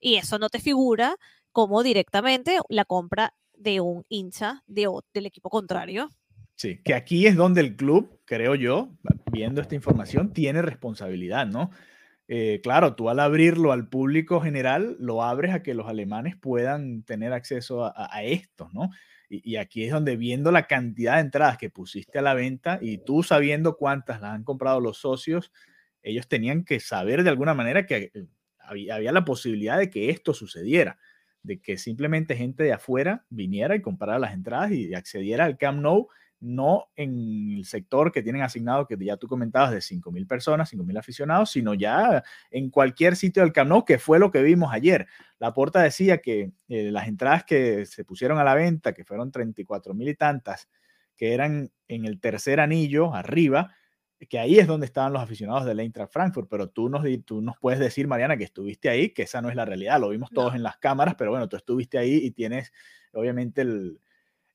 y 0.00 0.16
eso 0.16 0.38
no 0.38 0.48
te 0.48 0.58
figura 0.58 1.16
como 1.52 1.82
directamente 1.82 2.58
la 2.68 2.84
compra 2.84 3.34
de 3.60 3.80
un 3.80 4.04
hincha 4.08 4.62
de, 4.66 4.88
del 5.14 5.26
equipo 5.26 5.50
contrario. 5.50 6.08
Sí, 6.54 6.80
que 6.82 6.94
aquí 6.94 7.26
es 7.26 7.36
donde 7.36 7.60
el 7.60 7.76
club, 7.76 8.20
creo 8.24 8.54
yo, 8.54 8.90
viendo 9.32 9.60
esta 9.60 9.74
información, 9.74 10.32
tiene 10.32 10.62
responsabilidad, 10.62 11.46
¿no? 11.46 11.70
Eh, 12.28 12.60
claro, 12.62 12.94
tú 12.94 13.08
al 13.08 13.18
abrirlo 13.18 13.72
al 13.72 13.88
público 13.88 14.40
general, 14.40 14.96
lo 15.00 15.22
abres 15.22 15.52
a 15.52 15.62
que 15.62 15.74
los 15.74 15.88
alemanes 15.88 16.36
puedan 16.36 17.02
tener 17.02 17.32
acceso 17.32 17.84
a, 17.84 18.22
esto, 18.22 18.68
¿no? 18.72 18.90
Y, 19.28 19.56
aquí 19.56 19.84
es 19.84 19.92
donde 19.92 20.16
viendo 20.16 20.50
la 20.50 20.66
cantidad 20.66 21.14
de 21.14 21.20
entradas 21.20 21.56
que 21.56 21.70
pusiste 21.70 22.18
a 22.18 22.22
la 22.22 22.34
venta 22.34 22.78
y 22.82 22.98
tú 22.98 23.22
sabiendo 23.22 23.76
cuántas 23.76 24.20
las 24.20 24.32
han 24.32 24.44
comprado 24.44 24.80
los 24.80 24.98
socios, 24.98 25.52
ellos 26.02 26.28
tenían 26.28 26.64
que 26.64 26.80
saber 26.80 27.22
de 27.22 27.30
alguna 27.30 27.54
manera 27.54 27.86
que 27.86 28.10
eh, 28.12 28.26
había 28.90 29.12
la 29.12 29.24
posibilidad 29.24 29.78
de 29.78 29.90
que 29.90 30.10
esto 30.10 30.34
sucediera 30.34 30.98
de 31.42 31.60
que 31.60 31.76
simplemente 31.78 32.36
gente 32.36 32.62
de 32.62 32.72
afuera 32.72 33.24
viniera 33.30 33.74
y 33.76 33.82
comprara 33.82 34.18
las 34.18 34.34
entradas 34.34 34.72
y 34.72 34.94
accediera 34.94 35.44
al 35.44 35.56
Camp 35.58 35.80
Nou, 35.80 36.08
no 36.40 36.90
en 36.96 37.56
el 37.58 37.64
sector 37.66 38.12
que 38.12 38.22
tienen 38.22 38.42
asignado, 38.42 38.86
que 38.86 38.96
ya 38.98 39.16
tú 39.16 39.28
comentabas, 39.28 39.72
de 39.72 39.78
5.000 39.78 40.26
personas, 40.26 40.72
5.000 40.72 40.98
aficionados, 40.98 41.50
sino 41.50 41.74
ya 41.74 42.22
en 42.50 42.70
cualquier 42.70 43.16
sitio 43.16 43.42
del 43.42 43.52
Camp 43.52 43.68
Nou, 43.68 43.84
que 43.84 43.98
fue 43.98 44.18
lo 44.18 44.30
que 44.30 44.42
vimos 44.42 44.72
ayer. 44.72 45.06
La 45.38 45.52
porta 45.52 45.82
decía 45.82 46.18
que 46.18 46.52
eh, 46.68 46.90
las 46.90 47.08
entradas 47.08 47.44
que 47.44 47.84
se 47.86 48.04
pusieron 48.04 48.38
a 48.38 48.44
la 48.44 48.54
venta, 48.54 48.94
que 48.94 49.04
fueron 49.04 49.30
34.000 49.30 50.08
y 50.08 50.14
tantas, 50.14 50.68
que 51.16 51.34
eran 51.34 51.70
en 51.88 52.06
el 52.06 52.18
tercer 52.20 52.60
anillo, 52.60 53.14
arriba, 53.14 53.74
que 54.28 54.38
ahí 54.38 54.58
es 54.58 54.66
donde 54.66 54.86
estaban 54.86 55.12
los 55.12 55.22
aficionados 55.22 55.64
del 55.64 55.80
Eintracht 55.80 56.12
Frankfurt, 56.12 56.48
pero 56.48 56.68
tú 56.68 56.88
nos, 56.88 57.02
tú 57.24 57.40
nos 57.40 57.56
puedes 57.58 57.80
decir, 57.80 58.06
Mariana, 58.06 58.36
que 58.36 58.44
estuviste 58.44 58.88
ahí, 58.88 59.10
que 59.10 59.22
esa 59.22 59.40
no 59.40 59.48
es 59.48 59.56
la 59.56 59.64
realidad, 59.64 59.98
lo 59.98 60.10
vimos 60.10 60.30
todos 60.30 60.54
en 60.54 60.62
las 60.62 60.76
cámaras, 60.76 61.14
pero 61.16 61.30
bueno, 61.30 61.48
tú 61.48 61.56
estuviste 61.56 61.96
ahí 61.96 62.16
y 62.16 62.30
tienes 62.32 62.72
obviamente 63.12 63.62
eh, 63.62 63.96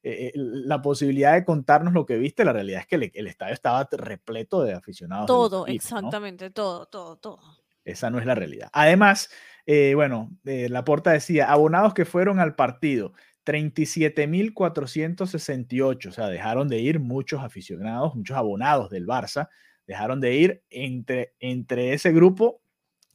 eh, 0.04 0.32
la 0.36 0.82
posibilidad 0.82 1.34
de 1.34 1.44
contarnos 1.44 1.94
lo 1.94 2.06
que 2.06 2.18
viste, 2.18 2.46
la 2.46 2.54
realidad 2.54 2.82
es 2.82 2.88
que 2.88 3.12
el, 3.14 3.28
estadio 3.28 3.54
estaba 3.54 3.88
repleto 3.92 4.64
de 4.64 4.74
aficionados. 4.74 5.26
Todo, 5.26 5.66
exactamente, 5.66 6.52
todo, 6.52 6.86
todo, 6.86 7.18
todo. 7.18 7.40
Esa 7.84 8.10
no 8.10 8.20
es 8.20 8.26
la 8.26 8.36
realidad. 8.36 8.70
Además, 8.72 9.30
eh, 9.66 9.94
bueno, 9.96 10.30
la 10.44 10.84
porta 10.84 11.12
decía, 11.12 11.52
abonados 11.52 11.94
que 11.94 12.06
fueron 12.06 12.40
al 12.40 12.56
partido, 12.56 13.14
37.468, 13.46 16.08
o 16.08 16.12
sea, 16.12 16.28
dejaron 16.28 16.68
de 16.68 16.80
ir 16.80 17.00
muchos 17.00 17.42
aficionados, 17.42 18.16
muchos 18.16 18.36
abonados 18.36 18.90
del 18.90 19.06
Barça, 19.06 19.50
dejaron 19.88 20.20
de 20.20 20.36
ir 20.36 20.64
entre, 20.70 21.34
entre 21.40 21.94
ese 21.94 22.12
grupo, 22.12 22.62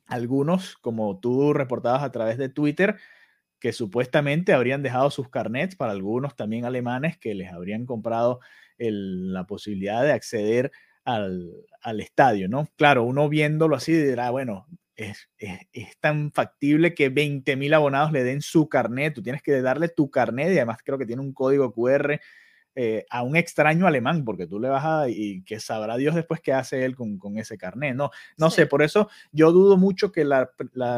algunos, 0.07 0.77
como 0.79 1.21
tú 1.21 1.53
reportabas 1.53 2.03
a 2.03 2.13
través 2.13 2.39
de 2.39 2.49
Twitter, 2.49 2.97
que 3.59 3.73
supuestamente 3.73 4.53
habrían 4.53 4.83
dejado 4.83 5.11
sus 5.11 5.29
carnets 5.29 5.77
para 5.77 5.93
algunos 5.93 6.35
también 6.35 6.65
alemanes 6.65 7.19
que 7.19 7.35
les 7.35 7.53
habrían 7.53 7.85
comprado 7.85 8.41
la 8.79 9.47
posibilidad 9.47 10.03
de 10.03 10.13
acceder 10.13 10.73
al, 11.05 11.51
al, 11.83 12.01
estadio, 12.01 12.49
¿no? 12.49 12.69
Claro, 12.77 13.05
uno 13.05 13.29
viéndolo 13.29 13.77
así 13.77 13.93
dirá, 13.93 14.31
bueno, 14.31 14.67
es, 15.01 15.99
tan 16.01 16.33
factible 16.33 16.95
que 16.95 17.09
20 17.09 17.57
mil 17.57 17.75
abonados 17.75 18.13
le 18.13 18.25
den 18.25 18.43
su 18.43 18.69
carnet. 18.69 19.15
Tú 19.15 19.23
tienes 19.23 19.43
que 19.43 19.61
darle 19.63 19.89
tu 19.89 20.11
carnet 20.11 20.49
y 20.49 20.57
además 20.57 20.79
creo 20.85 20.99
que 20.99 21.07
tiene 21.07 21.23
un 21.23 21.33
código 21.33 21.73
QR 21.73 22.21
eh, 22.77 23.05
a 23.11 23.23
un 23.23 23.37
extraño 23.37 23.87
alemán, 23.87 24.25
porque 24.25 24.47
tú 24.47 24.61
le 24.61 24.69
vas 24.69 24.85
a, 24.85 25.09
y 25.09 25.43
que 25.43 25.59
sabrá 25.59 25.97
Dios 25.97 26.15
después 26.15 26.41
qué 26.41 26.53
hace 26.53 26.85
él 26.85 26.95
con, 26.95 27.19
ese 27.37 27.59
carnet. 27.59 27.97
No, 27.97 28.11
no 28.37 28.51
sé, 28.51 28.67
por 28.67 28.83
eso 28.83 29.09
yo 29.33 29.53
dudo 29.53 29.77
mucho 29.77 30.13
que 30.13 30.25
la, 30.25 30.51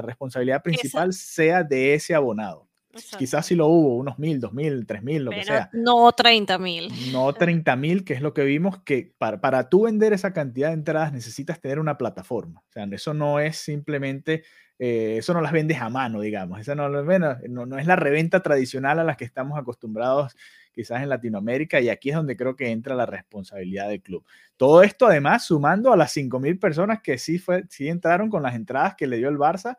responsabilidad 0.02 0.62
principal 0.62 1.12
sea 1.12 1.62
de 1.62 1.94
ese 1.94 2.14
abonado. 2.14 2.68
Quizás 3.18 3.46
si 3.46 3.54
lo 3.54 3.66
hubo, 3.66 3.96
unos 3.96 4.18
mil, 4.18 4.38
dos 4.38 4.52
mil, 4.52 4.86
tres 4.86 5.02
mil, 5.02 5.24
lo 5.24 5.30
que 5.30 5.44
sea. 5.44 5.70
No 5.72 6.12
30 6.12 6.58
mil. 6.58 6.90
No 7.10 7.32
30 7.32 7.76
mil, 7.76 8.04
que 8.04 8.14
es 8.14 8.20
lo 8.20 8.34
que 8.34 8.44
vimos, 8.44 8.82
que 8.82 9.14
para, 9.16 9.40
para 9.40 9.68
tú 9.68 9.84
vender 9.84 10.12
esa 10.12 10.32
cantidad 10.32 10.68
de 10.68 10.74
entradas 10.74 11.12
necesitas 11.12 11.60
tener 11.60 11.78
una 11.78 11.96
plataforma. 11.96 12.62
O 12.68 12.72
sea, 12.72 12.84
eso 12.90 13.14
no 13.14 13.40
es 13.40 13.56
simplemente, 13.56 14.42
eh, 14.78 15.16
eso 15.18 15.32
no 15.32 15.40
las 15.40 15.52
vendes 15.52 15.80
a 15.80 15.88
mano, 15.88 16.20
digamos. 16.20 16.60
Eso 16.60 16.74
no, 16.74 16.88
no, 16.88 17.66
no 17.66 17.78
es 17.78 17.86
la 17.86 17.96
reventa 17.96 18.40
tradicional 18.40 18.98
a 18.98 19.04
la 19.04 19.16
que 19.16 19.24
estamos 19.24 19.58
acostumbrados 19.58 20.36
quizás 20.72 21.02
en 21.02 21.08
Latinoamérica 21.08 21.80
y 21.80 21.88
aquí 21.88 22.10
es 22.10 22.16
donde 22.16 22.36
creo 22.36 22.56
que 22.56 22.70
entra 22.70 22.94
la 22.94 23.06
responsabilidad 23.06 23.88
del 23.88 24.02
club. 24.02 24.24
Todo 24.56 24.82
esto 24.82 25.06
además 25.06 25.44
sumando 25.44 25.92
a 25.92 25.96
las 25.96 26.12
5 26.12 26.40
mil 26.40 26.58
personas 26.58 27.00
que 27.02 27.18
sí, 27.18 27.38
fue, 27.38 27.64
sí 27.68 27.88
entraron 27.88 28.30
con 28.30 28.42
las 28.42 28.54
entradas 28.54 28.94
que 28.96 29.06
le 29.06 29.18
dio 29.18 29.28
el 29.28 29.36
Barça 29.36 29.76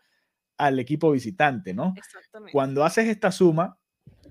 al 0.65 0.80
equipo 0.80 1.12
visitante, 1.12 1.73
¿no? 1.73 1.93
Exactamente. 1.95 2.52
Cuando 2.52 2.84
haces 2.84 3.08
esta 3.08 3.32
suma 3.32 3.78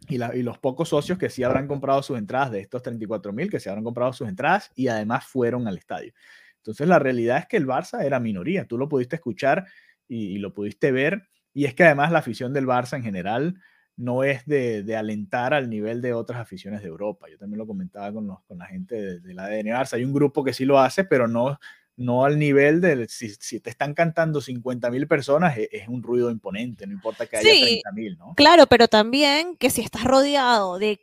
y, 0.09 0.19
los 0.19 0.59
pocos 0.59 0.89
socios 0.89 1.19
que 1.19 1.31
sí 1.31 1.43
habrán 1.43 1.69
comprado 1.69 2.03
sus 2.03 2.19
entradas, 2.19 2.51
de 2.51 2.61
estos 2.61 2.83
34 2.83 3.33
mil 3.33 3.51
que 3.51 3.61
se 3.61 3.69
habrán 3.69 3.85
comprado 3.85 4.13
sus 4.13 4.29
entradas 4.29 4.71
y 4.75 4.89
además 4.89 5.25
fueron 5.27 5.69
al 5.69 5.79
estadio. 5.79 6.13
Entonces 6.57 6.87
la 6.89 6.99
realidad 6.99 7.39
es 7.39 7.47
que 7.47 7.57
el 7.57 7.67
Barça 7.67 8.05
era 8.05 8.21
minoría, 8.21 8.67
tú 8.67 8.79
lo 8.79 8.89
pudiste 8.89 9.17
escuchar 9.17 9.67
y, 10.09 10.39
lo 10.39 10.53
pudiste 10.53 10.93
ver, 10.93 11.29
y 11.55 11.65
es 11.65 11.75
que 11.75 11.85
además 11.85 12.13
la 12.13 12.19
afición 12.19 12.53
del 12.53 12.67
Barça 12.67 12.97
en 12.97 13.03
general 13.03 13.61
no 13.97 14.25
es 14.25 14.45
de, 14.47 14.97
alentar 14.97 15.55
al 15.55 15.69
nivel 15.71 16.03
de 16.03 16.13
otras 16.13 16.41
aficiones 16.41 16.83
de 16.83 16.89
Europa. 16.89 17.29
Yo 17.31 17.39
también 17.39 17.59
lo 17.59 17.67
comentaba 17.67 18.13
con, 18.13 18.29
con 18.47 18.59
la 18.59 18.67
gente 18.67 18.95
de, 18.95 19.21
de 19.21 19.35
la 19.35 19.45
ADN 19.45 19.67
Barça. 19.67 19.95
Hay 19.95 20.05
un 20.05 20.13
grupo 20.13 20.45
que 20.45 20.53
sí 20.53 20.65
lo 20.65 20.79
hace, 20.79 21.05
pero 21.05 21.29
no, 21.29 21.59
no 22.03 22.25
al 22.25 22.39
nivel 22.39 22.81
de 22.81 23.07
si, 23.09 23.61
te 23.61 23.71
están 23.71 23.95
cantando 23.95 24.41
50 24.41 24.91
mil 24.91 25.07
personas, 25.07 25.57
e, 25.57 25.69
es, 25.73 25.89
un 25.89 26.03
ruido 26.03 26.31
imponente, 26.31 26.87
no 26.87 26.93
importa 26.93 27.27
que 27.27 27.37
haya 27.37 27.51
30 27.51 27.93
mil, 27.93 28.19
¿no? 28.19 28.35
Claro, 28.35 28.67
pero 28.67 28.89
también 28.89 29.57
que 29.57 29.71
si 29.71 29.81
estás 29.81 30.05
rodeado 30.05 30.79
de, 30.79 30.99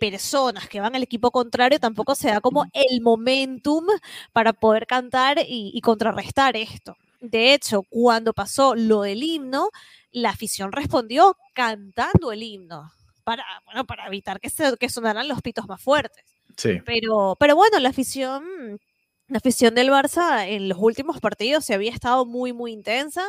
personas 0.00 0.68
que 0.68 0.80
van 0.80 0.96
al 0.96 1.02
equipo 1.02 1.30
contrario, 1.30 1.78
tampoco 1.78 2.14
se 2.14 2.28
da 2.28 2.40
como 2.40 2.66
el 2.72 3.00
momentum 3.00 3.86
para 4.32 4.52
poder 4.52 4.86
cantar 4.86 5.38
y, 5.46 5.80
contrarrestar 5.82 6.56
esto. 6.56 6.96
De 7.20 7.54
hecho, 7.54 7.82
cuando 7.88 8.32
pasó 8.32 8.74
lo 8.74 9.02
del 9.02 9.22
himno, 9.22 9.70
la 10.12 10.30
afición 10.30 10.72
respondió 10.72 11.36
cantando 11.54 12.32
el 12.32 12.42
himno 12.42 12.90
para, 13.24 13.44
bueno, 13.66 13.84
para 13.84 14.06
evitar 14.06 14.40
que, 14.40 14.50
se, 14.50 14.76
que 14.76 14.88
sonaran 14.88 15.28
los 15.28 15.42
pitos 15.42 15.66
más 15.66 15.82
fuertes. 15.82 16.24
Sí. 16.56 16.80
Pero, 16.84 17.36
pero 17.38 17.54
bueno, 17.56 17.78
la 17.78 17.90
afición 17.90 18.80
la 19.28 19.38
afición 19.38 19.74
del 19.74 19.90
Barça 19.90 20.46
en 20.48 20.68
los 20.68 20.78
últimos 20.78 21.20
partidos 21.20 21.64
se 21.64 21.74
había 21.74 21.92
estado 21.92 22.24
muy, 22.24 22.52
muy 22.52 22.72
intensa. 22.72 23.22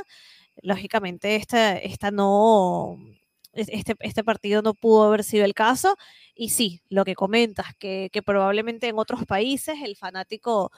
Lógicamente, 0.62 1.36
esta, 1.36 1.78
esta 1.78 2.10
no, 2.12 2.98
este, 3.54 3.96
este 4.00 4.24
partido 4.24 4.62
no 4.62 4.74
pudo 4.74 5.04
haber 5.04 5.24
sido 5.24 5.46
el 5.46 5.54
caso. 5.54 5.98
Y 6.36 6.50
sí, 6.50 6.82
lo 6.90 7.04
que 7.04 7.16
comentas, 7.16 7.76
que, 7.78 8.10
que 8.12 8.22
probablemente 8.22 8.88
en 8.88 8.98
otros 8.98 9.26
países 9.26 9.78
el 9.84 9.96
fanático, 9.98 10.72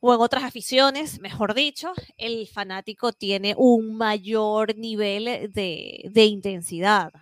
o 0.00 0.14
en 0.14 0.20
otras 0.20 0.44
aficiones, 0.44 1.20
mejor 1.20 1.54
dicho, 1.54 1.92
el 2.16 2.46
fanático 2.46 3.12
tiene 3.12 3.54
un 3.56 3.96
mayor 3.96 4.76
nivel 4.76 5.50
de, 5.52 6.08
de 6.08 6.24
intensidad. 6.24 7.12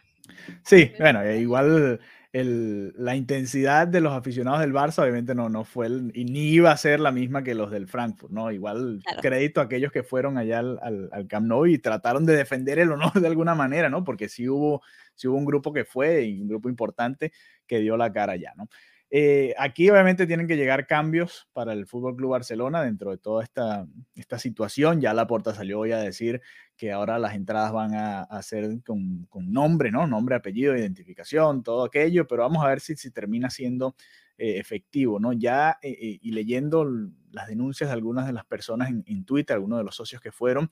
Sí, 0.63 0.93
bueno, 0.99 1.25
igual 1.33 2.01
la 2.45 3.17
intensidad 3.17 3.87
de 3.87 4.01
los 4.01 4.13
aficionados 4.13 4.61
del 4.61 4.73
Barça 4.73 5.03
obviamente 5.03 5.35
no, 5.35 5.49
no 5.49 5.65
fue 5.65 5.89
y 6.13 6.25
ni 6.25 6.51
iba 6.51 6.71
a 6.71 6.77
ser 6.77 7.01
la 7.01 7.13
misma 7.13 7.43
que 7.43 7.55
los 7.55 7.71
del 7.71 7.87
Frankfurt, 7.87 8.33
¿no? 8.33 8.51
Igual 8.51 9.01
crédito 9.23 9.61
a 9.61 9.65
aquellos 9.65 9.93
que 9.93 10.03
fueron 10.03 10.37
allá 10.37 10.59
al, 10.59 11.09
al, 11.13 11.27
Camp 11.29 11.47
Nou 11.47 11.67
y 11.67 11.79
trataron 11.79 12.27
de 12.27 12.37
defender 12.37 12.79
el 12.79 12.93
honor 12.93 13.13
de 13.21 13.27
alguna 13.27 13.55
manera, 13.55 13.89
¿no? 13.89 14.05
Porque 14.05 14.29
sí 14.29 14.49
hubo, 14.49 14.83
sí 15.15 15.29
hubo 15.29 15.37
un 15.37 15.45
grupo 15.45 15.73
que 15.73 15.85
fue 15.85 16.25
y 16.25 16.41
un 16.43 16.49
grupo 16.49 16.69
importante 16.69 17.33
que 17.67 17.79
dio 17.79 17.97
la 17.97 18.13
cara 18.13 18.35
allá, 18.35 18.53
¿no? 18.57 18.69
Eh, 19.11 19.55
aquí 19.57 19.89
obviamente 19.89 20.27
tienen 20.27 20.49
que 20.49 20.57
llegar 20.57 20.87
cambios 20.87 21.49
para 21.53 21.73
el 21.73 21.87
Fútbol 21.87 22.17
Club 22.17 22.31
Barcelona 22.31 22.83
dentro 22.83 23.13
de 23.13 23.19
toda 23.19 23.45
esta, 23.45 23.87
esta 24.15 24.39
situación. 24.39 25.01
Ya 25.01 25.15
la 25.15 25.27
puerta 25.27 25.55
salió 25.55 25.79
hoy 25.79 25.93
a 25.93 25.99
decir 25.99 26.41
que 26.77 26.93
ahora 26.93 27.19
las 27.19 27.35
entradas 27.35 27.73
van 27.73 27.95
a, 27.95 28.43
ser 28.43 28.83
con, 28.85 29.29
nombre, 29.53 29.91
¿no? 29.91 30.07
Nombre, 30.07 30.35
apellido, 30.35 30.77
identificación, 30.77 31.63
todo 31.63 31.85
aquello, 31.85 32.27
pero 32.27 32.43
vamos 32.43 32.65
a 32.65 32.69
ver 32.69 32.81
si, 32.81 32.97
si 32.97 33.11
termina 33.11 33.49
siendo 33.49 33.95
eh, 34.39 34.59
efectivo, 34.59 35.19
¿no? 35.19 35.33
Ya 35.33 35.79
eh, 35.83 36.19
y 36.21 36.31
leyendo 36.33 36.85
las 37.31 37.49
denuncias 37.49 37.91
de 37.91 37.95
algunas 37.95 38.27
de 38.27 38.33
las 38.33 38.45
personas 38.45 38.91
en, 38.91 39.25
Twitter, 39.25 39.55
algunos 39.55 39.79
de 39.79 39.85
los 39.85 39.97
socios 39.97 40.23
que 40.23 40.33
fueron, 40.33 40.71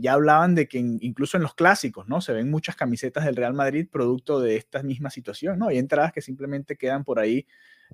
ya 0.00 0.14
hablaban 0.14 0.56
de 0.56 0.66
que 0.66 0.78
incluso 0.78 1.36
en 1.36 1.44
los 1.44 1.54
clásicos, 1.54 2.08
¿no? 2.08 2.20
Se 2.20 2.32
ven 2.32 2.50
muchas 2.50 2.74
camisetas 2.74 3.24
del 3.24 3.36
Real 3.36 3.54
Madrid 3.54 3.86
producto 3.90 4.40
de 4.40 4.56
esta 4.56 4.82
misma 4.82 5.10
situación, 5.10 5.58
¿no? 5.58 5.68
Hay 5.68 5.78
entradas 5.78 6.12
que 6.12 6.20
simplemente 6.20 6.76
quedan 6.76 7.04
por 7.04 7.20
ahí 7.20 7.46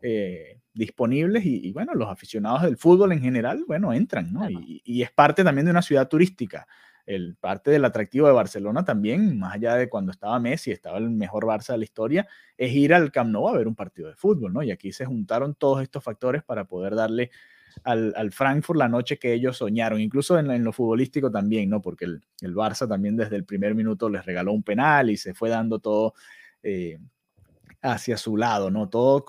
eh, 0.03 0.59
disponibles 0.73 1.47
y, 1.47 1.73
bueno, 1.73 1.95
los 1.95 2.09
aficionados 2.09 2.63
del 2.63 2.77
fútbol 2.77 3.13
en 3.13 3.21
general, 3.21 3.65
bueno, 3.67 3.93
entran, 3.93 4.33
¿no? 4.33 4.51
Y, 4.51 5.03
es 5.03 5.13
parte 5.13 5.45
también 5.45 5.67
de 5.67 5.71
una 5.71 5.83
ciudad 5.83 6.09
turística. 6.09 6.67
El, 7.07 7.37
parte 7.37 7.71
del 7.71 7.85
atractivo 7.85 8.27
de 8.27 8.33
Barcelona 8.33 8.85
también, 8.85 9.39
más 9.39 9.55
allá 9.55 9.75
de 9.75 9.89
cuando 9.89 10.11
estaba 10.11 10.39
Messi, 10.39 10.71
estaba 10.71 10.99
el 10.99 11.11
mejor 11.11 11.45
Barça 11.45 11.73
de 11.73 11.79
la 11.79 11.85
historia, 11.85 12.27
es 12.57 12.73
ir 12.73 12.95
al 12.95 13.13
Camp 13.13 13.31
Nou 13.31 13.49
a 13.49 13.57
ver 13.57 13.69
un 13.69 13.75
partido 13.75 14.09
de 14.09 14.17
fútbol, 14.17 14.53
¿no? 14.53 14.63
Y 14.63 14.71
aquí 14.71 14.93
se 14.93 15.05
juntaron 15.05 15.55
todos 15.55 15.83
estos 15.83 16.03
factores 16.03 16.43
para 16.43 16.65
poder 16.65 16.95
darle 16.95 17.31
al, 17.83 18.15
al 18.17 18.33
Frankfurt 18.33 18.79
la 18.79 18.89
noche 18.89 19.19
que 19.19 19.33
ellos 19.33 19.57
soñaron, 19.57 20.01
incluso 20.01 20.39
en, 20.39 20.65
lo 20.65 20.73
futbolístico 20.73 21.31
también, 21.31 21.69
¿no? 21.69 21.83
Porque 21.83 22.05
el, 22.05 22.23
el, 22.41 22.55
Barça 22.55 22.89
también 22.89 23.17
desde 23.17 23.37
el 23.37 23.45
primer 23.45 23.75
minuto 23.75 24.09
les 24.09 24.25
regaló 24.25 24.53
un 24.53 24.63
penal 24.63 25.11
y 25.11 25.17
se 25.17 25.35
fue 25.35 25.51
dando 25.51 25.81
todo 25.81 26.15
eh, 26.63 26.99
hacia 27.83 28.17
su 28.17 28.37
lado, 28.37 28.71
¿no? 28.71 28.89
Todo, 28.89 29.25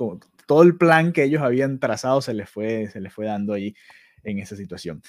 todo 0.45 0.63
el 0.63 0.77
plan 0.77 1.11
que 1.11 1.23
ellos 1.23 1.41
habían 1.41 1.79
trazado 1.79 2.21
se 2.21 2.33
les 2.33 2.49
fue, 2.49 2.87
se 2.87 3.01
les 3.01 3.13
fue 3.13 3.25
dando 3.25 3.53
ahí 3.53 3.75
en 4.23 4.39
esa 4.39 4.55
situación. 4.55 5.01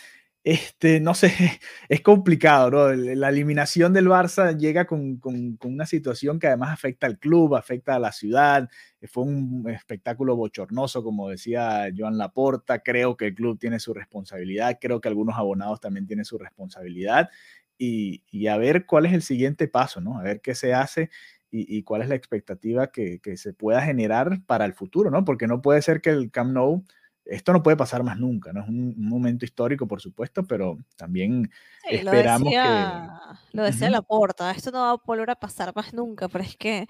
Este, 0.47 1.01
no 1.01 1.13
sé, 1.15 1.33
es 1.89 2.03
complicado, 2.03 2.71
¿no? 2.71 2.93
La 2.93 3.31
eliminación 3.31 3.93
del 3.93 4.07
Barça 4.07 4.57
llega 4.57 4.87
con, 4.87 5.17
con, 5.17 5.59
una 5.65 5.87
situación 5.87 6.39
que 6.39 6.47
además 6.47 6.71
afecta 6.73 7.09
al 7.09 7.19
club, 7.19 7.57
afecta 7.57 7.97
a 7.97 7.99
la 7.99 8.13
ciudad. 8.13 8.69
Fue 9.09 9.25
un 9.25 9.69
espectáculo 9.69 10.37
bochornoso, 10.37 11.03
como 11.03 11.31
decía 11.31 11.89
Joan 11.97 12.17
Laporta. 12.17 12.79
Creo 12.79 13.17
que 13.17 13.27
el 13.27 13.35
club 13.35 13.59
tiene 13.59 13.81
su 13.81 13.93
responsabilidad, 13.93 14.79
creo 14.81 15.01
que 15.01 15.09
algunos 15.09 15.37
abonados 15.37 15.81
también 15.81 16.07
tienen 16.07 16.25
su 16.25 16.39
responsabilidad. 16.39 17.29
Y, 17.77 18.23
y 18.31 18.47
a 18.47 18.57
ver 18.57 18.87
cuál 18.87 19.07
es 19.07 19.15
el 19.15 19.23
siguiente 19.23 19.67
paso, 19.67 20.01
¿no? 20.01 20.17
A 20.17 20.23
ver 20.23 20.41
qué 20.41 20.55
se 20.55 20.73
hace 20.75 21.11
y, 21.51 21.83
cuál 21.83 22.03
es 22.03 22.09
la 22.09 22.15
expectativa 22.15 22.91
que, 22.93 23.21
se 23.37 23.53
pueda 23.53 23.83
generar 23.83 24.43
para 24.47 24.65
el 24.65 24.75
futuro, 24.75 25.11
¿no? 25.11 25.25
Porque 25.25 25.47
no 25.47 25.63
puede 25.63 25.83
ser 25.83 26.01
que 26.01 26.11
el 26.11 26.31
Camp 26.31 26.53
Nou, 26.53 26.85
esto 27.27 27.53
no 27.53 27.63
puede 27.63 27.77
pasar 27.77 28.03
más 28.03 28.19
nunca, 28.19 28.53
¿no? 28.53 28.63
Es 28.63 28.69
un, 28.69 28.95
momento 28.97 29.45
histórico, 29.45 29.87
por 29.87 30.01
supuesto, 30.01 30.45
pero 30.45 30.79
también 30.97 31.51
esperamos 31.89 32.51
que... 32.51 33.57
Lo 33.57 33.63
decía 33.65 33.91
la 33.91 34.03
porta, 34.03 34.51
esto 34.51 34.71
no 34.71 34.81
va 34.81 34.91
a 34.91 34.97
volver 35.05 35.31
a 35.31 35.37
pasar 35.37 35.75
más 35.75 35.93
nunca, 35.93 36.29
pero 36.29 36.45
es 36.45 36.57
que 36.57 36.87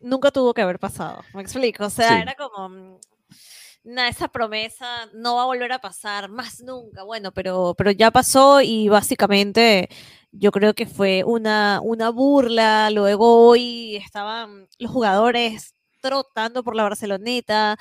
nunca 0.00 0.30
tuvo 0.30 0.54
que 0.54 0.62
haber 0.62 0.78
pasado, 0.78 1.22
me 1.34 1.42
explico, 1.42 1.86
o 1.86 1.90
sea, 1.90 2.20
era 2.20 2.34
como 2.34 2.68
mm, 2.68 3.98
esa 4.08 4.28
promesa 4.28 5.06
no 5.14 5.36
va 5.36 5.42
a 5.42 5.46
volver 5.46 5.72
a 5.72 5.80
pasar 5.80 6.28
más 6.28 6.60
nunca. 6.60 7.02
Bueno, 7.04 7.32
pero, 7.32 7.74
pero 7.76 7.90
ya 7.90 8.10
pasó 8.10 8.60
y 8.60 8.88
básicamente 8.88 9.88
yo 10.30 10.52
creo 10.52 10.74
que 10.74 10.86
fue 10.86 11.24
una, 11.24 11.80
una 11.82 12.10
burla. 12.10 12.90
Luego 12.90 13.48
hoy 13.48 13.96
estaban 13.96 14.68
los 14.78 14.90
jugadores 14.90 15.74
trotando 16.00 16.62
por 16.62 16.76
la 16.76 16.84
Barceloneta, 16.84 17.76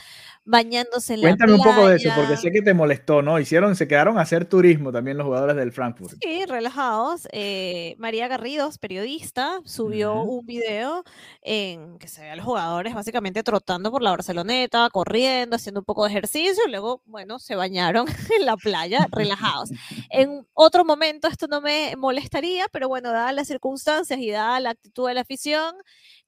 bañándose 0.47 1.15
en 1.15 1.21
Cuéntame 1.21 1.51
la 1.51 1.57
Cuéntame 1.57 1.69
un 1.71 1.75
poco 1.75 1.89
de 1.89 1.97
eso, 1.97 2.09
porque 2.15 2.37
sé 2.37 2.51
que 2.51 2.61
te 2.61 2.73
molestó, 2.73 3.21
¿no? 3.21 3.37
Hicieron, 3.37 3.75
se 3.75 3.87
quedaron 3.87 4.17
a 4.17 4.21
hacer 4.21 4.45
turismo 4.45 4.93
también 4.93 5.17
los 5.17 5.25
jugadores 5.25 5.57
del 5.57 5.73
Frankfurt. 5.73 6.15
Sí, 6.21 6.45
relajados. 6.45 7.27
Eh, 7.33 7.95
María 7.97 8.29
Garridos, 8.29 8.77
periodista, 8.77 9.59
subió 9.65 10.21
un 10.21 10.45
video 10.45 11.03
en 11.41 11.99
que 11.99 12.07
se 12.07 12.21
ve 12.21 12.31
a 12.31 12.35
los 12.37 12.45
jugadores 12.45 12.93
básicamente 12.93 13.43
trotando 13.43 13.91
por 13.91 14.01
la 14.01 14.11
Barceloneta, 14.11 14.89
corriendo, 14.89 15.57
haciendo 15.57 15.81
un 15.81 15.85
poco 15.85 16.05
de 16.05 16.11
ejercicio, 16.11 16.63
y 16.65 16.71
luego, 16.71 17.01
bueno, 17.05 17.39
se 17.39 17.55
bañaron 17.55 18.05
en 18.39 18.45
la 18.45 18.55
playa, 18.55 19.05
relajados. 19.11 19.69
En 20.09 20.47
otro 20.53 20.85
momento 20.85 21.27
esto 21.27 21.47
no 21.47 21.59
me 21.59 21.93
molestaría, 21.97 22.67
pero 22.71 22.87
bueno, 22.87 23.11
dadas 23.11 23.35
las 23.35 23.47
circunstancias 23.47 24.17
y 24.17 24.31
dada 24.31 24.61
la 24.61 24.69
actitud 24.69 25.09
de 25.09 25.13
la 25.13 25.21
afición, 25.21 25.75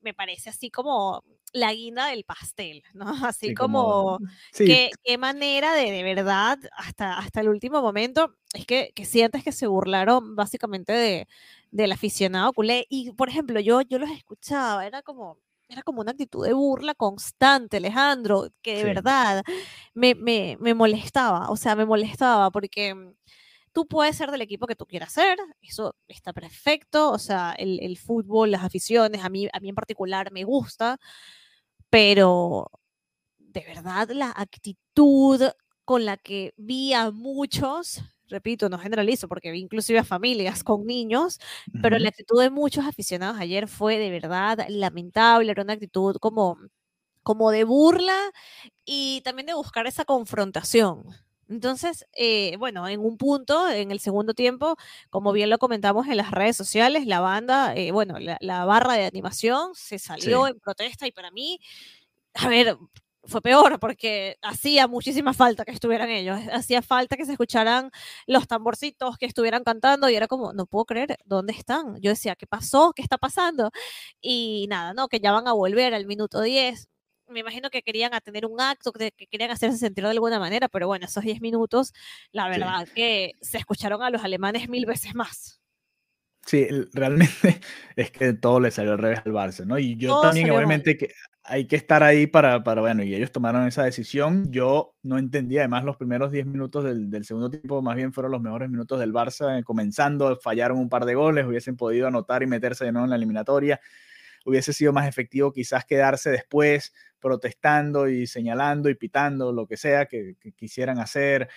me 0.02 0.14
parece 0.14 0.50
así 0.50 0.70
como 0.70 1.24
la 1.54 1.74
guinda 1.74 2.08
del 2.08 2.24
pastel, 2.24 2.84
¿no? 2.94 3.06
Así 3.34 3.54
como, 3.54 4.09
qué, 4.56 5.18
manera 5.18 5.74
de, 5.74 5.92
de 5.92 6.04
verdad, 6.04 6.58
hasta, 6.78 7.18
hasta 7.18 7.42
el 7.42 7.50
último 7.50 7.82
momento, 7.82 8.36
es 8.54 8.66
que, 8.66 8.92
que 8.96 9.06
sientes 9.06 9.44
que 9.44 9.52
se 9.52 9.68
burlaron 9.68 10.36
básicamente 10.36 10.94
de, 10.94 11.28
del 11.72 11.92
aficionado 11.92 12.54
culé. 12.54 12.86
Y, 12.90 13.12
por 13.12 13.30
ejemplo, 13.30 13.60
yo, 13.60 13.82
yo 13.82 14.00
los 14.00 14.10
escuchaba, 14.10 14.86
era 14.86 15.02
como, 15.02 15.38
era 15.68 15.84
como 15.84 16.02
una 16.02 16.12
actitud 16.12 16.46
de 16.46 16.54
burla 16.54 16.96
constante, 16.96 17.78
Alejandro, 17.78 18.50
que 18.62 18.78
de 18.78 18.84
verdad 18.86 19.44
me, 19.94 20.16
me, 20.16 20.58
me 20.60 20.74
molestaba, 20.74 21.50
o 21.50 21.58
sea, 21.58 21.76
me 21.76 21.86
molestaba 21.86 22.52
porque 22.52 22.96
Tú 23.72 23.88
puedes 23.88 24.16
ser 24.16 24.32
del 24.32 24.42
equipo 24.42 24.66
que 24.66 24.76
tú 24.76 24.86
quieras 24.86 25.14
ser, 25.14 25.38
eso 25.62 25.96
está 26.08 26.34
perfecto, 26.34 27.12
o 27.12 27.20
sea, 27.20 27.54
el, 27.58 27.80
el, 27.82 27.98
fútbol, 27.98 28.52
las 28.52 28.64
aficiones, 28.64 29.24
a 29.24 29.30
mí, 29.30 29.48
a 29.54 29.60
mí 29.60 29.70
en 29.70 29.76
particular 29.76 30.32
me 30.32 30.44
gusta, 30.44 30.98
pero 31.90 32.72
de 33.52 33.62
verdad 33.62 34.10
la 34.12 34.32
actitud 34.36 35.42
con 35.86 36.06
la 36.06 36.18
que 36.18 36.54
vi 36.58 36.94
a 36.94 37.12
muchos, 37.12 38.02
repito, 38.28 38.70
no 38.70 38.78
generalizo 38.78 39.28
porque 39.28 39.52
vi 39.52 39.60
inclusive 39.60 40.00
a 40.00 40.04
familias 40.04 40.64
con 40.64 40.86
niños, 40.86 41.40
pero 41.82 41.98
la 41.98 42.10
actitud 42.10 42.40
de 42.42 42.52
muchos 42.52 42.86
aficionados 42.86 43.40
ayer 43.40 43.68
fue 43.68 43.98
de 43.98 44.12
verdad 44.12 44.66
lamentable, 44.70 45.52
era 45.52 45.64
una 45.64 45.74
actitud 45.74 46.18
como, 46.18 46.58
como 47.24 47.52
de 47.52 47.64
burla 47.64 48.18
y 48.86 49.22
también 49.22 49.48
de 49.48 49.56
buscar 49.56 49.88
esa 49.88 50.06
confrontación. 50.06 51.06
Entonces, 51.50 52.06
eh, 52.14 52.56
bueno, 52.58 52.88
en 52.88 53.00
un 53.00 53.18
punto, 53.18 53.68
en 53.72 53.90
el 53.90 54.00
segundo 54.00 54.36
tiempo, 54.36 54.78
como 55.10 55.32
bien 55.32 55.50
lo 55.50 55.58
comentamos 55.58 56.08
en 56.08 56.18
las 56.18 56.30
redes 56.30 56.56
sociales, 56.56 57.08
la 57.08 57.20
banda, 57.22 57.76
eh, 57.76 57.92
bueno, 57.92 58.18
la, 58.20 58.66
barra 58.66 58.94
de 58.94 59.06
animación 59.06 59.72
se 59.74 59.98
salió 59.98 60.46
en 60.46 60.60
protesta 60.60 61.08
y 61.08 61.12
para 61.12 61.32
mí, 61.32 61.60
a 62.36 62.48
ver, 62.50 62.78
fue 63.24 63.42
peor 63.42 63.80
porque 63.80 64.38
hacía 64.42 64.88
muchísima 64.88 65.34
falta 65.34 65.66
que 65.66 65.72
estuvieran 65.72 66.10
ellos, 66.10 66.40
hacía 66.52 66.82
falta 66.82 67.18
que 67.18 67.26
se 67.26 67.34
escucharan 67.34 67.92
los 68.28 68.48
tamborcitos, 68.48 69.18
que 69.18 69.26
estuvieran 69.26 69.64
cantando 69.64 70.10
y 70.10 70.16
era 70.16 70.28
como, 70.28 70.54
no 70.54 70.66
puedo 70.66 70.86
creer, 70.86 71.18
¿dónde 71.26 71.54
están? 71.54 72.00
Yo 72.02 72.12
decía, 72.12 72.36
¿qué 72.36 72.48
pasó? 72.48 72.94
¿Qué 72.96 73.02
está 73.02 73.18
pasando? 73.18 73.72
Y 74.22 74.68
nada, 74.70 74.94
no, 74.94 75.08
que 75.08 75.20
ya 75.20 75.32
van 75.32 75.48
a 75.48 75.54
volver 75.54 75.94
al 75.94 76.06
minuto 76.06 76.42
10 76.42 76.90
me 77.30 77.42
imagino 77.42 77.70
que 77.70 77.82
querían 77.84 78.12
tener 78.24 78.46
un 78.46 78.60
acto, 78.60 78.92
que, 78.92 79.12
querían 79.12 79.52
hacerse 79.52 79.78
sentir 79.78 80.04
de 80.04 80.12
alguna 80.12 80.40
manera, 80.40 80.68
pero 80.68 80.88
bueno, 80.88 81.06
esos 81.06 81.24
10 81.24 81.42
minutos, 81.42 81.94
la 82.32 82.48
verdad 82.50 82.88
que 82.94 83.34
se 83.42 83.58
escucharon 83.58 84.02
a 84.04 84.10
los 84.10 84.24
alemanes 84.24 84.70
mil 84.70 84.86
veces 84.86 85.16
más. 85.16 85.59
Sí, 86.50 86.68
realmente 86.94 87.30
es 87.96 88.10
que 88.10 88.34
todo 88.34 88.60
le 88.60 88.72
salió 88.72 88.94
al 88.94 88.98
revés 88.98 89.22
al 89.24 89.34
Barça, 89.34 89.68
¿no? 89.68 89.78
Y 89.78 89.98
yo 89.98 90.20
también, 90.20 90.50
obviamente, 90.50 90.98
que 90.98 91.14
hay 91.44 91.68
que 91.68 91.76
estar 91.76 92.02
ahí 92.02 92.26
para, 92.26 92.64
para, 92.64 92.82
bueno, 92.82 93.04
y 93.04 93.14
ellos 93.14 93.32
tomaron 93.32 93.68
esa 93.68 93.84
decisión. 93.84 94.52
Yo 94.52 94.96
no 95.04 95.20
entendía, 95.20 95.62
además, 95.62 95.84
los 95.84 95.96
primeros 95.96 96.32
10 96.32 96.48
minutos 96.48 96.84
del, 96.84 97.12
del, 97.12 97.24
segundo 97.24 97.52
tiempo, 97.52 97.84
más 97.84 97.96
bien 97.96 98.14
fueron 98.14 98.32
los 98.32 98.42
mejores 98.42 98.68
minutos 98.68 99.00
del 99.00 99.14
Barça, 99.14 99.64
comenzando, 99.64 100.36
fallaron 100.38 100.80
un 100.80 100.90
par 100.90 101.06
de 101.06 101.14
goles, 101.14 101.46
hubiesen 101.46 101.78
podido 101.78 102.08
anotar 102.08 102.42
y 102.42 102.48
meterse 102.48 102.84
de 102.84 102.94
nuevo 102.94 103.06
en 103.06 103.12
la 103.12 103.16
eliminatoria 103.18 103.80
hubiese 104.46 104.74
sido 104.74 104.94
más 104.94 105.08
efectivo 105.08 105.52
quizás 105.52 105.86
quedarse 105.86 106.30
después 106.32 106.94
protestando 107.20 108.08
y 108.08 108.28
señalando 108.28 108.90
y 108.90 108.96
pitando 108.96 109.52
lo 109.52 109.68
que 109.68 109.78
sea 109.78 110.06
que, 110.06 110.36
quisieran 110.56 111.00
hacer. 111.00 111.50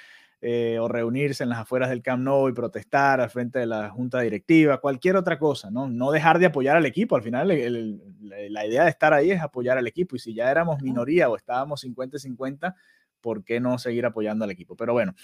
Eh, 0.45 0.77
o 0.81 0.89
reunirse 0.89 1.45
en 1.45 1.51
las 1.51 1.61
afueras 1.61 1.89
del 1.89 2.03
Camp 2.03 2.25
Nou 2.25 2.49
y 2.49 2.53
protestar 2.53 3.21
al 3.21 3.31
frente 3.31 3.61
de 3.61 3.67
la 3.67 3.91
junta 3.91 4.21
directiva, 4.23 4.79
cualquier 4.79 5.15
otra 5.15 5.39
cosa, 5.39 5.71
¿no? 5.71 5.89
No 5.89 6.11
dejar 6.11 6.41
de 6.41 6.47
apoyar 6.47 6.77
al 6.77 6.85
equipo. 6.85 7.15
Al 7.15 7.23
final, 7.23 7.47
la 7.47 8.67
idea 8.67 8.83
de 8.83 8.91
estar 8.91 9.15
ahí 9.15 9.31
es 9.31 9.41
apoyar 9.41 9.79
al 9.79 9.87
equipo. 9.87 10.17
Y 10.17 10.19
si 10.19 10.35
ya 10.35 10.51
éramos 10.51 10.83
minoría 10.83 11.29
o 11.29 11.37
estábamos 11.37 11.85
50-50, 11.85 12.75
¿por 13.21 13.45
qué 13.45 13.61
no 13.61 13.79
seguir 13.79 14.05
apoyando 14.05 14.45
al 14.45 14.51
equipo? 14.51 14.75
Pero 14.75 14.93
bueno, 14.95 15.15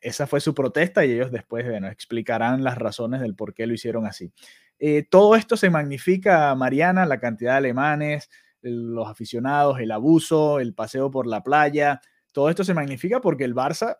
esa 0.00 0.26
fue 0.26 0.40
su 0.40 0.52
protesta 0.52 1.04
y 1.04 1.12
ellos 1.12 1.30
después, 1.30 1.64
bueno, 1.64 1.86
explicarán 1.86 2.64
las 2.64 2.78
razones 2.78 3.20
del 3.20 3.36
por 3.36 3.54
qué 3.54 3.68
lo 3.68 3.74
hicieron 3.74 4.04
así. 4.04 4.32
Eh, 4.80 5.06
todo 5.08 5.36
esto 5.36 5.56
se 5.56 5.70
magnifica, 5.70 6.52
Mariana, 6.56 7.06
la 7.06 7.20
cantidad 7.20 7.52
de 7.52 7.58
alemanes, 7.58 8.30
los 8.62 9.08
aficionados, 9.08 9.78
el 9.78 9.92
abuso, 9.92 10.58
el 10.58 10.74
paseo 10.74 11.08
por 11.10 11.28
la 11.28 11.44
playa, 11.44 12.00
todo 12.36 12.50
esto 12.50 12.64
se 12.64 12.74
magnifica 12.74 13.22
porque 13.22 13.44
el 13.44 13.54
Barça 13.54 13.96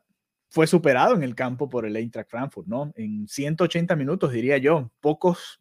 fue 0.51 0.67
superado 0.67 1.15
en 1.15 1.23
el 1.23 1.35
campo 1.35 1.71
por 1.71 1.87
el 1.87 1.97
Eintracht 1.97 2.29
Frankfurt, 2.29 2.67
¿no? 2.67 2.93
En 2.95 3.27
180 3.27 3.97
minutos, 3.97 4.31
diría 4.31 4.59
yo, 4.59 4.93
pocos 5.01 5.59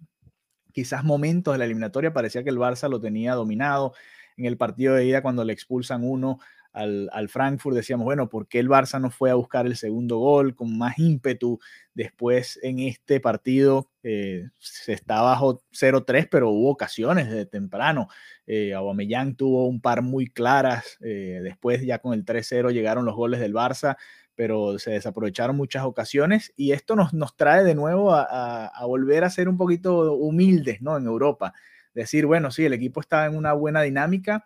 quizás 0.74 1.06
momentos 1.06 1.54
de 1.54 1.60
la 1.60 1.64
eliminatoria 1.64 2.12
parecía 2.12 2.44
que 2.44 2.50
el 2.50 2.58
Barça 2.58 2.90
lo 2.90 3.00
tenía 3.00 3.34
dominado. 3.34 3.94
En 4.36 4.44
el 4.44 4.58
partido 4.58 4.94
de 4.94 5.06
ida, 5.06 5.22
cuando 5.22 5.46
le 5.46 5.54
expulsan 5.54 6.04
uno 6.04 6.40
al, 6.76 7.30
Frankfurt, 7.30 7.76
decíamos, 7.76 8.04
bueno, 8.04 8.28
¿por 8.28 8.48
qué 8.48 8.60
el 8.60 8.68
Barça 8.68 9.00
no 9.00 9.10
fue 9.10 9.32
a 9.32 9.36
buscar 9.36 9.66
el 9.66 9.78
segundo 9.78 10.18
gol 10.18 10.56
con 10.56 10.78
más 10.78 11.00
ímpetu? 11.00 11.60
Después 11.94 12.60
en 12.64 12.80
este 12.80 13.22
partido 13.22 13.90
eh, 14.04 14.50
se 14.60 14.92
está 14.92 15.22
bajo 15.22 15.62
0-3, 15.72 16.28
pero 16.30 16.50
hubo 16.50 16.70
ocasiones 16.70 17.30
de 17.30 17.46
temprano. 17.46 18.10
Eh, 18.46 18.74
Aubameyang 18.74 19.36
tuvo 19.36 19.68
un 19.68 19.80
par 19.80 20.02
muy 20.02 20.28
claras. 20.28 20.98
Eh, 21.02 21.40
después 21.42 21.82
ya 21.86 22.00
con 22.00 22.14
el 22.14 22.26
3-0 22.26 22.74
llegaron 22.74 23.06
los 23.06 23.16
goles 23.16 23.40
del 23.40 23.54
Barça 23.54 23.98
pero 24.38 24.78
se 24.80 24.92
desaprovecharon 24.92 25.56
muchas 25.56 25.86
ocasiones 25.86 26.52
y 26.58 26.74
esto 26.74 26.98
nos, 26.98 27.14
nos 27.14 27.38
trae 27.38 27.64
de 27.64 27.74
nuevo 27.74 28.14
a, 28.14 28.66
a, 28.68 28.86
volver 28.86 29.24
a 29.24 29.30
ser 29.30 29.48
un 29.48 29.56
poquito 29.56 30.12
humildes 30.16 30.82
¿no? 30.82 30.98
en 30.98 31.06
Europa. 31.06 31.54
Decir, 31.94 32.26
bueno, 32.26 32.52
sí, 32.52 32.66
el 32.66 32.74
equipo 32.74 33.00
está 33.00 33.26
en 33.28 33.38
una 33.38 33.54
buena 33.54 33.82
dinámica, 33.82 34.46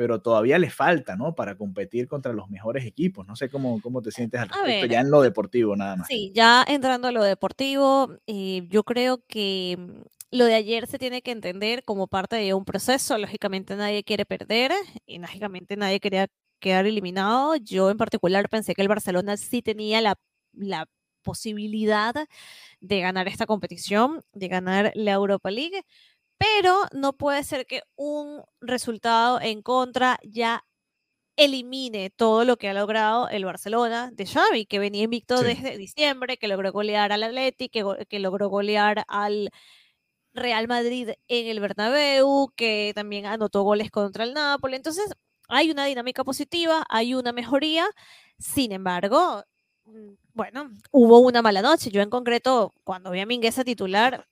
pero 0.00 0.22
todavía 0.22 0.58
le 0.58 0.70
falta, 0.70 1.14
¿no? 1.14 1.34
Para 1.34 1.58
competir 1.58 2.08
contra 2.08 2.32
los 2.32 2.48
mejores 2.48 2.86
equipos. 2.86 3.26
No 3.26 3.36
sé 3.36 3.50
cómo, 3.50 3.82
cómo 3.82 4.00
te 4.00 4.10
sientes 4.10 4.40
al 4.40 4.48
respecto, 4.48 4.86
ya 4.86 5.00
en 5.00 5.10
lo 5.10 5.20
deportivo 5.20 5.76
nada 5.76 5.96
más. 5.96 6.06
Sí, 6.08 6.32
ya 6.34 6.64
entrando 6.66 7.08
a 7.08 7.12
lo 7.12 7.22
deportivo, 7.22 8.16
eh, 8.26 8.66
yo 8.70 8.82
creo 8.82 9.22
que 9.26 9.76
mm, 9.78 10.00
lo 10.30 10.46
de 10.46 10.54
ayer 10.54 10.86
se 10.86 10.98
tiene 10.98 11.20
que 11.20 11.32
entender 11.32 11.84
como 11.84 12.06
parte 12.06 12.36
de 12.36 12.54
un 12.54 12.64
proceso. 12.64 13.18
Lógicamente 13.18 13.76
nadie 13.76 14.02
quiere 14.02 14.24
perder 14.24 14.72
y 15.04 15.18
lógicamente 15.18 15.76
nadie 15.76 16.00
quería 16.00 16.28
quedar 16.60 16.86
eliminado. 16.86 17.56
Yo 17.56 17.90
en 17.90 17.98
particular 17.98 18.48
pensé 18.48 18.74
que 18.74 18.80
el 18.80 18.88
Barcelona 18.88 19.36
sí 19.36 19.60
tenía 19.60 20.00
la, 20.00 20.18
la 20.54 20.88
posibilidad 21.22 22.14
de 22.80 23.00
ganar 23.00 23.28
esta 23.28 23.44
competición, 23.44 24.22
de 24.32 24.48
ganar 24.48 24.92
la 24.94 25.12
Europa 25.12 25.50
League, 25.50 25.82
pero 26.40 26.86
no 26.92 27.12
puede 27.12 27.44
ser 27.44 27.66
que 27.66 27.82
un 27.96 28.42
resultado 28.62 29.38
en 29.42 29.60
contra 29.60 30.18
ya 30.22 30.64
elimine 31.36 32.08
todo 32.08 32.46
lo 32.46 32.56
que 32.56 32.70
ha 32.70 32.74
logrado 32.74 33.28
el 33.28 33.44
Barcelona 33.44 34.10
de 34.10 34.26
Xavi, 34.26 34.64
que 34.64 34.78
venía 34.78 35.02
invicto 35.02 35.36
sí. 35.38 35.44
desde 35.44 35.76
diciembre, 35.76 36.38
que 36.38 36.48
logró 36.48 36.72
golear 36.72 37.12
al 37.12 37.24
Atleti, 37.24 37.68
que, 37.68 37.84
que 38.08 38.20
logró 38.20 38.48
golear 38.48 39.04
al 39.08 39.50
Real 40.32 40.66
Madrid 40.66 41.10
en 41.28 41.46
el 41.46 41.60
Bernabéu, 41.60 42.50
que 42.56 42.92
también 42.94 43.26
anotó 43.26 43.62
goles 43.62 43.90
contra 43.90 44.24
el 44.24 44.32
Napoli. 44.32 44.76
Entonces, 44.76 45.12
hay 45.48 45.70
una 45.70 45.84
dinámica 45.84 46.24
positiva, 46.24 46.86
hay 46.88 47.14
una 47.14 47.32
mejoría, 47.32 47.86
sin 48.38 48.72
embargo, 48.72 49.44
bueno, 50.34 50.70
hubo 50.90 51.20
una 51.20 51.42
mala 51.42 51.62
noche. 51.62 51.90
Yo 51.90 52.02
en 52.02 52.10
concreto, 52.10 52.72
cuando 52.84 53.10
vi 53.10 53.20
a 53.20 53.26
Mingueza 53.26 53.64
titular, 53.64 54.26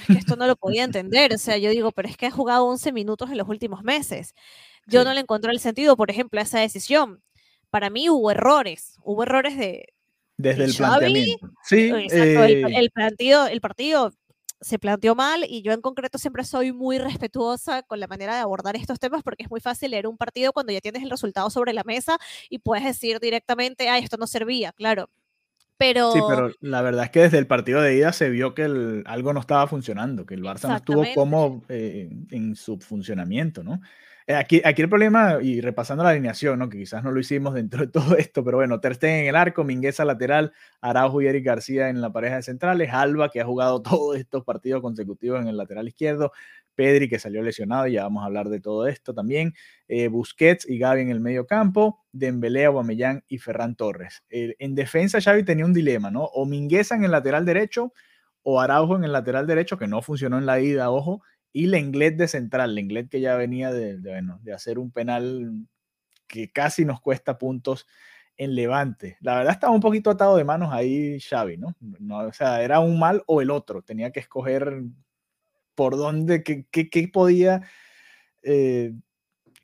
es 0.00 0.06
que 0.06 0.18
esto 0.18 0.36
no 0.36 0.46
lo 0.46 0.56
podía 0.56 0.84
entender. 0.84 1.32
O 1.34 1.38
sea, 1.38 1.56
yo 1.58 1.70
digo, 1.70 1.92
pero 1.92 2.08
es 2.08 2.16
que 2.16 2.26
ha 2.26 2.30
jugado 2.30 2.66
11 2.66 2.92
minutos 2.92 3.30
en 3.30 3.38
los 3.38 3.48
últimos 3.48 3.82
meses. 3.82 4.34
Yo 4.86 5.00
sí. 5.00 5.06
no 5.06 5.14
le 5.14 5.20
encontré 5.20 5.52
el 5.52 5.60
sentido, 5.60 5.96
por 5.96 6.10
ejemplo, 6.10 6.40
a 6.40 6.42
esa 6.42 6.60
decisión. 6.60 7.22
Para 7.70 7.90
mí 7.90 8.08
hubo 8.10 8.30
errores, 8.30 8.96
hubo 9.02 9.22
errores 9.22 9.56
de... 9.56 9.92
Desde 10.36 10.60
de 10.60 10.64
el 10.64 10.74
Xavi, 10.74 10.98
planteamiento. 10.98 11.50
Sí, 11.64 11.90
exacto, 11.90 12.44
eh... 12.44 12.62
el, 12.62 12.74
el, 12.74 12.90
partido, 12.90 13.46
el 13.46 13.60
partido 13.60 14.12
se 14.60 14.78
planteó 14.78 15.14
mal 15.14 15.44
y 15.48 15.62
yo 15.62 15.72
en 15.72 15.80
concreto 15.80 16.18
siempre 16.18 16.44
soy 16.44 16.72
muy 16.72 16.98
respetuosa 16.98 17.82
con 17.82 17.98
la 17.98 18.06
manera 18.06 18.34
de 18.34 18.40
abordar 18.40 18.76
estos 18.76 18.98
temas 18.98 19.22
porque 19.22 19.44
es 19.44 19.50
muy 19.50 19.60
fácil 19.60 19.92
leer 19.92 20.06
un 20.06 20.16
partido 20.16 20.52
cuando 20.52 20.72
ya 20.72 20.80
tienes 20.80 21.02
el 21.02 21.10
resultado 21.10 21.48
sobre 21.50 21.72
la 21.72 21.84
mesa 21.84 22.18
y 22.48 22.58
puedes 22.58 22.84
decir 22.84 23.20
directamente, 23.20 23.88
ah, 23.88 23.98
esto 23.98 24.16
no 24.16 24.26
servía, 24.26 24.72
claro. 24.72 25.08
Pero... 25.78 26.12
Sí, 26.12 26.20
pero 26.28 26.52
la 26.60 26.82
verdad 26.82 27.04
es 27.04 27.10
que 27.10 27.20
desde 27.20 27.38
el 27.38 27.46
partido 27.46 27.80
de 27.80 27.96
ida 27.96 28.12
se 28.12 28.28
vio 28.28 28.54
que 28.54 28.64
el, 28.64 29.02
algo 29.06 29.32
no 29.32 29.40
estaba 29.40 29.66
funcionando, 29.66 30.26
que 30.26 30.34
el 30.34 30.42
Barça 30.42 30.68
no 30.68 30.76
estuvo 30.76 31.04
como 31.14 31.62
eh, 31.70 32.10
en 32.30 32.54
su 32.54 32.78
funcionamiento, 32.78 33.64
¿no? 33.64 33.80
Eh, 34.26 34.34
aquí, 34.34 34.62
el 34.64 34.88
problema, 34.88 35.38
y 35.40 35.60
repasando 35.60 36.04
la 36.04 36.10
alineación, 36.10 36.58
¿no? 36.58 36.68
que 36.68 36.78
quizás 36.78 37.02
no 37.02 37.10
lo 37.10 37.20
hicimos 37.20 37.54
dentro 37.54 37.80
de 37.80 37.86
todo 37.92 38.16
esto, 38.16 38.44
pero 38.44 38.58
bueno, 38.58 38.80
Ter 38.80 38.94
Stegen 38.94 39.20
en 39.22 39.26
el 39.28 39.36
arco, 39.36 39.64
Mingueza 39.64 40.04
lateral, 40.04 40.52
Araujo 40.80 41.22
y 41.22 41.26
Eric 41.26 41.44
García 41.44 41.88
en 41.88 42.00
la 42.00 42.12
pareja 42.12 42.36
de 42.36 42.42
centrales, 42.42 42.90
Alba, 42.92 43.30
que 43.30 43.40
ha 43.40 43.44
jugado 43.44 43.82
todos 43.82 44.16
estos 44.16 44.44
partidos 44.44 44.82
consecutivos 44.82 45.40
en 45.40 45.48
el 45.48 45.56
lateral 45.56 45.88
izquierdo, 45.88 46.32
Pedri, 46.74 47.08
que 47.08 47.18
salió 47.18 47.42
lesionado, 47.42 47.86
y 47.86 47.92
ya 47.92 48.04
vamos 48.04 48.22
a 48.22 48.26
hablar 48.26 48.48
de 48.48 48.60
todo 48.60 48.86
esto 48.86 49.12
también, 49.12 49.54
eh, 49.88 50.08
Busquets 50.08 50.68
y 50.68 50.78
Gaby 50.78 51.02
en 51.02 51.10
el 51.10 51.20
medio 51.20 51.46
campo, 51.46 52.00
Dembélé, 52.12 52.64
Aubameyang 52.66 53.22
y 53.28 53.38
Ferran 53.38 53.74
Torres. 53.74 54.22
En 54.30 54.74
defensa 54.74 55.20
Xavi 55.20 55.42
tenía 55.42 55.66
un 55.66 55.74
dilema, 55.74 56.10
¿no? 56.10 56.24
O 56.24 56.46
Mingueza 56.46 56.94
en 56.94 57.04
el 57.04 57.10
lateral 57.10 57.44
derecho, 57.44 57.92
o 58.42 58.60
Araujo 58.60 58.96
en 58.96 59.04
el 59.04 59.12
lateral 59.12 59.46
derecho, 59.46 59.76
que 59.76 59.86
no 59.88 60.00
funcionó 60.00 60.38
en 60.38 60.46
la 60.46 60.60
ida, 60.60 60.90
ojo, 60.90 61.22
y 61.52 61.66
Lenglet 61.66 62.16
de 62.16 62.28
central, 62.28 62.74
Lenglet 62.74 63.08
que 63.08 63.20
ya 63.20 63.36
venía 63.36 63.72
de, 63.72 63.96
bueno, 63.96 64.38
de 64.42 64.52
hacer 64.52 64.78
un 64.78 64.90
penal 64.90 65.66
que 66.26 66.50
casi 66.50 66.84
nos 66.84 67.00
cuesta 67.00 67.38
puntos 67.38 67.86
en 68.36 68.54
Levante. 68.54 69.18
La 69.20 69.36
verdad 69.36 69.52
estaba 69.52 69.72
un 69.72 69.80
poquito 69.80 70.10
atado 70.10 70.36
de 70.36 70.44
manos 70.44 70.72
ahí 70.72 71.20
Xavi, 71.20 71.56
¿no? 71.58 71.74
no 71.80 72.18
o 72.18 72.32
sea, 72.32 72.62
era 72.62 72.80
un 72.80 72.98
mal 72.98 73.22
o 73.26 73.40
el 73.40 73.50
otro, 73.50 73.82
tenía 73.82 74.12
que 74.12 74.20
escoger 74.20 74.82
por 75.74 75.96
dónde, 75.96 76.42
qué, 76.42 76.66
qué, 76.70 76.88
qué 76.88 77.08
podía 77.08 77.62
eh, 78.42 78.92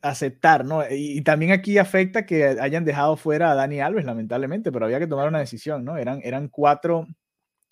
aceptar, 0.02 0.64
¿no? 0.64 0.82
Y, 0.90 1.18
y, 1.18 1.22
también 1.22 1.52
aquí 1.52 1.78
afecta 1.78 2.26
que 2.26 2.44
hayan 2.44 2.84
dejado 2.84 3.16
fuera 3.16 3.50
a 3.50 3.54
Dani 3.54 3.80
Alves, 3.80 4.04
lamentablemente, 4.04 4.72
pero 4.72 4.86
había 4.86 4.98
que 4.98 5.06
tomar 5.06 5.28
una 5.28 5.40
decisión, 5.40 5.84
¿no? 5.84 5.96
Eran, 5.96 6.20
eran 6.22 6.48
cuatro 6.48 7.06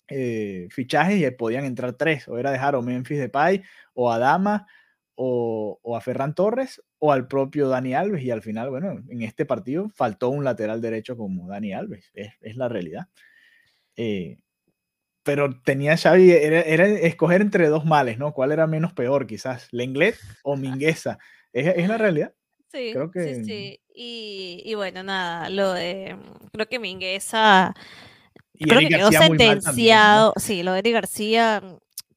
eh, 0.07 0.67
fichajes 0.71 1.21
y 1.21 1.31
podían 1.31 1.65
entrar 1.65 1.93
tres, 1.93 2.27
o 2.27 2.37
era 2.37 2.51
dejar 2.51 2.75
o 2.75 2.81
Memphis 2.81 3.19
Depay 3.19 3.63
o 3.93 4.11
a 4.11 4.19
Dama 4.19 4.67
o, 5.15 5.79
o, 5.81 5.97
a 5.97 6.01
Ferran 6.01 6.35
Torres 6.35 6.81
o 6.99 7.11
al 7.11 7.27
propio 7.27 7.69
Dani 7.69 7.93
Alves 7.93 8.23
y 8.23 8.31
al 8.31 8.41
final, 8.41 8.69
bueno, 8.69 9.01
en 9.09 9.21
este 9.21 9.45
partido 9.45 9.89
faltó 9.89 10.29
un 10.29 10.43
lateral 10.43 10.81
derecho 10.81 11.17
como 11.17 11.47
Dani 11.47 11.73
Alves, 11.73 12.11
es, 12.13 12.33
es 12.41 12.55
la 12.55 12.69
realidad. 12.69 13.07
Eh, 13.95 14.37
pero 15.23 15.59
tenía 15.61 15.97
Xavi, 15.97 16.31
era, 16.31 16.61
era, 16.61 16.85
escoger 16.87 17.41
entre 17.41 17.67
dos 17.67 17.83
males, 17.83 18.19
¿no? 18.19 18.31
¿Cuál 18.31 18.51
era 18.51 18.67
menos 18.67 18.93
peor 18.93 19.25
quizás? 19.25 19.67
¿Lenglet 19.71 20.15
o 20.43 20.55
Mingueza? 20.55 21.17
Es, 21.51 21.75
es 21.75 21.87
la 21.87 21.97
realidad. 21.97 22.35
Sí, 22.71 22.91
creo 22.93 23.09
que... 23.09 23.35
sí, 23.35 23.45
sí. 23.45 23.81
Y, 23.95 24.61
y 24.65 24.75
bueno, 24.75 25.01
nada, 25.01 25.49
lo 25.49 25.73
de, 25.73 26.15
creo 26.51 26.67
que 26.67 26.77
Mingueza 26.77 27.73
y 28.57 28.65
creo 28.65 28.79
Eric 28.79 28.89
que 28.89 28.97
quedó 28.97 29.11
sentenciado. 29.11 29.61
También, 29.61 29.95
¿no? 29.95 30.33
Sí, 30.37 30.63
lo 30.63 30.73
de 30.73 30.79
Eric 30.79 30.93
García 30.93 31.63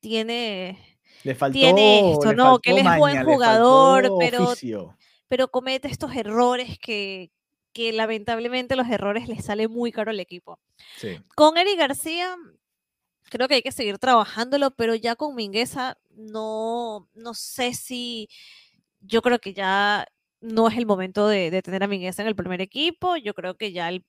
tiene. 0.00 0.78
Le 1.24 1.34
faltó, 1.34 1.58
tiene 1.58 2.12
esto, 2.12 2.30
le 2.30 2.36
¿no? 2.36 2.44
faltó 2.44 2.60
que 2.60 2.70
él 2.70 2.78
es 2.78 2.84
maña, 2.84 2.98
buen 2.98 3.24
jugador, 3.24 4.10
pero, 4.18 4.44
oficio. 4.44 4.96
pero 5.26 5.48
comete 5.48 5.88
estos 5.88 6.14
errores 6.14 6.78
que, 6.78 7.32
que 7.72 7.92
lamentablemente 7.92 8.76
los 8.76 8.88
errores 8.88 9.28
le 9.28 9.42
salen 9.42 9.70
muy 9.70 9.90
caro 9.90 10.10
al 10.10 10.20
equipo. 10.20 10.60
Sí. 10.96 11.18
Con 11.34 11.58
Eric 11.58 11.78
García, 11.78 12.36
creo 13.30 13.48
que 13.48 13.54
hay 13.54 13.62
que 13.62 13.72
seguir 13.72 13.98
trabajándolo, 13.98 14.70
pero 14.70 14.94
ya 14.94 15.16
con 15.16 15.34
Mingueza, 15.34 15.98
no, 16.10 17.08
no 17.14 17.34
sé 17.34 17.74
si. 17.74 18.28
Yo 19.00 19.22
creo 19.22 19.38
que 19.38 19.54
ya 19.54 20.06
no 20.40 20.68
es 20.68 20.76
el 20.76 20.86
momento 20.86 21.28
de, 21.28 21.50
de 21.50 21.62
tener 21.62 21.82
a 21.82 21.88
Mingueza 21.88 22.22
en 22.22 22.28
el 22.28 22.36
primer 22.36 22.60
equipo. 22.60 23.16
Yo 23.16 23.34
creo 23.34 23.56
que 23.56 23.72
ya 23.72 23.88
el 23.88 24.04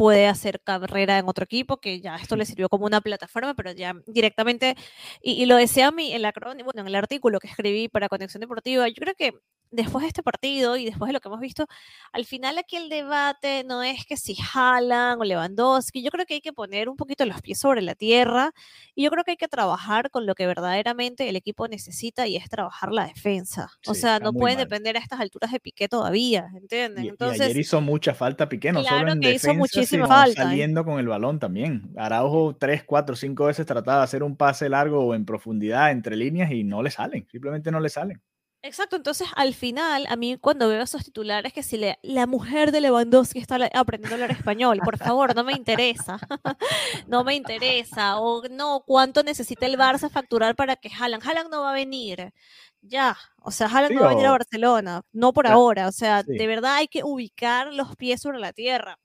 puede 0.00 0.28
hacer 0.28 0.62
carrera 0.62 1.18
en 1.18 1.28
otro 1.28 1.44
equipo, 1.44 1.76
que 1.76 2.00
ya 2.00 2.16
esto 2.16 2.34
le 2.34 2.46
sirvió 2.46 2.70
como 2.70 2.86
una 2.86 3.02
plataforma, 3.02 3.52
pero 3.54 3.72
ya 3.72 3.92
directamente, 4.06 4.74
y, 5.22 5.32
y 5.42 5.44
lo 5.44 5.56
decía 5.56 5.90
mi, 5.90 6.14
en, 6.14 6.22
la, 6.22 6.32
bueno, 6.64 6.80
en 6.80 6.86
el 6.86 6.94
artículo 6.94 7.38
que 7.38 7.48
escribí 7.48 7.88
para 7.88 8.08
Conexión 8.08 8.40
Deportiva, 8.40 8.88
yo 8.88 8.94
creo 8.94 9.14
que 9.14 9.34
después 9.70 10.02
de 10.02 10.08
este 10.08 10.22
partido 10.22 10.76
y 10.76 10.84
después 10.84 11.08
de 11.08 11.12
lo 11.12 11.20
que 11.20 11.28
hemos 11.28 11.40
visto, 11.40 11.66
al 12.12 12.24
final 12.24 12.58
aquí 12.58 12.76
el 12.76 12.88
debate 12.88 13.64
no 13.64 13.82
es 13.82 14.04
que 14.04 14.16
si 14.16 14.36
Haaland 14.54 15.20
o 15.20 15.24
Lewandowski, 15.24 16.02
yo 16.02 16.10
creo 16.10 16.26
que 16.26 16.34
hay 16.34 16.40
que 16.40 16.52
poner 16.52 16.88
un 16.88 16.96
poquito 16.96 17.24
los 17.24 17.40
pies 17.40 17.58
sobre 17.58 17.82
la 17.82 17.94
tierra 17.94 18.52
y 18.94 19.04
yo 19.04 19.10
creo 19.10 19.24
que 19.24 19.32
hay 19.32 19.36
que 19.36 19.48
trabajar 19.48 20.10
con 20.10 20.26
lo 20.26 20.34
que 20.34 20.46
verdaderamente 20.46 21.28
el 21.28 21.36
equipo 21.36 21.68
necesita 21.68 22.26
y 22.26 22.36
es 22.36 22.48
trabajar 22.48 22.92
la 22.92 23.06
defensa. 23.06 23.70
Sí, 23.82 23.90
o 23.90 23.94
sea, 23.94 24.18
no 24.18 24.32
puede 24.32 24.56
depender 24.56 24.96
a 24.96 25.00
estas 25.00 25.20
alturas 25.20 25.52
de 25.52 25.60
Piqué 25.60 25.88
todavía, 25.88 26.50
¿entiendes? 26.54 27.04
Y, 27.04 27.08
Entonces, 27.08 27.40
y 27.40 27.42
ayer 27.44 27.56
hizo 27.58 27.80
mucha 27.80 28.14
falta 28.14 28.48
Piqué, 28.48 28.72
no 28.72 28.80
claro 28.80 28.98
solo 28.98 29.12
en 29.12 29.20
que 29.20 29.28
defensa, 29.28 29.50
hizo 29.50 29.58
muchísima 29.58 30.06
sino 30.06 30.08
falta. 30.08 30.42
¿eh? 30.42 30.44
saliendo 30.44 30.84
con 30.84 30.98
el 30.98 31.08
balón 31.08 31.38
también. 31.38 31.92
Araujo 31.96 32.56
tres, 32.58 32.82
cuatro, 32.84 33.14
cinco 33.14 33.46
veces 33.46 33.66
trataba 33.66 33.98
de 33.98 34.04
hacer 34.04 34.22
un 34.22 34.36
pase 34.36 34.68
largo 34.68 35.04
o 35.04 35.14
en 35.14 35.24
profundidad 35.24 35.90
entre 35.90 36.16
líneas 36.16 36.50
y 36.50 36.64
no 36.64 36.82
le 36.82 36.90
salen, 36.90 37.26
simplemente 37.30 37.70
no 37.70 37.80
le 37.80 37.88
salen. 37.88 38.20
Exacto, 38.62 38.96
entonces 38.96 39.26
al 39.36 39.54
final, 39.54 40.06
a 40.10 40.16
mí 40.16 40.36
cuando 40.38 40.68
veo 40.68 40.82
esos 40.82 41.02
titulares 41.02 41.54
que 41.54 41.62
si 41.62 41.78
le, 41.78 41.98
la 42.02 42.26
mujer 42.26 42.72
de 42.72 42.82
Lewandowski 42.82 43.38
está 43.38 43.56
aprendiendo 43.72 44.14
a 44.14 44.16
hablar 44.16 44.30
español, 44.32 44.80
por 44.84 44.98
favor, 44.98 45.34
no 45.34 45.44
me 45.44 45.54
interesa, 45.54 46.18
no 47.08 47.24
me 47.24 47.34
interesa, 47.34 48.18
o 48.20 48.42
no, 48.50 48.82
¿cuánto 48.86 49.22
necesita 49.22 49.64
el 49.64 49.78
Barça 49.78 50.10
facturar 50.10 50.56
para 50.56 50.76
que 50.76 50.90
Haaland? 50.90 51.26
Haaland 51.26 51.50
no 51.50 51.62
va 51.62 51.70
a 51.70 51.74
venir, 51.74 52.34
ya, 52.82 53.16
o 53.40 53.50
sea, 53.50 53.66
Haaland 53.68 53.94
no 53.94 54.02
va 54.02 54.08
a 54.08 54.10
venir 54.10 54.26
a 54.26 54.32
Barcelona, 54.32 55.02
no 55.12 55.32
por 55.32 55.46
ahora, 55.46 55.88
o 55.88 55.92
sea, 55.92 56.22
de 56.22 56.46
verdad 56.46 56.74
hay 56.76 56.88
que 56.88 57.02
ubicar 57.02 57.72
los 57.72 57.96
pies 57.96 58.20
sobre 58.20 58.40
la 58.40 58.52
tierra 58.52 58.98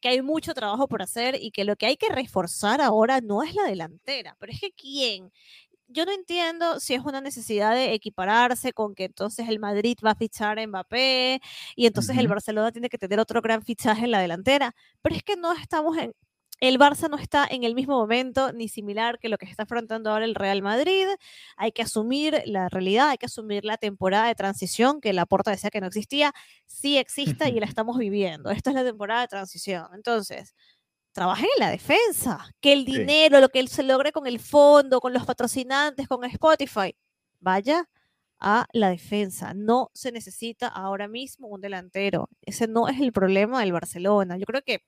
que 0.00 0.08
hay 0.08 0.22
mucho 0.22 0.54
trabajo 0.54 0.88
por 0.88 1.02
hacer 1.02 1.36
y 1.40 1.50
que 1.50 1.64
lo 1.64 1.76
que 1.76 1.86
hay 1.86 1.96
que 1.96 2.08
reforzar 2.08 2.80
ahora 2.80 3.20
no 3.20 3.42
es 3.42 3.54
la 3.54 3.64
delantera, 3.64 4.36
pero 4.38 4.52
es 4.52 4.60
que 4.60 4.72
quién, 4.72 5.30
yo 5.90 6.04
no 6.06 6.12
entiendo 6.12 6.80
si 6.80 6.94
es 6.94 7.02
una 7.04 7.20
necesidad 7.20 7.74
de 7.74 7.92
equipararse 7.94 8.72
con 8.72 8.94
que 8.94 9.04
entonces 9.04 9.48
el 9.48 9.58
Madrid 9.58 9.98
va 10.04 10.12
a 10.12 10.14
fichar 10.14 10.58
a 10.58 10.66
Mbappé 10.66 11.40
y 11.76 11.86
entonces 11.86 12.16
el 12.18 12.28
Barcelona 12.28 12.72
tiene 12.72 12.88
que 12.88 12.98
tener 12.98 13.20
otro 13.20 13.42
gran 13.42 13.62
fichaje 13.62 14.04
en 14.04 14.10
la 14.12 14.20
delantera, 14.20 14.74
pero 15.02 15.16
es 15.16 15.22
que 15.22 15.36
no 15.36 15.52
estamos 15.52 15.96
en, 15.98 16.14
el 16.60 16.78
Barça 16.78 17.08
no 17.08 17.16
está 17.16 17.46
en 17.50 17.64
el 17.64 17.74
mismo 17.74 17.96
momento 17.96 18.52
ni 18.52 18.68
similar 18.68 19.18
que 19.18 19.30
lo 19.30 19.38
que 19.38 19.46
está 19.46 19.62
afrontando 19.62 20.10
ahora 20.10 20.26
el 20.26 20.34
Real 20.34 20.60
Madrid. 20.60 21.06
Hay 21.56 21.72
que 21.72 21.82
asumir 21.82 22.42
la 22.44 22.68
realidad, 22.68 23.08
hay 23.10 23.18
que 23.18 23.26
asumir 23.26 23.64
la 23.64 23.78
temporada 23.78 24.26
de 24.26 24.34
transición 24.34 25.00
que 25.00 25.14
la 25.14 25.24
Porta 25.24 25.50
decía 25.50 25.70
que 25.70 25.80
no 25.80 25.86
existía, 25.86 26.34
sí 26.66 26.98
existe 26.98 27.48
y 27.48 27.60
la 27.60 27.66
estamos 27.74 27.96
viviendo. 27.98 28.50
Esta 28.50 28.70
es 28.70 28.76
la 28.76 28.84
temporada 28.84 29.22
de 29.22 29.28
transición. 29.28 29.86
Entonces, 29.94 30.54
trabajen 31.12 31.48
en 31.56 31.60
la 31.64 31.70
defensa, 31.70 32.46
que 32.60 32.72
el 32.72 32.84
dinero, 32.84 33.40
lo 33.40 33.48
que 33.48 33.60
él 33.60 33.68
se 33.68 33.82
logre 33.82 34.12
con 34.12 34.26
el 34.26 34.40
fondo, 34.40 35.00
con 35.00 35.12
los 35.12 35.24
patrocinantes, 35.26 36.08
con 36.08 36.24
Spotify, 36.24 36.94
vaya 37.40 37.88
a 38.38 38.66
la 38.72 38.90
defensa. 38.90 39.54
No 39.54 39.90
se 39.94 40.12
necesita 40.12 40.66
ahora 40.68 41.08
mismo 41.08 41.48
un 41.48 41.60
delantero. 41.60 42.28
Ese 42.42 42.68
no 42.68 42.88
es 42.88 43.00
el 43.00 43.12
problema 43.12 43.60
del 43.60 43.72
Barcelona. 43.72 44.38
Yo 44.38 44.46
creo 44.46 44.62
que 44.62 44.82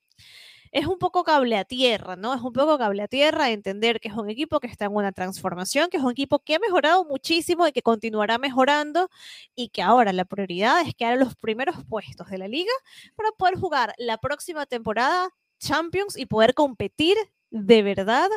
es 0.72 0.86
un 0.86 0.98
poco 0.98 1.22
cable 1.22 1.56
a 1.58 1.64
tierra, 1.66 2.16
¿no? 2.16 2.32
Es 2.34 2.40
un 2.40 2.52
poco 2.52 2.78
cable 2.78 3.02
a 3.02 3.08
tierra 3.08 3.50
entender 3.50 4.00
que 4.00 4.08
es 4.08 4.14
un 4.14 4.30
equipo 4.30 4.58
que 4.58 4.66
está 4.68 4.86
en 4.86 4.94
una 4.94 5.12
transformación, 5.12 5.90
que 5.90 5.98
es 5.98 6.02
un 6.02 6.12
equipo 6.12 6.38
que 6.38 6.54
ha 6.54 6.58
mejorado 6.58 7.04
muchísimo 7.04 7.66
y 7.66 7.72
que 7.72 7.82
continuará 7.82 8.38
mejorando 8.38 9.10
y 9.54 9.68
que 9.68 9.82
ahora 9.82 10.12
la 10.14 10.24
prioridad 10.24 10.80
es 10.80 10.94
quedar 10.94 11.14
en 11.14 11.20
los 11.20 11.36
primeros 11.36 11.76
puestos 11.84 12.28
de 12.30 12.38
la 12.38 12.48
liga 12.48 12.72
para 13.16 13.32
poder 13.32 13.56
jugar 13.56 13.94
la 13.98 14.16
próxima 14.18 14.64
temporada 14.64 15.28
Champions 15.62 16.18
y 16.18 16.26
poder 16.26 16.54
competir 16.54 17.16
de 17.50 17.82
verdad 17.82 18.28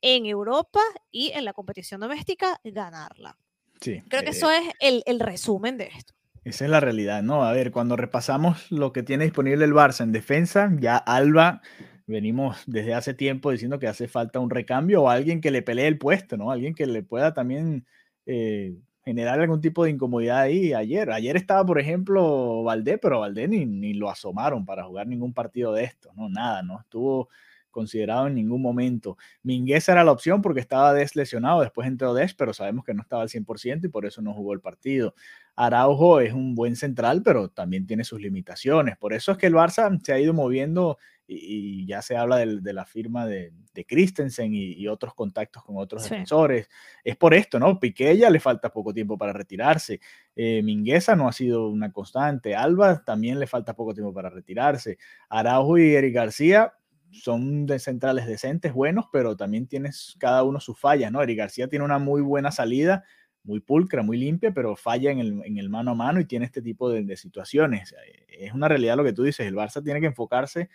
en 0.00 0.26
Europa 0.26 0.80
y 1.10 1.30
en 1.32 1.44
la 1.44 1.52
competición 1.52 2.00
doméstica 2.00 2.60
ganarla. 2.64 3.36
Sí, 3.80 4.02
Creo 4.08 4.22
que 4.22 4.30
eso 4.30 4.50
eh, 4.50 4.72
es 4.80 5.02
el, 5.06 5.20
resumen 5.20 5.76
de 5.76 5.86
esto. 5.86 6.14
Esa 6.44 6.64
es 6.64 6.70
la 6.70 6.80
realidad, 6.80 7.22
¿no? 7.22 7.44
A 7.44 7.52
ver, 7.52 7.70
cuando 7.70 7.96
repasamos 7.96 8.70
lo 8.70 8.92
que 8.92 9.02
tiene 9.02 9.24
disponible 9.24 9.64
el 9.64 9.72
Barça 9.72 10.02
en 10.02 10.12
defensa, 10.12 10.70
ya 10.78 10.96
Alba, 10.96 11.62
venimos 12.06 12.62
desde 12.66 12.94
hace 12.94 13.14
tiempo 13.14 13.50
diciendo 13.50 13.78
que 13.78 13.88
hace 13.88 14.08
falta 14.08 14.40
un 14.40 14.50
recambio 14.50 15.02
o 15.02 15.08
alguien 15.08 15.40
que 15.40 15.50
le 15.50 15.62
pelee 15.62 15.86
el 15.86 15.98
puesto, 15.98 16.36
¿no? 16.36 16.50
Alguien 16.50 16.74
que 16.74 16.86
le 16.86 17.02
pueda 17.02 17.34
también 17.34 17.86
eh, 18.26 18.74
generar 19.04 19.40
algún 19.40 19.60
tipo 19.60 19.84
de 19.84 19.90
incomodidad 19.90 20.40
ahí 20.40 20.72
ayer. 20.74 21.10
Ayer 21.10 21.36
estaba, 21.36 21.64
por 21.66 21.80
ejemplo, 21.80 22.62
Valdés, 22.62 22.98
pero 23.00 23.20
Valdés 23.20 23.48
ni, 23.48 23.66
ni 23.66 23.94
lo 23.94 24.10
asomaron 24.10 24.64
para 24.64 24.84
jugar 24.84 25.06
ningún 25.06 25.32
partido 25.32 25.72
de 25.72 25.84
esto, 25.84 26.10
no, 26.16 26.28
nada, 26.28 26.62
no 26.62 26.78
estuvo 26.80 27.28
considerado 27.72 28.28
en 28.28 28.34
ningún 28.34 28.62
momento. 28.62 29.16
Minguez 29.42 29.88
era 29.88 30.04
la 30.04 30.12
opción 30.12 30.42
porque 30.42 30.60
estaba 30.60 30.92
deslesionado, 30.92 31.62
después 31.62 31.88
entró 31.88 32.14
Des, 32.14 32.34
pero 32.34 32.52
sabemos 32.52 32.84
que 32.84 32.94
no 32.94 33.02
estaba 33.02 33.22
al 33.22 33.28
100% 33.28 33.86
y 33.86 33.88
por 33.88 34.06
eso 34.06 34.22
no 34.22 34.34
jugó 34.34 34.52
el 34.52 34.60
partido. 34.60 35.14
Araujo 35.56 36.20
es 36.20 36.32
un 36.32 36.54
buen 36.54 36.76
central, 36.76 37.22
pero 37.24 37.48
también 37.48 37.86
tiene 37.86 38.04
sus 38.04 38.20
limitaciones. 38.20 38.96
Por 38.98 39.12
eso 39.14 39.32
es 39.32 39.38
que 39.38 39.46
el 39.46 39.54
Barça 39.54 39.98
se 40.02 40.12
ha 40.12 40.20
ido 40.20 40.34
moviendo 40.34 40.98
y, 41.26 41.86
ya 41.86 42.02
se 42.02 42.16
habla 42.16 42.38
de, 42.38 42.72
la 42.72 42.84
firma 42.84 43.26
de, 43.26 43.52
de 43.74 43.84
Christensen 43.84 44.52
y, 44.54 44.86
otros 44.88 45.14
contactos 45.14 45.64
con 45.64 45.76
otros 45.78 46.02
defensores. 46.02 46.68
Es 47.04 47.16
por 47.16 47.34
esto, 47.34 47.58
¿no? 47.58 47.78
Piqué 47.78 48.16
ya 48.16 48.30
le 48.30 48.40
falta 48.40 48.70
poco 48.70 48.92
tiempo 48.92 49.16
para 49.16 49.32
retirarse. 49.32 50.00
Eh, 50.36 50.62
Mingueza 50.62 51.16
no 51.16 51.28
ha 51.28 51.32
sido 51.32 51.68
una 51.68 51.92
constante. 51.92 52.54
Alba 52.54 53.02
también 53.04 53.38
le 53.38 53.46
falta 53.46 53.74
poco 53.74 53.94
tiempo 53.94 54.12
para 54.12 54.30
retirarse. 54.30 54.98
Araujo 55.28 55.78
y 55.78 55.94
Eric 55.94 56.14
García 56.14 56.74
son 57.12 57.66
de 57.66 57.78
centrales 57.78 58.26
decentes, 58.26 58.72
buenos, 58.72 59.06
pero 59.12 59.36
también 59.36 59.66
tienes 59.66 60.16
cada 60.18 60.42
uno 60.42 60.60
sus 60.60 60.78
fallas, 60.78 61.12
¿no? 61.12 61.22
Eric 61.22 61.38
García 61.38 61.68
tiene 61.68 61.84
una 61.84 61.98
muy 61.98 62.22
buena 62.22 62.50
salida, 62.50 63.04
muy 63.44 63.60
pulcra, 63.60 64.02
muy 64.02 64.16
limpia, 64.16 64.52
pero 64.52 64.76
falla 64.76 65.10
en 65.10 65.58
el, 65.58 65.68
mano 65.68 65.92
a 65.92 65.94
mano 65.94 66.20
y 66.20 66.24
tiene 66.24 66.46
este 66.46 66.62
tipo 66.62 66.90
de, 66.90 67.16
situaciones. 67.16 67.94
Es 68.28 68.52
una 68.52 68.68
realidad 68.68 68.96
lo 68.96 69.04
que 69.04 69.12
tú 69.12 69.24
dices, 69.24 69.46
el 69.46 69.54
Barça 69.54 69.82
tiene 69.82 70.00
que 70.00 70.06
enfocarse 70.06 70.70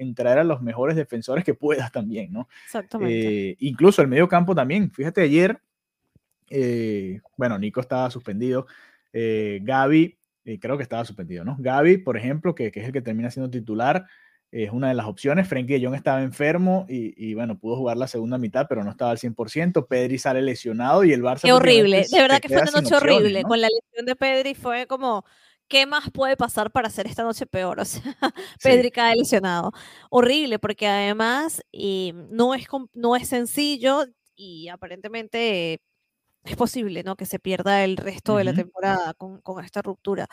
en 0.00 0.14
traer 0.14 0.38
a 0.38 0.44
los 0.44 0.62
mejores 0.62 0.96
defensores 0.96 1.44
que 1.44 1.54
pueda 1.54 1.90
también, 1.90 2.32
¿no? 2.32 2.48
Exactamente. 2.64 3.50
Eh, 3.50 3.56
incluso 3.60 4.00
el 4.00 4.08
medio 4.08 4.28
campo 4.28 4.54
también. 4.54 4.90
Fíjate, 4.90 5.20
ayer, 5.20 5.60
eh, 6.48 7.20
bueno, 7.36 7.58
Nico 7.58 7.80
estaba 7.80 8.10
suspendido, 8.10 8.66
eh, 9.12 9.60
Gaby, 9.62 10.18
creo 10.58 10.76
que 10.76 10.82
estaba 10.82 11.04
suspendido, 11.04 11.44
¿no? 11.44 11.56
Gaby, 11.58 11.98
por 11.98 12.16
ejemplo, 12.16 12.54
que, 12.54 12.72
que 12.72 12.80
es 12.80 12.86
el 12.86 12.92
que 12.92 13.02
termina 13.02 13.30
siendo 13.30 13.50
titular, 13.50 14.06
es 14.52 14.70
una 14.72 14.88
de 14.88 14.94
las 14.94 15.06
opciones. 15.06 15.46
Frenkie 15.46 15.78
de 15.78 15.86
Jong 15.86 15.94
estaba 15.94 16.22
enfermo 16.22 16.84
y, 16.88 17.34
bueno, 17.34 17.58
pudo 17.58 17.76
jugar 17.76 17.96
la 17.96 18.08
segunda 18.08 18.36
mitad, 18.36 18.66
pero 18.68 18.82
no 18.82 18.90
estaba 18.90 19.12
al 19.12 19.18
100%. 19.18 19.86
Pedri 19.86 20.18
sale 20.18 20.42
lesionado 20.42 21.04
y 21.04 21.12
el 21.12 21.22
Barça. 21.22 21.42
Qué 21.42 21.52
horrible, 21.52 22.04
de 22.10 22.20
verdad 22.20 22.40
que 22.40 22.48
fue 22.48 22.62
una 22.62 22.70
noche 22.72 22.96
horrible. 22.96 23.42
Con 23.44 23.60
la 23.60 23.68
lesión 23.68 24.06
de 24.06 24.16
Pedri 24.16 24.54
fue 24.54 24.86
como, 24.86 25.24
¿qué 25.70 25.86
más 25.86 26.10
puede 26.10 26.36
pasar 26.36 26.70
para 26.72 26.88
hacer 26.88 27.06
esta 27.06 27.22
noche 27.22 27.46
peor? 27.46 27.80
O 27.80 27.84
sea, 27.86 28.02
Pedri 28.62 28.90
cae 28.90 29.16
lesionado. 29.16 29.72
Horrible, 30.10 30.58
porque 30.58 30.86
además 30.88 31.62
y 31.72 32.12
no, 32.30 32.54
es, 32.54 32.66
no 32.92 33.16
es 33.16 33.28
sencillo 33.28 34.04
y 34.34 34.68
aparentemente 34.68 35.80
es 36.44 36.56
posible, 36.56 37.02
¿no? 37.04 37.16
Que 37.16 37.26
se 37.26 37.38
pierda 37.38 37.84
el 37.84 37.96
resto 37.96 38.36
de 38.36 38.44
la 38.44 38.54
temporada 38.54 39.14
con, 39.14 39.40
esta 39.64 39.82
ruptura. 39.82 40.26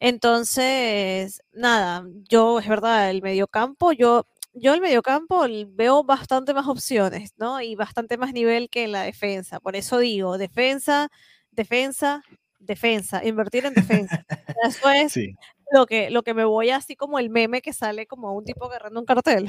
Entonces, 0.00 1.42
nada, 1.52 2.04
yo, 2.28 2.58
es 2.60 2.68
verdad, 2.68 3.10
el 3.10 3.22
mediocampo, 3.22 3.92
yo, 3.92 4.26
yo 4.54 4.74
el 4.74 4.80
mediocampo 4.80 5.46
veo 5.68 6.02
bastante 6.04 6.54
más 6.54 6.66
opciones, 6.66 7.32
¿no? 7.36 7.60
Y 7.60 7.76
bastante 7.76 8.16
más 8.18 8.32
nivel 8.32 8.70
que 8.70 8.84
en 8.84 8.92
la 8.92 9.02
defensa. 9.02 9.60
Por 9.60 9.76
eso 9.76 9.98
digo, 9.98 10.38
defensa, 10.38 11.10
defensa, 11.50 12.22
defensa, 12.60 13.24
invertir 13.24 13.66
en 13.66 13.74
defensa. 13.74 14.24
Eso 14.64 14.90
es 14.90 15.18
lo, 15.72 15.86
que, 15.86 16.10
lo 16.10 16.22
que 16.22 16.34
me 16.34 16.44
voy 16.44 16.70
así 16.70 16.94
como 16.94 17.18
el 17.18 17.30
meme 17.30 17.62
que 17.62 17.72
sale 17.72 18.06
como 18.06 18.32
un 18.34 18.44
tipo 18.44 18.66
agarrando 18.66 19.00
un 19.00 19.06
cartel. 19.06 19.48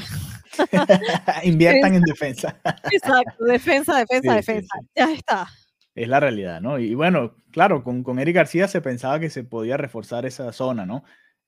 Inviertan 1.44 1.96
en 1.96 2.02
defensa. 2.02 2.60
Exacto, 2.92 3.44
defensa, 3.46 3.98
defensa, 4.00 4.36
defensa. 4.36 4.76
Ya 4.96 5.12
está 5.12 5.48
es 5.96 6.08
la 6.08 6.20
realidad, 6.20 6.62
¿no? 6.62 6.80
Y, 6.80 6.96
bueno, 6.96 7.36
claro, 7.52 7.84
con, 7.84 8.04
con 8.04 8.20
Eric 8.20 8.36
García 8.36 8.68
se 8.68 8.82
pensaba 8.82 9.20
que 9.20 9.30
se 9.30 9.44
podía 9.44 9.78
reforzar 9.78 10.26
esa 10.26 10.52
zona, 10.54 10.86
¿no? 10.86 11.04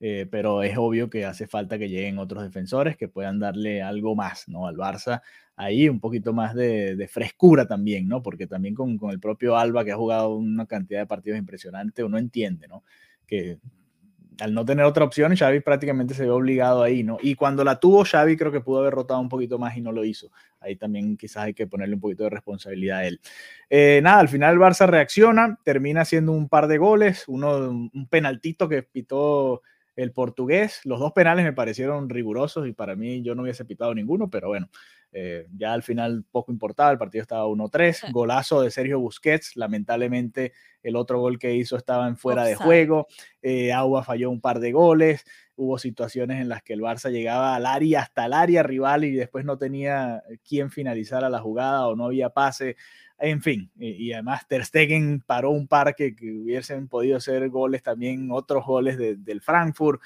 Eh, 0.06 0.28
pero 0.30 0.64
es 0.64 0.78
obvio 0.78 1.10
que 1.10 1.24
hace 1.24 1.48
falta 1.48 1.80
que 1.80 1.88
lleguen 1.88 2.20
otros 2.20 2.44
defensores 2.44 2.98
que 2.98 3.08
puedan 3.08 3.40
darle 3.40 3.82
algo 3.82 4.18
más, 4.18 4.50
¿no? 4.50 4.68
Al 4.68 4.76
Barça, 4.76 5.22
ahí 5.56 5.88
un 5.88 6.02
poquito 6.02 6.34
más 6.34 6.54
de, 6.54 7.10
frescura 7.10 7.66
también, 7.66 8.10
¿no? 8.10 8.22
Porque 8.22 8.46
también 8.46 8.76
con, 8.76 9.00
el 9.12 9.22
propio 9.22 9.56
Alba, 9.56 9.86
que 9.86 9.94
ha 9.94 9.96
jugado 9.96 10.36
una 10.36 10.66
cantidad 10.66 11.00
de 11.00 11.06
partidos 11.06 11.40
impresionante, 11.40 12.04
uno 12.04 12.18
entiende, 12.18 12.68
¿no? 12.68 12.84
Que 13.26 13.60
al 14.42 14.54
no 14.54 14.66
tener 14.66 14.84
otra 14.84 15.06
opción, 15.06 15.38
Xavi 15.38 15.62
prácticamente 15.62 16.14
se 16.14 16.24
ve 16.24 16.32
obligado 16.32 16.84
ahí, 16.84 17.02
¿no? 17.02 17.18
Y 17.22 17.36
cuando 17.36 17.64
la 17.64 17.80
tuvo 17.80 18.04
Xavi, 18.04 18.36
creo 18.36 18.52
que 18.52 18.60
pudo 18.60 18.80
haber 18.80 18.94
rotado 18.94 19.22
un 19.22 19.30
poquito 19.30 19.58
más 19.58 19.78
y 19.78 19.80
no 19.80 19.94
lo 19.94 20.04
hizo. 20.04 20.32
Ahí 20.60 20.76
también 20.76 21.16
quizás 21.16 21.46
hay 21.46 21.54
que 21.54 21.66
ponerle 21.66 21.96
un 21.96 22.02
poquito 22.02 22.24
de 22.24 22.30
responsabilidad 22.30 22.98
a 22.98 23.08
él. 23.08 23.22
Eh, 23.70 24.02
nada, 24.04 24.20
al 24.20 24.28
final 24.28 24.56
el 24.56 24.60
Barça 24.60 24.86
reacciona, 24.86 25.58
termina 25.64 26.02
haciendo 26.02 26.34
un 26.34 26.50
par 26.50 26.68
de 26.68 26.78
goles, 26.78 27.24
uno, 27.30 27.70
un 27.70 28.08
penaltito 28.10 28.68
que 28.68 28.84
pitó 28.84 29.62
el 29.96 30.12
portugués. 30.12 30.82
Los 30.84 31.00
dos 31.00 31.12
penales 31.12 31.46
me 31.46 31.54
parecieron 31.54 32.10
rigurosos 32.10 32.68
y 32.68 32.74
para 32.74 32.96
mí 32.96 33.22
yo 33.22 33.36
no 33.36 33.44
hubiese 33.44 33.66
pitado 33.66 33.94
ninguno, 33.94 34.30
pero 34.30 34.48
bueno, 34.50 34.70
eh, 35.12 35.48
ya 35.56 35.74
al 35.74 35.84
final 35.84 36.26
poco 36.32 36.52
importaba, 36.52 36.92
el 36.92 36.98
partido 36.98 37.22
estaba 37.22 37.46
1-3, 37.46 38.02
golazo 38.12 38.62
de 38.62 38.72
Sergio 38.72 39.00
Busquets, 39.00 39.56
lamentablemente 39.56 40.54
el 40.82 40.96
otro 40.96 41.20
gol 41.20 41.38
que 41.38 41.54
hizo 41.54 41.78
estaba 41.78 42.08
en 42.08 42.18
fuera 42.18 42.44
de 42.44 42.56
juego, 42.56 43.08
eh, 43.42 43.72
Agua 43.72 44.04
falló 44.04 44.32
un 44.32 44.42
par 44.42 44.60
de 44.60 44.72
goles, 44.72 45.24
hubo 45.56 45.78
situaciones 45.78 46.42
en 46.42 46.50
las 46.50 46.64
que 46.64 46.74
el 46.74 46.82
Barça 46.82 47.12
llegaba 47.12 47.56
al 47.56 47.68
área, 47.68 48.02
hasta 48.02 48.26
el 48.26 48.34
área 48.34 48.64
rival 48.64 49.04
y 49.04 49.12
después 49.12 49.46
no 49.46 49.58
tenía 49.58 50.24
quien 50.48 50.72
finalizara 50.72 51.30
la 51.30 51.40
jugada 51.40 51.88
o 51.88 51.96
no 51.96 52.06
había 52.06 52.32
pase, 52.32 52.76
en 53.26 53.42
fin, 53.42 53.72
y, 53.78 54.12
además 54.12 54.48
Ter 54.48 54.66
Stegen 54.66 55.22
paró 55.22 55.52
un 55.52 55.68
par 55.68 55.96
que, 55.96 56.14
hubiesen 56.22 56.88
podido 56.88 57.20
ser 57.20 57.48
goles 57.50 57.82
también, 57.82 58.30
otros 58.32 58.66
goles 58.66 58.98
del 58.98 59.42
Frankfurt, 59.42 60.02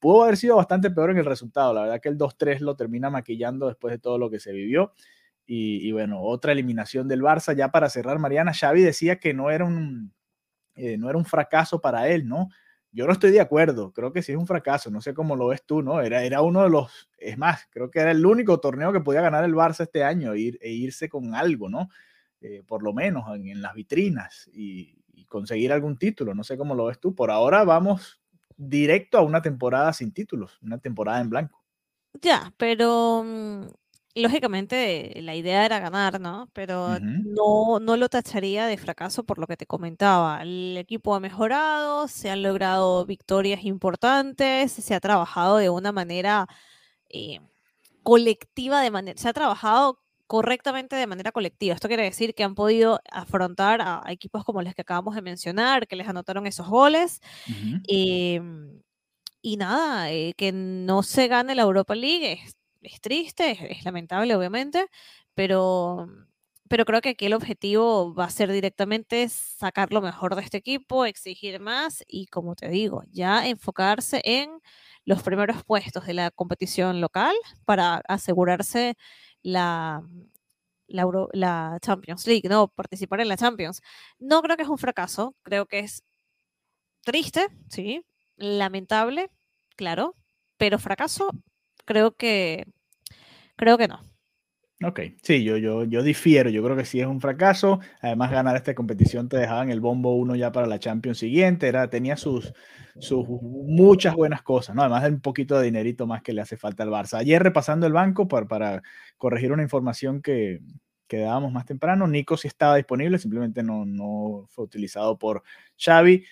Pudo 0.00 0.22
haber 0.24 0.38
sido 0.38 0.56
bastante 0.56 0.90
peor 0.90 1.10
en 1.10 1.18
el 1.18 1.26
resultado. 1.26 1.74
La 1.74 1.82
verdad 1.82 2.00
que 2.00 2.08
el 2.08 2.16
2-3 2.16 2.60
lo 2.60 2.74
termina 2.74 3.10
maquillando 3.10 3.68
después 3.68 3.92
de 3.92 3.98
todo 3.98 4.16
lo 4.16 4.30
que 4.30 4.40
se 4.40 4.50
vivió. 4.50 4.94
Y, 5.46 5.92
bueno, 5.92 6.22
otra 6.22 6.52
eliminación 6.52 7.06
del 7.06 7.22
Barça. 7.22 7.54
Ya 7.54 7.70
para 7.70 7.90
cerrar, 7.90 8.18
Mariana, 8.18 8.54
Xavi 8.54 8.82
decía 8.82 9.18
que 9.18 9.34
no 9.34 9.50
era 9.50 9.66
un, 9.66 10.14
eh, 10.74 10.96
no 10.96 11.10
era 11.10 11.18
un 11.18 11.26
fracaso 11.26 11.82
para 11.82 12.08
él, 12.08 12.26
¿no? 12.26 12.48
Yo 12.92 13.06
no 13.06 13.12
estoy 13.12 13.30
de 13.30 13.40
acuerdo, 13.40 13.92
creo 13.92 14.12
que 14.12 14.22
sí 14.22 14.32
es 14.32 14.38
un 14.38 14.46
fracaso, 14.46 14.90
no 14.90 15.00
sé 15.00 15.14
cómo 15.14 15.36
lo 15.36 15.48
ves 15.48 15.62
tú, 15.64 15.82
¿no? 15.82 16.00
Era, 16.00 16.24
era 16.24 16.42
uno 16.42 16.62
de 16.64 16.70
los, 16.70 17.08
es 17.18 17.38
más, 17.38 17.68
creo 17.70 17.90
que 17.90 18.00
era 18.00 18.10
el 18.10 18.26
único 18.26 18.58
torneo 18.58 18.92
que 18.92 19.00
podía 19.00 19.20
ganar 19.20 19.44
el 19.44 19.54
Barça 19.54 19.82
este 19.82 20.02
año 20.02 20.34
ir, 20.34 20.58
e 20.60 20.70
irse 20.70 21.08
con 21.08 21.34
algo, 21.34 21.68
¿no? 21.68 21.88
Eh, 22.42 22.62
por 22.66 22.82
lo 22.82 22.94
menos 22.94 23.24
en, 23.34 23.60
las 23.60 23.74
vitrinas 23.74 24.48
y, 24.52 24.96
conseguir 25.28 25.70
algún 25.72 25.96
título, 25.96 26.34
no 26.34 26.42
sé 26.42 26.56
cómo 26.56 26.74
lo 26.74 26.86
ves 26.86 26.98
tú. 26.98 27.14
Por 27.14 27.30
ahora 27.30 27.62
vamos 27.62 28.20
directo 28.56 29.16
a 29.16 29.22
una 29.22 29.40
temporada 29.40 29.92
sin 29.92 30.12
títulos, 30.12 30.58
una 30.60 30.78
temporada 30.78 31.20
en 31.20 31.30
blanco. 31.30 31.62
Ya, 32.20 32.52
pero 32.56 33.22
mm, 33.24 33.66
lógicamente 34.16 35.20
la 35.22 35.36
idea 35.36 35.64
era 35.64 35.78
ganar, 35.78 36.20
¿no? 36.20 36.48
Pero 36.52 36.98
no, 36.98 37.78
no 37.78 37.96
lo 37.96 38.08
tacharía 38.08 38.66
de 38.66 38.76
fracaso 38.76 39.22
por 39.22 39.38
lo 39.38 39.46
que 39.46 39.56
te 39.56 39.66
comentaba. 39.66 40.42
El 40.42 40.76
equipo 40.76 41.14
ha 41.14 41.20
mejorado, 41.20 42.08
se 42.08 42.28
han 42.30 42.42
logrado 42.42 43.06
victorias 43.06 43.64
importantes, 43.64 44.72
se 44.72 44.94
ha 44.96 45.00
trabajado 45.00 45.58
de 45.58 45.70
una 45.70 45.92
manera 45.92 46.48
eh, 47.08 47.38
colectiva, 48.02 48.82
de 48.82 48.90
manera, 48.90 49.16
se 49.16 49.28
ha 49.28 49.32
trabajado 49.32 50.00
correctamente 50.30 50.94
de 50.94 51.08
manera 51.08 51.32
colectiva. 51.32 51.74
Esto 51.74 51.88
quiere 51.88 52.04
decir 52.04 52.36
que 52.36 52.44
han 52.44 52.54
podido 52.54 53.00
afrontar 53.10 53.80
a, 53.82 54.04
equipos 54.12 54.44
como 54.44 54.62
los 54.62 54.76
que 54.76 54.82
acabamos 54.82 55.16
de 55.16 55.22
mencionar, 55.22 55.88
que 55.88 55.96
les 55.96 56.06
anotaron 56.06 56.46
esos 56.46 56.68
goles. 56.68 57.20
Em, 57.88 58.80
y 59.42 59.56
nada, 59.56 60.12
eh, 60.12 60.34
que 60.36 60.52
no 60.52 61.02
se 61.02 61.26
gane 61.26 61.56
la 61.56 61.62
Europa 61.62 61.96
League 61.96 62.32
es 62.32 62.54
es 62.82 63.00
triste, 63.00 63.72
es, 63.72 63.84
lamentable 63.84 64.34
obviamente, 64.36 64.86
pero, 65.34 66.08
pero 66.68 66.84
creo 66.84 67.00
que 67.00 67.10
aquí 67.10 67.26
el 67.26 67.34
objetivo 67.34 68.14
va 68.14 68.26
a 68.26 68.30
ser 68.30 68.52
directamente 68.52 69.28
sacar 69.28 69.92
lo 69.92 70.00
mejor 70.00 70.36
de 70.36 70.42
este 70.42 70.58
equipo, 70.58 71.04
exigir 71.06 71.60
más 71.60 72.04
y 72.06 72.26
como 72.28 72.54
te 72.54 72.68
digo, 72.68 73.02
ya 73.10 73.48
enfocarse 73.48 74.22
en 74.24 74.60
los 75.04 75.22
primeros 75.22 75.64
puestos 75.64 76.06
de 76.06 76.14
la 76.14 76.30
competición 76.30 77.00
local 77.00 77.34
para 77.64 78.02
asegurarse 78.08 78.96
la, 79.42 80.02
la, 80.86 81.06
la, 81.32 81.78
Champions 81.80 82.26
League, 82.26 82.48
¿no? 82.48 82.68
Participar 82.68 83.20
en 83.20 83.28
la 83.28 83.36
Champions. 83.36 83.80
No 84.18 84.42
creo 84.42 84.56
que 84.56 84.62
es 84.62 84.68
un 84.68 84.78
fracaso, 84.78 85.34
creo 85.42 85.66
que 85.66 85.80
es 85.80 86.02
triste, 87.02 87.48
sí, 87.68 88.04
lamentable, 88.36 89.30
claro, 89.76 90.16
pero 90.56 90.78
fracaso 90.78 91.30
creo 91.84 92.16
que, 92.16 92.66
creo 93.56 93.78
que 93.78 93.88
no. 93.88 94.00
Ok, 94.82 95.00
sí, 95.22 95.44
yo, 95.44 95.58
yo, 95.58 95.84
yo 95.84 96.02
difiero, 96.02 96.48
yo 96.48 96.62
creo 96.64 96.74
que 96.74 96.86
sí 96.86 97.00
es 97.00 97.06
un 97.06 97.20
fracaso. 97.20 97.80
Además, 98.00 98.30
ganar 98.30 98.56
esta 98.56 98.74
competición 98.74 99.28
te 99.28 99.36
dejaban 99.36 99.70
el 99.70 99.78
bombo 99.80 100.16
uno 100.16 100.34
ya 100.36 100.52
para 100.52 100.66
la 100.66 100.78
Champions 100.78 101.18
siguiente, 101.18 101.68
era, 101.68 101.90
tenía 101.90 102.16
sus, 102.16 102.54
sus 102.98 103.28
muchas 103.28 104.14
buenas 104.14 104.40
cosas, 104.40 104.74
¿no? 104.74 104.80
Además 104.80 105.02
de 105.02 105.10
un 105.10 105.20
poquito 105.20 105.58
de 105.58 105.66
dinerito 105.66 106.06
más 106.06 106.22
que 106.22 106.32
le 106.32 106.40
hace 106.40 106.56
falta 106.56 106.82
al 106.82 106.88
Barça. 106.88 107.18
Ayer 107.18 107.42
repasando 107.42 107.86
el 107.86 107.92
banco 107.92 108.26
para, 108.26 108.46
para 108.48 108.82
corregir 109.18 109.52
una 109.52 109.62
información 109.62 110.22
que, 110.22 110.60
que 111.06 111.18
dábamos 111.18 111.52
más 111.52 111.66
temprano, 111.66 112.06
Nico 112.06 112.38
sí 112.38 112.48
estaba 112.48 112.76
disponible, 112.76 113.18
simplemente 113.18 113.62
no, 113.62 113.84
no 113.84 114.46
fue 114.48 114.64
utilizado 114.64 115.18
por 115.18 115.42
Xavi 115.76 116.24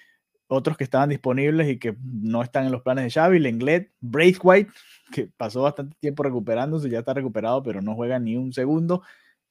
otros 0.48 0.76
que 0.76 0.84
estaban 0.84 1.10
disponibles 1.10 1.68
y 1.68 1.78
que 1.78 1.96
no 2.02 2.42
están 2.42 2.66
en 2.66 2.72
los 2.72 2.82
planes 2.82 3.04
de 3.04 3.10
Xavi, 3.10 3.38
Lenglet, 3.38 3.92
Braithwaite, 4.00 4.72
que 5.12 5.30
pasó 5.36 5.62
bastante 5.62 5.96
tiempo 6.00 6.22
recuperándose, 6.22 6.90
ya 6.90 7.00
está 7.00 7.14
recuperado, 7.14 7.62
pero 7.62 7.80
no 7.82 7.94
juega 7.94 8.18
ni 8.18 8.36
un 8.36 8.52
segundo, 8.52 9.02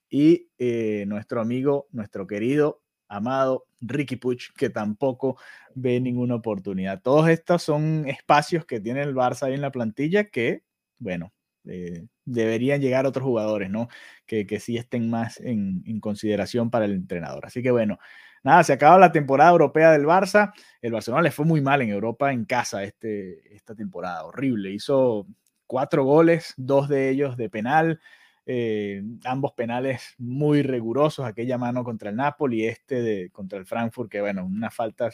y 0.10 0.50
eh, 0.58 1.06
nuestro 1.08 1.40
amigo, 1.42 1.88
nuestro 1.92 2.28
querido, 2.28 2.82
amado 3.08 3.66
Ricky 3.80 4.16
Puch, 4.16 4.54
que 4.58 4.70
tampoco 4.70 5.38
ve 5.76 6.00
ninguna 6.00 6.36
oportunidad. 6.36 7.02
Todos 7.02 7.30
estos 7.30 7.64
son 7.64 8.08
espacios 8.08 8.66
que 8.66 8.80
tiene 8.80 9.02
el 9.02 9.16
Barça 9.16 9.44
ahí 9.44 9.54
en 9.54 9.62
la 9.62 9.72
plantilla 9.72 10.26
que, 10.26 10.64
bueno, 10.98 11.32
eh, 11.66 12.08
deberían 12.26 12.82
llegar 12.82 13.06
otros 13.06 13.24
jugadores, 13.24 13.70
¿no? 13.70 13.88
Que, 14.26 14.46
que 14.46 14.60
sí 14.60 14.78
estén 14.78 15.10
más 15.10 15.40
en, 15.40 15.84
en 15.86 16.00
consideración 16.00 16.70
para 16.70 16.86
el 16.86 16.94
entrenador. 16.94 17.46
Así 17.46 17.62
que 17.62 17.72
bueno, 17.72 18.00
nada, 18.48 18.64
se 18.64 18.74
acaba 18.74 18.98
la 18.98 19.12
temporada 19.12 19.52
europea 19.52 19.92
del 19.92 20.06
Barça. 20.06 20.54
El 20.82 20.94
Barcelona 20.94 21.22
le 21.24 21.32
fue 21.32 21.46
muy 21.46 21.62
mal 21.62 21.82
en 21.82 21.90
Europa 21.90 22.32
en 22.32 22.46
casa 22.46 22.84
este, 22.84 23.54
esta 23.56 23.76
temporada, 23.76 24.24
horrible. 24.26 24.72
Hizo 24.72 25.28
cuatro 25.68 26.04
goles, 26.04 26.54
dos 26.58 26.88
de 26.88 27.10
ellos 27.10 27.38
de 27.38 27.50
penal, 27.50 28.00
eh, 28.46 29.04
ambos 29.26 29.52
penales 29.52 30.16
muy 30.18 30.64
rigurosos, 30.64 31.26
aquella 31.26 31.58
mano 31.58 31.84
contra 31.84 32.10
el 32.10 32.16
Napoli 32.16 32.62
y 32.64 32.68
este 32.68 33.02
de, 33.02 33.30
contra 33.32 33.60
el 33.60 33.66
Frankfurt, 33.66 34.10
que 34.10 34.22
bueno, 34.22 34.46
una 34.46 34.72
falta 34.72 35.10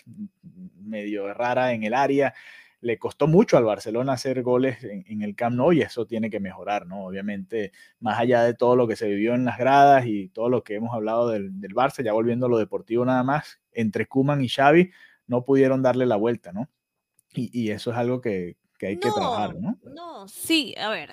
medio 0.81 1.33
rara 1.33 1.73
en 1.73 1.83
el 1.83 1.95
área 1.95 2.33
le 2.83 2.99
costó 2.99 3.27
mucho 3.27 3.57
al 3.57 3.63
Barcelona 3.63 4.13
hacer 4.13 4.43
goles 4.43 4.83
en, 4.83 5.21
el 5.21 5.35
Camp 5.35 5.55
Nou 5.55 5.71
y 5.71 5.81
eso 5.81 6.05
tiene 6.05 6.29
que 6.29 6.39
mejorar, 6.39 6.85
¿no? 6.85 7.05
Obviamente, 7.05 7.71
más 7.99 8.19
allá 8.19 8.43
de 8.43 8.53
todo 8.53 8.75
lo 8.75 8.87
que 8.87 8.95
se 8.95 9.07
vivió 9.07 9.33
en 9.33 9.45
las 9.45 9.57
gradas 9.57 10.05
y 10.05 10.29
todo 10.29 10.49
lo 10.49 10.63
que 10.63 10.75
hemos 10.75 10.93
hablado 10.93 11.29
del, 11.29 11.59
del 11.59 11.73
Barça, 11.73 12.03
ya 12.03 12.13
volviendo 12.13 12.45
a 12.45 12.49
lo 12.49 12.57
deportivo 12.57 13.05
nada 13.05 13.23
más, 13.23 13.59
entre 13.71 14.05
Kuman 14.05 14.43
y 14.43 14.49
Xavi 14.49 14.91
no 15.27 15.45
pudieron 15.45 15.81
darle 15.81 16.05
la 16.05 16.17
vuelta, 16.17 16.51
¿no? 16.51 16.69
Y, 17.35 17.71
eso 17.71 17.91
es 17.91 17.97
algo 17.97 18.21
que, 18.21 18.57
hay 18.79 18.99
que 18.99 19.09
trabajar, 19.09 19.55
¿no? 19.55 19.79
No, 19.95 20.27
sí, 20.27 20.75
a 20.77 20.89
ver, 20.89 21.09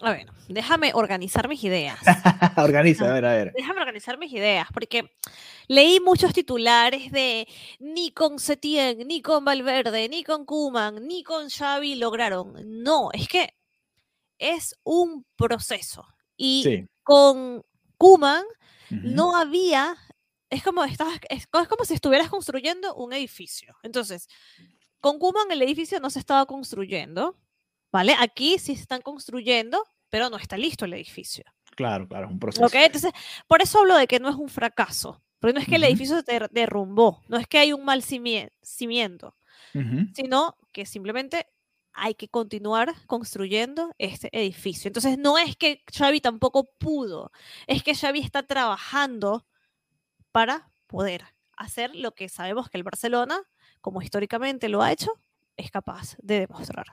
a 0.00 0.12
ver, 0.12 0.26
déjame 0.48 0.92
organizar 0.94 1.48
mis 1.48 1.62
ideas. 1.64 1.98
Organiza, 2.56 3.08
a 3.08 3.12
ver, 3.14 3.24
a 3.24 3.32
ver. 3.32 3.52
Déjame 3.54 3.80
organizar 3.80 4.18
mis 4.18 4.32
ideas, 4.32 4.68
porque 4.72 5.10
leí 5.68 6.00
muchos 6.00 6.32
titulares 6.32 7.10
de 7.12 7.46
ni 7.78 8.10
con 8.10 8.38
Setien, 8.38 9.06
ni 9.06 9.22
con 9.22 9.44
Valverde, 9.44 10.08
ni 10.08 10.24
con 10.24 10.44
Kuman, 10.44 11.06
ni 11.06 11.22
con 11.22 11.48
Xavi 11.48 11.94
lograron. 11.94 12.54
No, 12.82 13.10
es 13.12 13.28
que 13.28 13.54
es 14.38 14.76
un 14.82 15.24
proceso. 15.36 16.04
Y 16.36 16.86
con 17.02 17.64
Kuman 17.96 18.44
no 18.90 19.36
había, 19.36 19.96
es 20.50 20.62
como, 20.62 20.84
estás, 20.84 21.08
es, 21.28 21.46
como 21.46 21.84
si 21.84 21.94
estuvieras 21.94 22.28
construyendo 22.28 22.94
un 22.96 23.12
edificio. 23.12 23.76
Entonces, 23.82 24.28
con 25.00 25.18
Kuman 25.18 25.50
el 25.50 25.62
edificio 25.62 26.00
no 26.00 26.10
se 26.10 26.18
estaba 26.18 26.46
construyendo, 26.46 27.38
¿vale? 27.94 28.16
Aquí 28.18 28.58
sí 28.58 28.74
se 28.74 28.82
están 28.82 29.02
construyendo, 29.02 29.86
pero 30.10 30.28
no 30.28 30.36
está 30.36 30.56
listo 30.56 30.84
el 30.84 30.94
edificio. 30.94 31.44
Claro, 31.76 32.08
claro, 32.08 32.26
es 32.26 32.32
un 32.32 32.40
proceso. 32.40 32.68
Entonces, 32.72 33.12
por 33.46 33.62
eso 33.62 33.78
hablo 33.78 33.96
de 33.96 34.08
que 34.08 34.18
no 34.18 34.28
es 34.28 34.34
un 34.34 34.48
fracaso, 34.48 35.22
porque 35.38 35.54
no 35.54 35.60
es 35.60 35.68
que 35.68 35.76
el 35.76 35.84
edificio 35.84 36.20
se 36.20 36.48
derrumbó, 36.50 37.22
no 37.28 37.36
es 37.36 37.46
que 37.46 37.58
hay 37.58 37.72
un 37.72 37.84
mal 37.84 38.02
cimiento, 38.02 39.36
sino 40.12 40.56
que 40.72 40.86
simplemente 40.86 41.46
hay 41.92 42.16
que 42.16 42.28
continuar 42.28 42.92
construyendo 43.06 43.94
este 43.98 44.28
edificio. 44.32 44.88
Entonces, 44.88 45.16
no 45.16 45.38
es 45.38 45.54
que 45.54 45.84
Xavi 45.96 46.20
tampoco 46.20 46.72
pudo, 46.76 47.30
es 47.68 47.84
que 47.84 47.94
Xavi 47.94 48.18
está 48.18 48.42
trabajando 48.42 49.46
para 50.32 50.68
poder 50.88 51.26
hacer 51.56 51.94
lo 51.94 52.12
que 52.12 52.28
sabemos 52.28 52.68
que 52.68 52.76
el 52.76 52.82
Barcelona, 52.82 53.40
como 53.80 54.02
históricamente 54.02 54.68
lo 54.68 54.82
ha 54.82 54.90
hecho, 54.90 55.12
es 55.56 55.70
capaz 55.70 56.16
de 56.18 56.40
demostrar. 56.40 56.86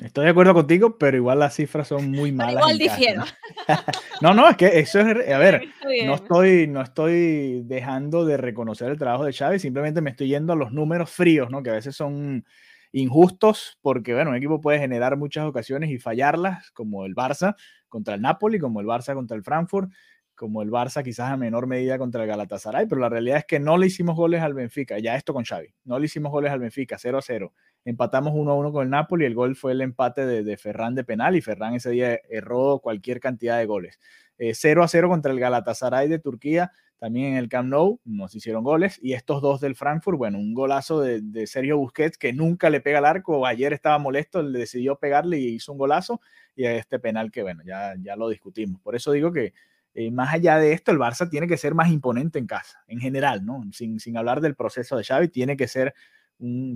Estoy 0.00 0.26
de 0.26 0.30
acuerdo 0.30 0.54
contigo, 0.54 0.96
pero 0.96 1.16
igual 1.16 1.40
las 1.40 1.54
cifras 1.56 1.88
son 1.88 2.10
muy 2.10 2.30
malas. 2.30 2.54
igual 2.54 2.78
difiero. 2.78 3.24
¿no? 4.22 4.34
no, 4.34 4.48
es 4.48 4.56
que 4.56 4.78
eso 4.78 5.00
es, 5.00 5.32
a 5.32 5.38
ver, 5.38 5.68
no 6.06 6.14
estoy, 6.14 6.66
no 6.68 6.82
estoy 6.82 7.62
dejando 7.64 8.24
de 8.24 8.36
reconocer 8.36 8.90
el 8.90 8.98
trabajo 8.98 9.24
de 9.24 9.32
Chávez, 9.32 9.62
simplemente 9.62 10.00
me 10.00 10.10
estoy 10.10 10.28
yendo 10.28 10.52
a 10.52 10.56
los 10.56 10.72
números 10.72 11.10
fríos, 11.10 11.50
¿no? 11.50 11.62
Que 11.62 11.70
a 11.70 11.74
veces 11.74 11.96
son 11.96 12.44
injustos 12.92 13.78
porque, 13.82 14.14
bueno, 14.14 14.30
un 14.30 14.36
equipo 14.36 14.60
puede 14.60 14.78
generar 14.78 15.16
muchas 15.16 15.44
ocasiones 15.44 15.90
y 15.90 15.98
fallarlas, 15.98 16.70
como 16.70 17.04
el 17.04 17.14
Barça 17.14 17.54
contra 17.88 18.14
el 18.14 18.22
Napoli, 18.22 18.58
como 18.58 18.80
el 18.80 18.86
Barça 18.86 19.14
contra 19.14 19.36
el 19.36 19.42
Frankfurt, 19.42 19.90
como 20.38 20.62
el 20.62 20.70
Barça 20.70 21.02
quizás 21.02 21.32
a 21.32 21.36
menor 21.36 21.66
medida 21.66 21.98
contra 21.98 22.22
el 22.22 22.28
Galatasaray, 22.28 22.86
pero 22.86 23.00
la 23.00 23.08
realidad 23.08 23.38
es 23.38 23.44
que 23.44 23.58
no 23.58 23.76
le 23.76 23.88
hicimos 23.88 24.16
goles 24.16 24.40
al 24.40 24.54
Benfica, 24.54 24.98
ya 25.00 25.16
esto 25.16 25.34
con 25.34 25.44
Xavi, 25.44 25.74
no 25.84 25.98
le 25.98 26.06
hicimos 26.06 26.30
goles 26.30 26.52
al 26.52 26.60
Benfica, 26.60 26.96
0 26.96 27.18
a 27.18 27.22
0 27.22 27.52
empatamos 27.84 28.32
1 28.34 28.50
a 28.50 28.54
1 28.54 28.72
con 28.72 28.84
el 28.84 28.90
Napoli, 28.90 29.24
el 29.24 29.34
gol 29.34 29.56
fue 29.56 29.72
el 29.72 29.80
empate 29.80 30.26
de, 30.26 30.44
de, 30.44 30.56
Ferran 30.56 30.94
de 30.94 31.04
penal 31.04 31.34
y 31.36 31.40
Ferran 31.40 31.74
ese 31.74 31.90
día 31.90 32.20
erró 32.30 32.78
cualquier 32.80 33.18
cantidad 33.18 33.58
de 33.58 33.66
goles. 33.66 33.98
0 34.38 34.80
eh, 34.80 34.84
a 34.84 34.88
0 34.88 35.08
contra 35.08 35.32
el 35.32 35.40
Galatasaray 35.40 36.08
de 36.08 36.18
Turquía, 36.18 36.70
también 36.98 37.32
en 37.32 37.38
el 37.38 37.48
Camp 37.48 37.68
Nou, 37.68 38.00
nos 38.04 38.34
hicieron 38.34 38.62
goles, 38.62 38.98
y 39.02 39.14
estos 39.14 39.42
dos 39.42 39.60
del 39.60 39.74
Frankfurt, 39.74 40.18
bueno, 40.18 40.38
un 40.38 40.54
golazo 40.54 41.00
de, 41.00 41.46
Sergio 41.46 41.78
Busquets 41.78 42.18
que 42.18 42.32
nunca 42.32 42.70
le 42.70 42.80
pega 42.80 42.98
al 42.98 43.06
arco, 43.06 43.44
ayer 43.46 43.72
estaba 43.72 43.98
molesto, 43.98 44.42
le 44.42 44.58
decidió 44.58 44.96
pegarle 44.96 45.38
y 45.38 45.54
hizo 45.54 45.72
un 45.72 45.78
golazo, 45.78 46.20
y 46.54 46.64
este 46.64 46.98
penal 46.98 47.30
que, 47.30 47.42
bueno, 47.42 47.62
ya, 47.64 47.94
ya 48.00 48.16
lo 48.16 48.28
discutimos. 48.28 48.80
Por 48.82 48.96
eso 48.96 49.12
digo 49.12 49.32
que 49.32 49.54
eh, 49.94 50.10
más 50.10 50.32
allá 50.32 50.58
de 50.58 50.72
esto, 50.72 50.92
el 50.92 50.98
Barça 50.98 51.28
tiene 51.28 51.46
que 51.46 51.56
ser 51.56 51.74
más 51.74 51.90
imponente 51.90 52.38
en 52.38 52.46
casa, 52.46 52.82
en 52.86 53.00
general, 53.00 53.44
¿no? 53.44 53.62
Sin, 53.72 53.98
sin 54.00 54.16
hablar 54.16 54.40
del 54.40 54.54
proceso 54.54 54.96
de 54.96 55.04
Xavi, 55.04 55.28
tiene 55.28 55.56
que 55.56 55.68
ser 55.68 55.94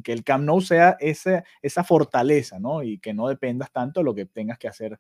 que 0.03 0.13
el 0.13 0.25
Camp 0.25 0.45
Nou 0.45 0.61
sea 0.61 0.97
esa, 0.99 1.45
esa 1.63 1.85
fortaleza, 1.85 2.59
¿no? 2.59 2.83
Y 2.83 2.99
que 2.99 3.15
no 3.15 3.29
dependas 3.29 3.71
tanto 3.71 4.01
de 4.01 4.05
lo 4.05 4.15
que 4.15 4.27
tengas 4.27 4.59
que 4.59 4.69
hacer 4.69 4.99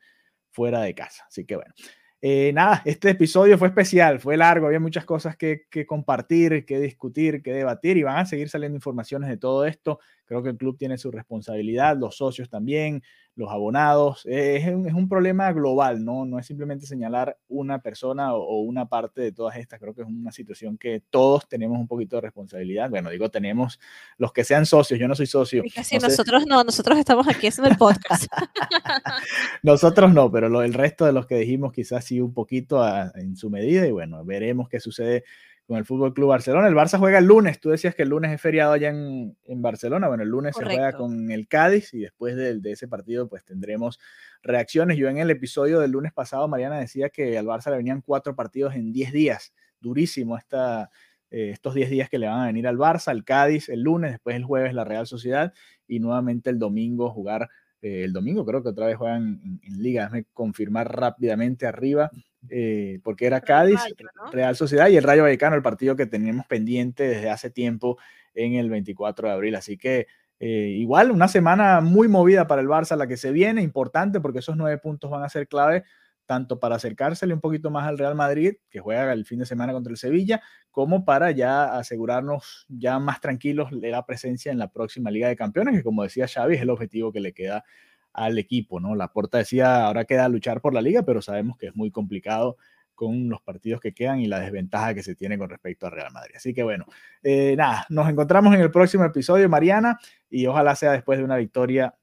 fuera 0.51 0.81
de 0.83 0.95
casa. 0.95 1.25
Así 1.29 1.45
que 1.45 1.57
bueno. 1.57 1.75
Eh, 2.25 2.53
nada, 2.55 2.83
este 2.85 3.11
episodio 3.11 3.59
fue 3.59 3.67
especial, 3.67 4.21
fue 4.21 4.37
largo, 4.37 4.69
había 4.69 4.79
muchas 4.79 5.05
cosas 5.05 5.37
que, 5.37 5.63
que, 5.69 5.85
compartir, 5.87 6.65
que 6.65 6.79
discutir, 6.79 7.43
que 7.43 7.53
debatir 7.53 7.97
y 7.97 8.05
van 8.05 8.19
a 8.19 8.27
seguir 8.27 8.49
saliendo 8.49 8.77
informaciones 8.77 9.29
de 9.29 9.39
todo 9.39 9.67
esto. 9.67 9.99
Creo 10.25 10.41
que 10.41 10.51
el 10.51 10.57
club 10.57 10.79
tiene 10.79 10.99
su 10.99 11.11
responsabilidad, 11.11 11.97
los 11.97 12.17
socios 12.17 12.49
también, 12.49 13.03
los 13.35 13.51
abonados. 13.51 14.27
Eh, 14.27 14.57
es, 14.57 14.75
un, 14.75 14.87
es, 14.87 14.95
un, 14.95 15.09
problema 15.09 15.53
global, 15.53 16.05
¿no? 16.05 16.25
No 16.25 16.39
es 16.39 16.47
simplemente 16.47 16.87
señalar 16.87 17.39
una 17.49 17.81
persona 17.81 18.35
o, 18.35 18.43
o, 18.43 18.61
una 18.63 18.87
parte 18.87 19.21
de 19.21 19.33
todas 19.33 19.57
estas. 19.57 19.81
Creo 19.81 19.95
que 19.95 20.03
es 20.03 20.09
una 20.09 20.33
situación 20.33 20.77
que 20.77 21.03
todos 21.11 21.49
tenemos 21.49 21.79
un 21.79 21.89
poquito 21.89 22.17
de 22.17 22.23
responsabilidad. 22.23 22.91
Bueno, 22.91 23.11
digo, 23.11 23.31
tenemos 23.31 23.81
los 24.19 24.33
que 24.33 24.45
sean 24.45 24.67
socios. 24.67 25.01
Yo 25.01 25.09
no 25.09 25.15
soy 25.15 25.27
socio. 25.27 25.63
Casi 25.75 25.97
no 25.97 26.09
nosotros 26.09 26.43
sé. 26.43 26.49
no, 26.49 26.63
nosotros 26.65 26.99
estamos 26.99 27.27
aquí 27.29 27.47
haciendo 27.47 27.71
el 27.71 27.79
podcast. 27.79 28.27
nosotros 29.63 30.13
no, 30.13 30.31
pero 30.31 30.49
lo, 30.49 30.63
el 30.63 30.75
resto 30.75 31.07
de 31.07 31.13
los 31.13 31.27
que 31.27 31.37
dijimos 31.37 31.73
quizás 31.73 32.05
sí 32.05 32.21
un 32.21 32.35
poquito 32.35 32.83
a, 32.83 33.13
en 33.15 33.37
su 33.37 33.51
medida. 33.51 33.87
Y 33.87 33.93
bueno, 33.93 34.25
veremos 34.25 34.69
qué 34.69 34.81
sucede 34.81 35.25
con 35.67 35.77
el 35.79 35.85
Fútbol 35.85 36.13
Club 36.13 36.29
Barcelona. 36.29 36.69
El 36.69 36.75
Barça 36.75 36.99
juega 36.99 37.19
el 37.19 37.27
lunes. 37.27 37.61
Tú 37.61 37.71
decías 37.71 37.95
que 37.95 38.03
el 38.03 38.09
lunes 38.09 38.33
es 38.33 38.41
feriado 38.41 38.73
allá 38.73 38.91
en, 38.91 39.37
en 39.45 39.63
Barcelona. 39.63 40.09
Bueno, 40.09 40.23
el 40.23 40.29
lunes 40.29 40.55
Correcto. 40.55 40.71
se 40.71 40.77
juega 40.77 40.97
con 40.97 41.31
el 41.31 41.49
Cádiz 41.49 41.95
y 41.95 42.01
después 42.01 42.37
de, 42.37 42.59
de, 42.61 42.73
ese 42.73 42.89
partido, 42.89 43.29
pues 43.29 43.45
tendremos 43.45 43.99
reacciones. 44.43 44.99
Yo 44.99 45.09
en 45.09 45.19
el 45.19 45.31
episodio 45.31 45.81
del 45.81 45.93
lunes 45.93 46.13
pasado, 46.13 46.49
Mariana 46.49 46.79
decía 46.79 47.11
que 47.11 47.39
al 47.39 47.47
Barça 47.47 47.71
le 47.71 47.77
venían 47.77 48.03
cuatro 48.03 48.35
partidos 48.35 48.75
en 48.75 48.93
10 48.93 49.13
días. 49.13 49.55
Durísimo 49.81 50.37
esta, 50.37 50.91
eh, 51.31 51.51
estos 51.51 51.75
10 51.75 51.91
días 51.91 52.11
que 52.11 52.19
le 52.19 52.27
van 52.27 52.41
a 52.41 52.47
venir 52.47 52.67
al 52.67 52.77
Barça, 52.77 53.13
el 53.13 53.25
Cádiz 53.25 53.69
el 53.69 53.81
lunes, 53.81 54.13
después 54.13 54.37
el 54.37 54.45
jueves 54.45 54.75
la 54.75 54.85
Real 54.85 55.07
Sociedad 55.07 55.53
y 55.87 56.01
nuevamente 56.01 56.51
el 56.51 56.59
domingo 56.59 57.11
jugar. 57.11 57.49
Eh, 57.81 58.05
el 58.05 58.13
domingo 58.13 58.45
creo 58.45 58.63
que 58.63 58.69
otra 58.69 58.87
vez 58.87 58.97
juegan 58.97 59.41
en, 59.45 59.61
en 59.63 59.83
liga. 59.83 60.03
Déjame 60.03 60.27
confirmar 60.33 60.95
rápidamente 60.95 61.67
arriba 61.67 62.11
eh, 62.49 63.01
porque 63.03 63.27
era 63.27 63.41
Cádiz, 63.41 63.81
Rayo, 63.81 64.11
¿no? 64.17 64.33
Real 64.33 64.57
Sociedad 64.57 64.89
y 64.89 64.97
el 64.97 65.05
Rayo 65.05 65.23
Vallecano, 65.23 65.57
el 65.57 65.63
partido 65.63 65.97
que 65.97 66.07
teníamos 66.07 66.47
pendiente 66.47 67.05
desde 67.05 67.31
hace 67.31 67.51
tiempo 67.51 67.99
en 68.35 68.55
el 68.55 68.71
24 68.71 69.29
de 69.29 69.35
abril. 69.35 69.55
Así 69.55 69.77
que 69.77 70.07
eh, 70.41 70.75
igual 70.77 71.11
una 71.11 71.29
semana 71.29 71.81
muy 71.81 72.09
movida 72.09 72.47
para 72.47 72.63
el 72.63 72.69
Barça, 72.69 72.97
la 72.97 73.07
que 73.07 73.17
se 73.17 73.31
viene, 73.31 73.63
importante 73.63 74.21
porque 74.21 74.41
esos 74.41 74.57
nueve 74.57 74.79
puntos 74.79 75.11
van 75.11 75.23
a 75.23 75.29
ser 75.29 75.47
clave 75.47 75.85
tanto 76.27 76.59
para 76.59 76.77
acercársele 76.77 77.35
un 77.35 77.41
poquito 77.41 77.71
más 77.71 77.87
al 77.87 77.99
Real 77.99 78.15
Madrid, 78.15 78.55
que 78.71 78.81
juega 78.81 79.13
el 79.13 79.25
fin 79.25 79.41
de 79.41 79.47
semana 79.47 79.73
contra 79.73 79.91
el 79.91 79.97
Sevilla, 79.97 80.41
como 80.71 81.05
para 81.05 81.31
ya 81.31 81.77
asegurarnos 81.77 82.67
ya 82.69 82.99
más 82.99 83.21
tranquilos 83.21 83.69
de 83.73 83.91
la 83.91 84.07
presencia 84.07 84.51
en 84.51 84.59
la 84.59 84.71
próxima 84.71 85.11
Liga 85.11 85.29
de 85.29 85.37
Campeones, 85.37 85.77
que 85.77 85.83
como 85.83 86.03
decía 86.03 86.27
Xavi, 86.27 86.55
es 86.57 86.63
el 86.63 86.71
objetivo 86.71 87.13
que 87.13 87.21
le 87.21 87.33
queda 87.33 87.65
al 88.13 88.39
equipo, 88.39 88.81
¿no? 88.81 88.95
La 88.95 89.09
Porta 89.09 89.39
decía, 89.39 89.87
ahora 89.87 90.05
queda 90.05 90.29
luchar 90.29 90.61
por 90.61 90.75
la 90.75 90.83
liga, 90.83 91.03
pero 91.03 91.23
sabemos 91.23 91.57
que 91.57 91.69
es 91.69 91.77
muy 91.77 91.91
complicado 91.91 92.57
con 92.95 93.29
los 93.29 93.41
partidos 93.41 93.81
que 93.81 93.95
quedan 93.95 94.21
y 94.21 94.27
la 94.27 94.39
desventaja 94.39 94.95
que 94.95 95.03
se 95.03 95.15
tiene 95.15 95.39
con 95.39 95.49
respecto 95.49 95.87
a 95.87 95.91
Real 95.91 96.13
Madrid. 96.13 96.35
Así 96.37 96.55
que 96.55 96.63
bueno, 96.63 96.85
eh, 97.23 97.55
nada, 97.57 97.87
nos 97.89 98.09
encontramos 98.09 98.55
en 98.55 98.61
el 98.61 98.71
próximo 98.71 99.05
episodio, 99.05 99.49
Mariana, 99.49 99.99
y 100.31 100.47
ojalá 100.47 100.77
sea 100.77 100.93
después 100.93 101.19
de 101.19 101.25
una 101.25 101.37
victoria 101.37 101.97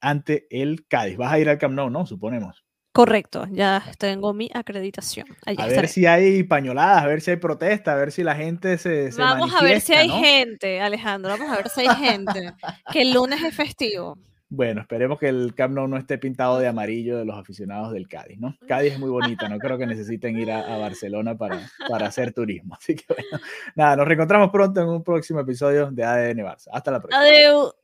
ante 0.00 0.46
el 0.50 0.86
Cádiz. 0.88 1.16
Vas 1.16 1.32
a 1.32 1.38
ir 1.38 1.48
al 1.48 1.58
Camp 1.58 1.74
Nou, 1.74 1.90
¿no? 1.90 2.06
Suponemos. 2.06 2.64
Correcto, 2.92 3.46
ya 3.52 3.84
tengo 3.98 4.34
mi 4.34 4.50
acreditación. 4.52 5.26
Allí 5.46 5.62
a 5.62 5.66
ver 5.66 5.86
si 5.86 6.06
hay 6.06 6.42
pañoladas, 6.42 7.04
a 7.04 7.06
ver 7.06 7.20
si 7.20 7.30
hay 7.30 7.36
protesta, 7.36 7.92
a 7.92 7.94
ver 7.94 8.10
si 8.10 8.24
la 8.24 8.34
gente 8.34 8.78
se. 8.78 9.12
se 9.12 9.20
vamos 9.20 9.54
a 9.54 9.62
ver 9.62 9.80
si 9.80 9.92
hay 9.92 10.08
¿no? 10.08 10.20
gente, 10.20 10.80
Alejandro, 10.80 11.30
vamos 11.30 11.52
a 11.52 11.56
ver 11.56 11.68
si 11.68 11.82
hay 11.82 11.94
gente. 11.94 12.52
que 12.92 13.02
el 13.02 13.12
lunes 13.12 13.40
es 13.44 13.54
festivo. 13.54 14.18
Bueno, 14.52 14.80
esperemos 14.80 15.20
que 15.20 15.28
el 15.28 15.54
Camp 15.54 15.74
Nou 15.74 15.86
no 15.86 15.96
esté 15.96 16.18
pintado 16.18 16.58
de 16.58 16.66
amarillo 16.66 17.18
de 17.18 17.24
los 17.24 17.38
aficionados 17.38 17.92
del 17.92 18.08
Cádiz, 18.08 18.40
¿no? 18.40 18.56
Cádiz 18.66 18.94
es 18.94 18.98
muy 18.98 19.08
bonita, 19.08 19.48
no 19.48 19.58
creo 19.58 19.78
que 19.78 19.86
necesiten 19.86 20.36
ir 20.36 20.50
a, 20.50 20.76
Barcelona 20.76 21.36
para, 21.36 21.60
para, 21.88 22.08
hacer 22.08 22.32
turismo. 22.32 22.74
Así 22.78 22.96
que 22.96 23.04
bueno, 23.08 23.44
nada, 23.76 23.94
nos 23.94 24.08
reencontramos 24.08 24.50
pronto 24.50 24.80
en 24.80 24.88
un 24.88 25.04
próximo 25.04 25.38
episodio 25.38 25.92
de 25.92 26.02
ADN 26.02 26.38
Barça. 26.38 26.68
Hasta 26.72 26.90
la 26.90 27.00
próxima. 27.00 27.22
Adiós. 27.22 27.76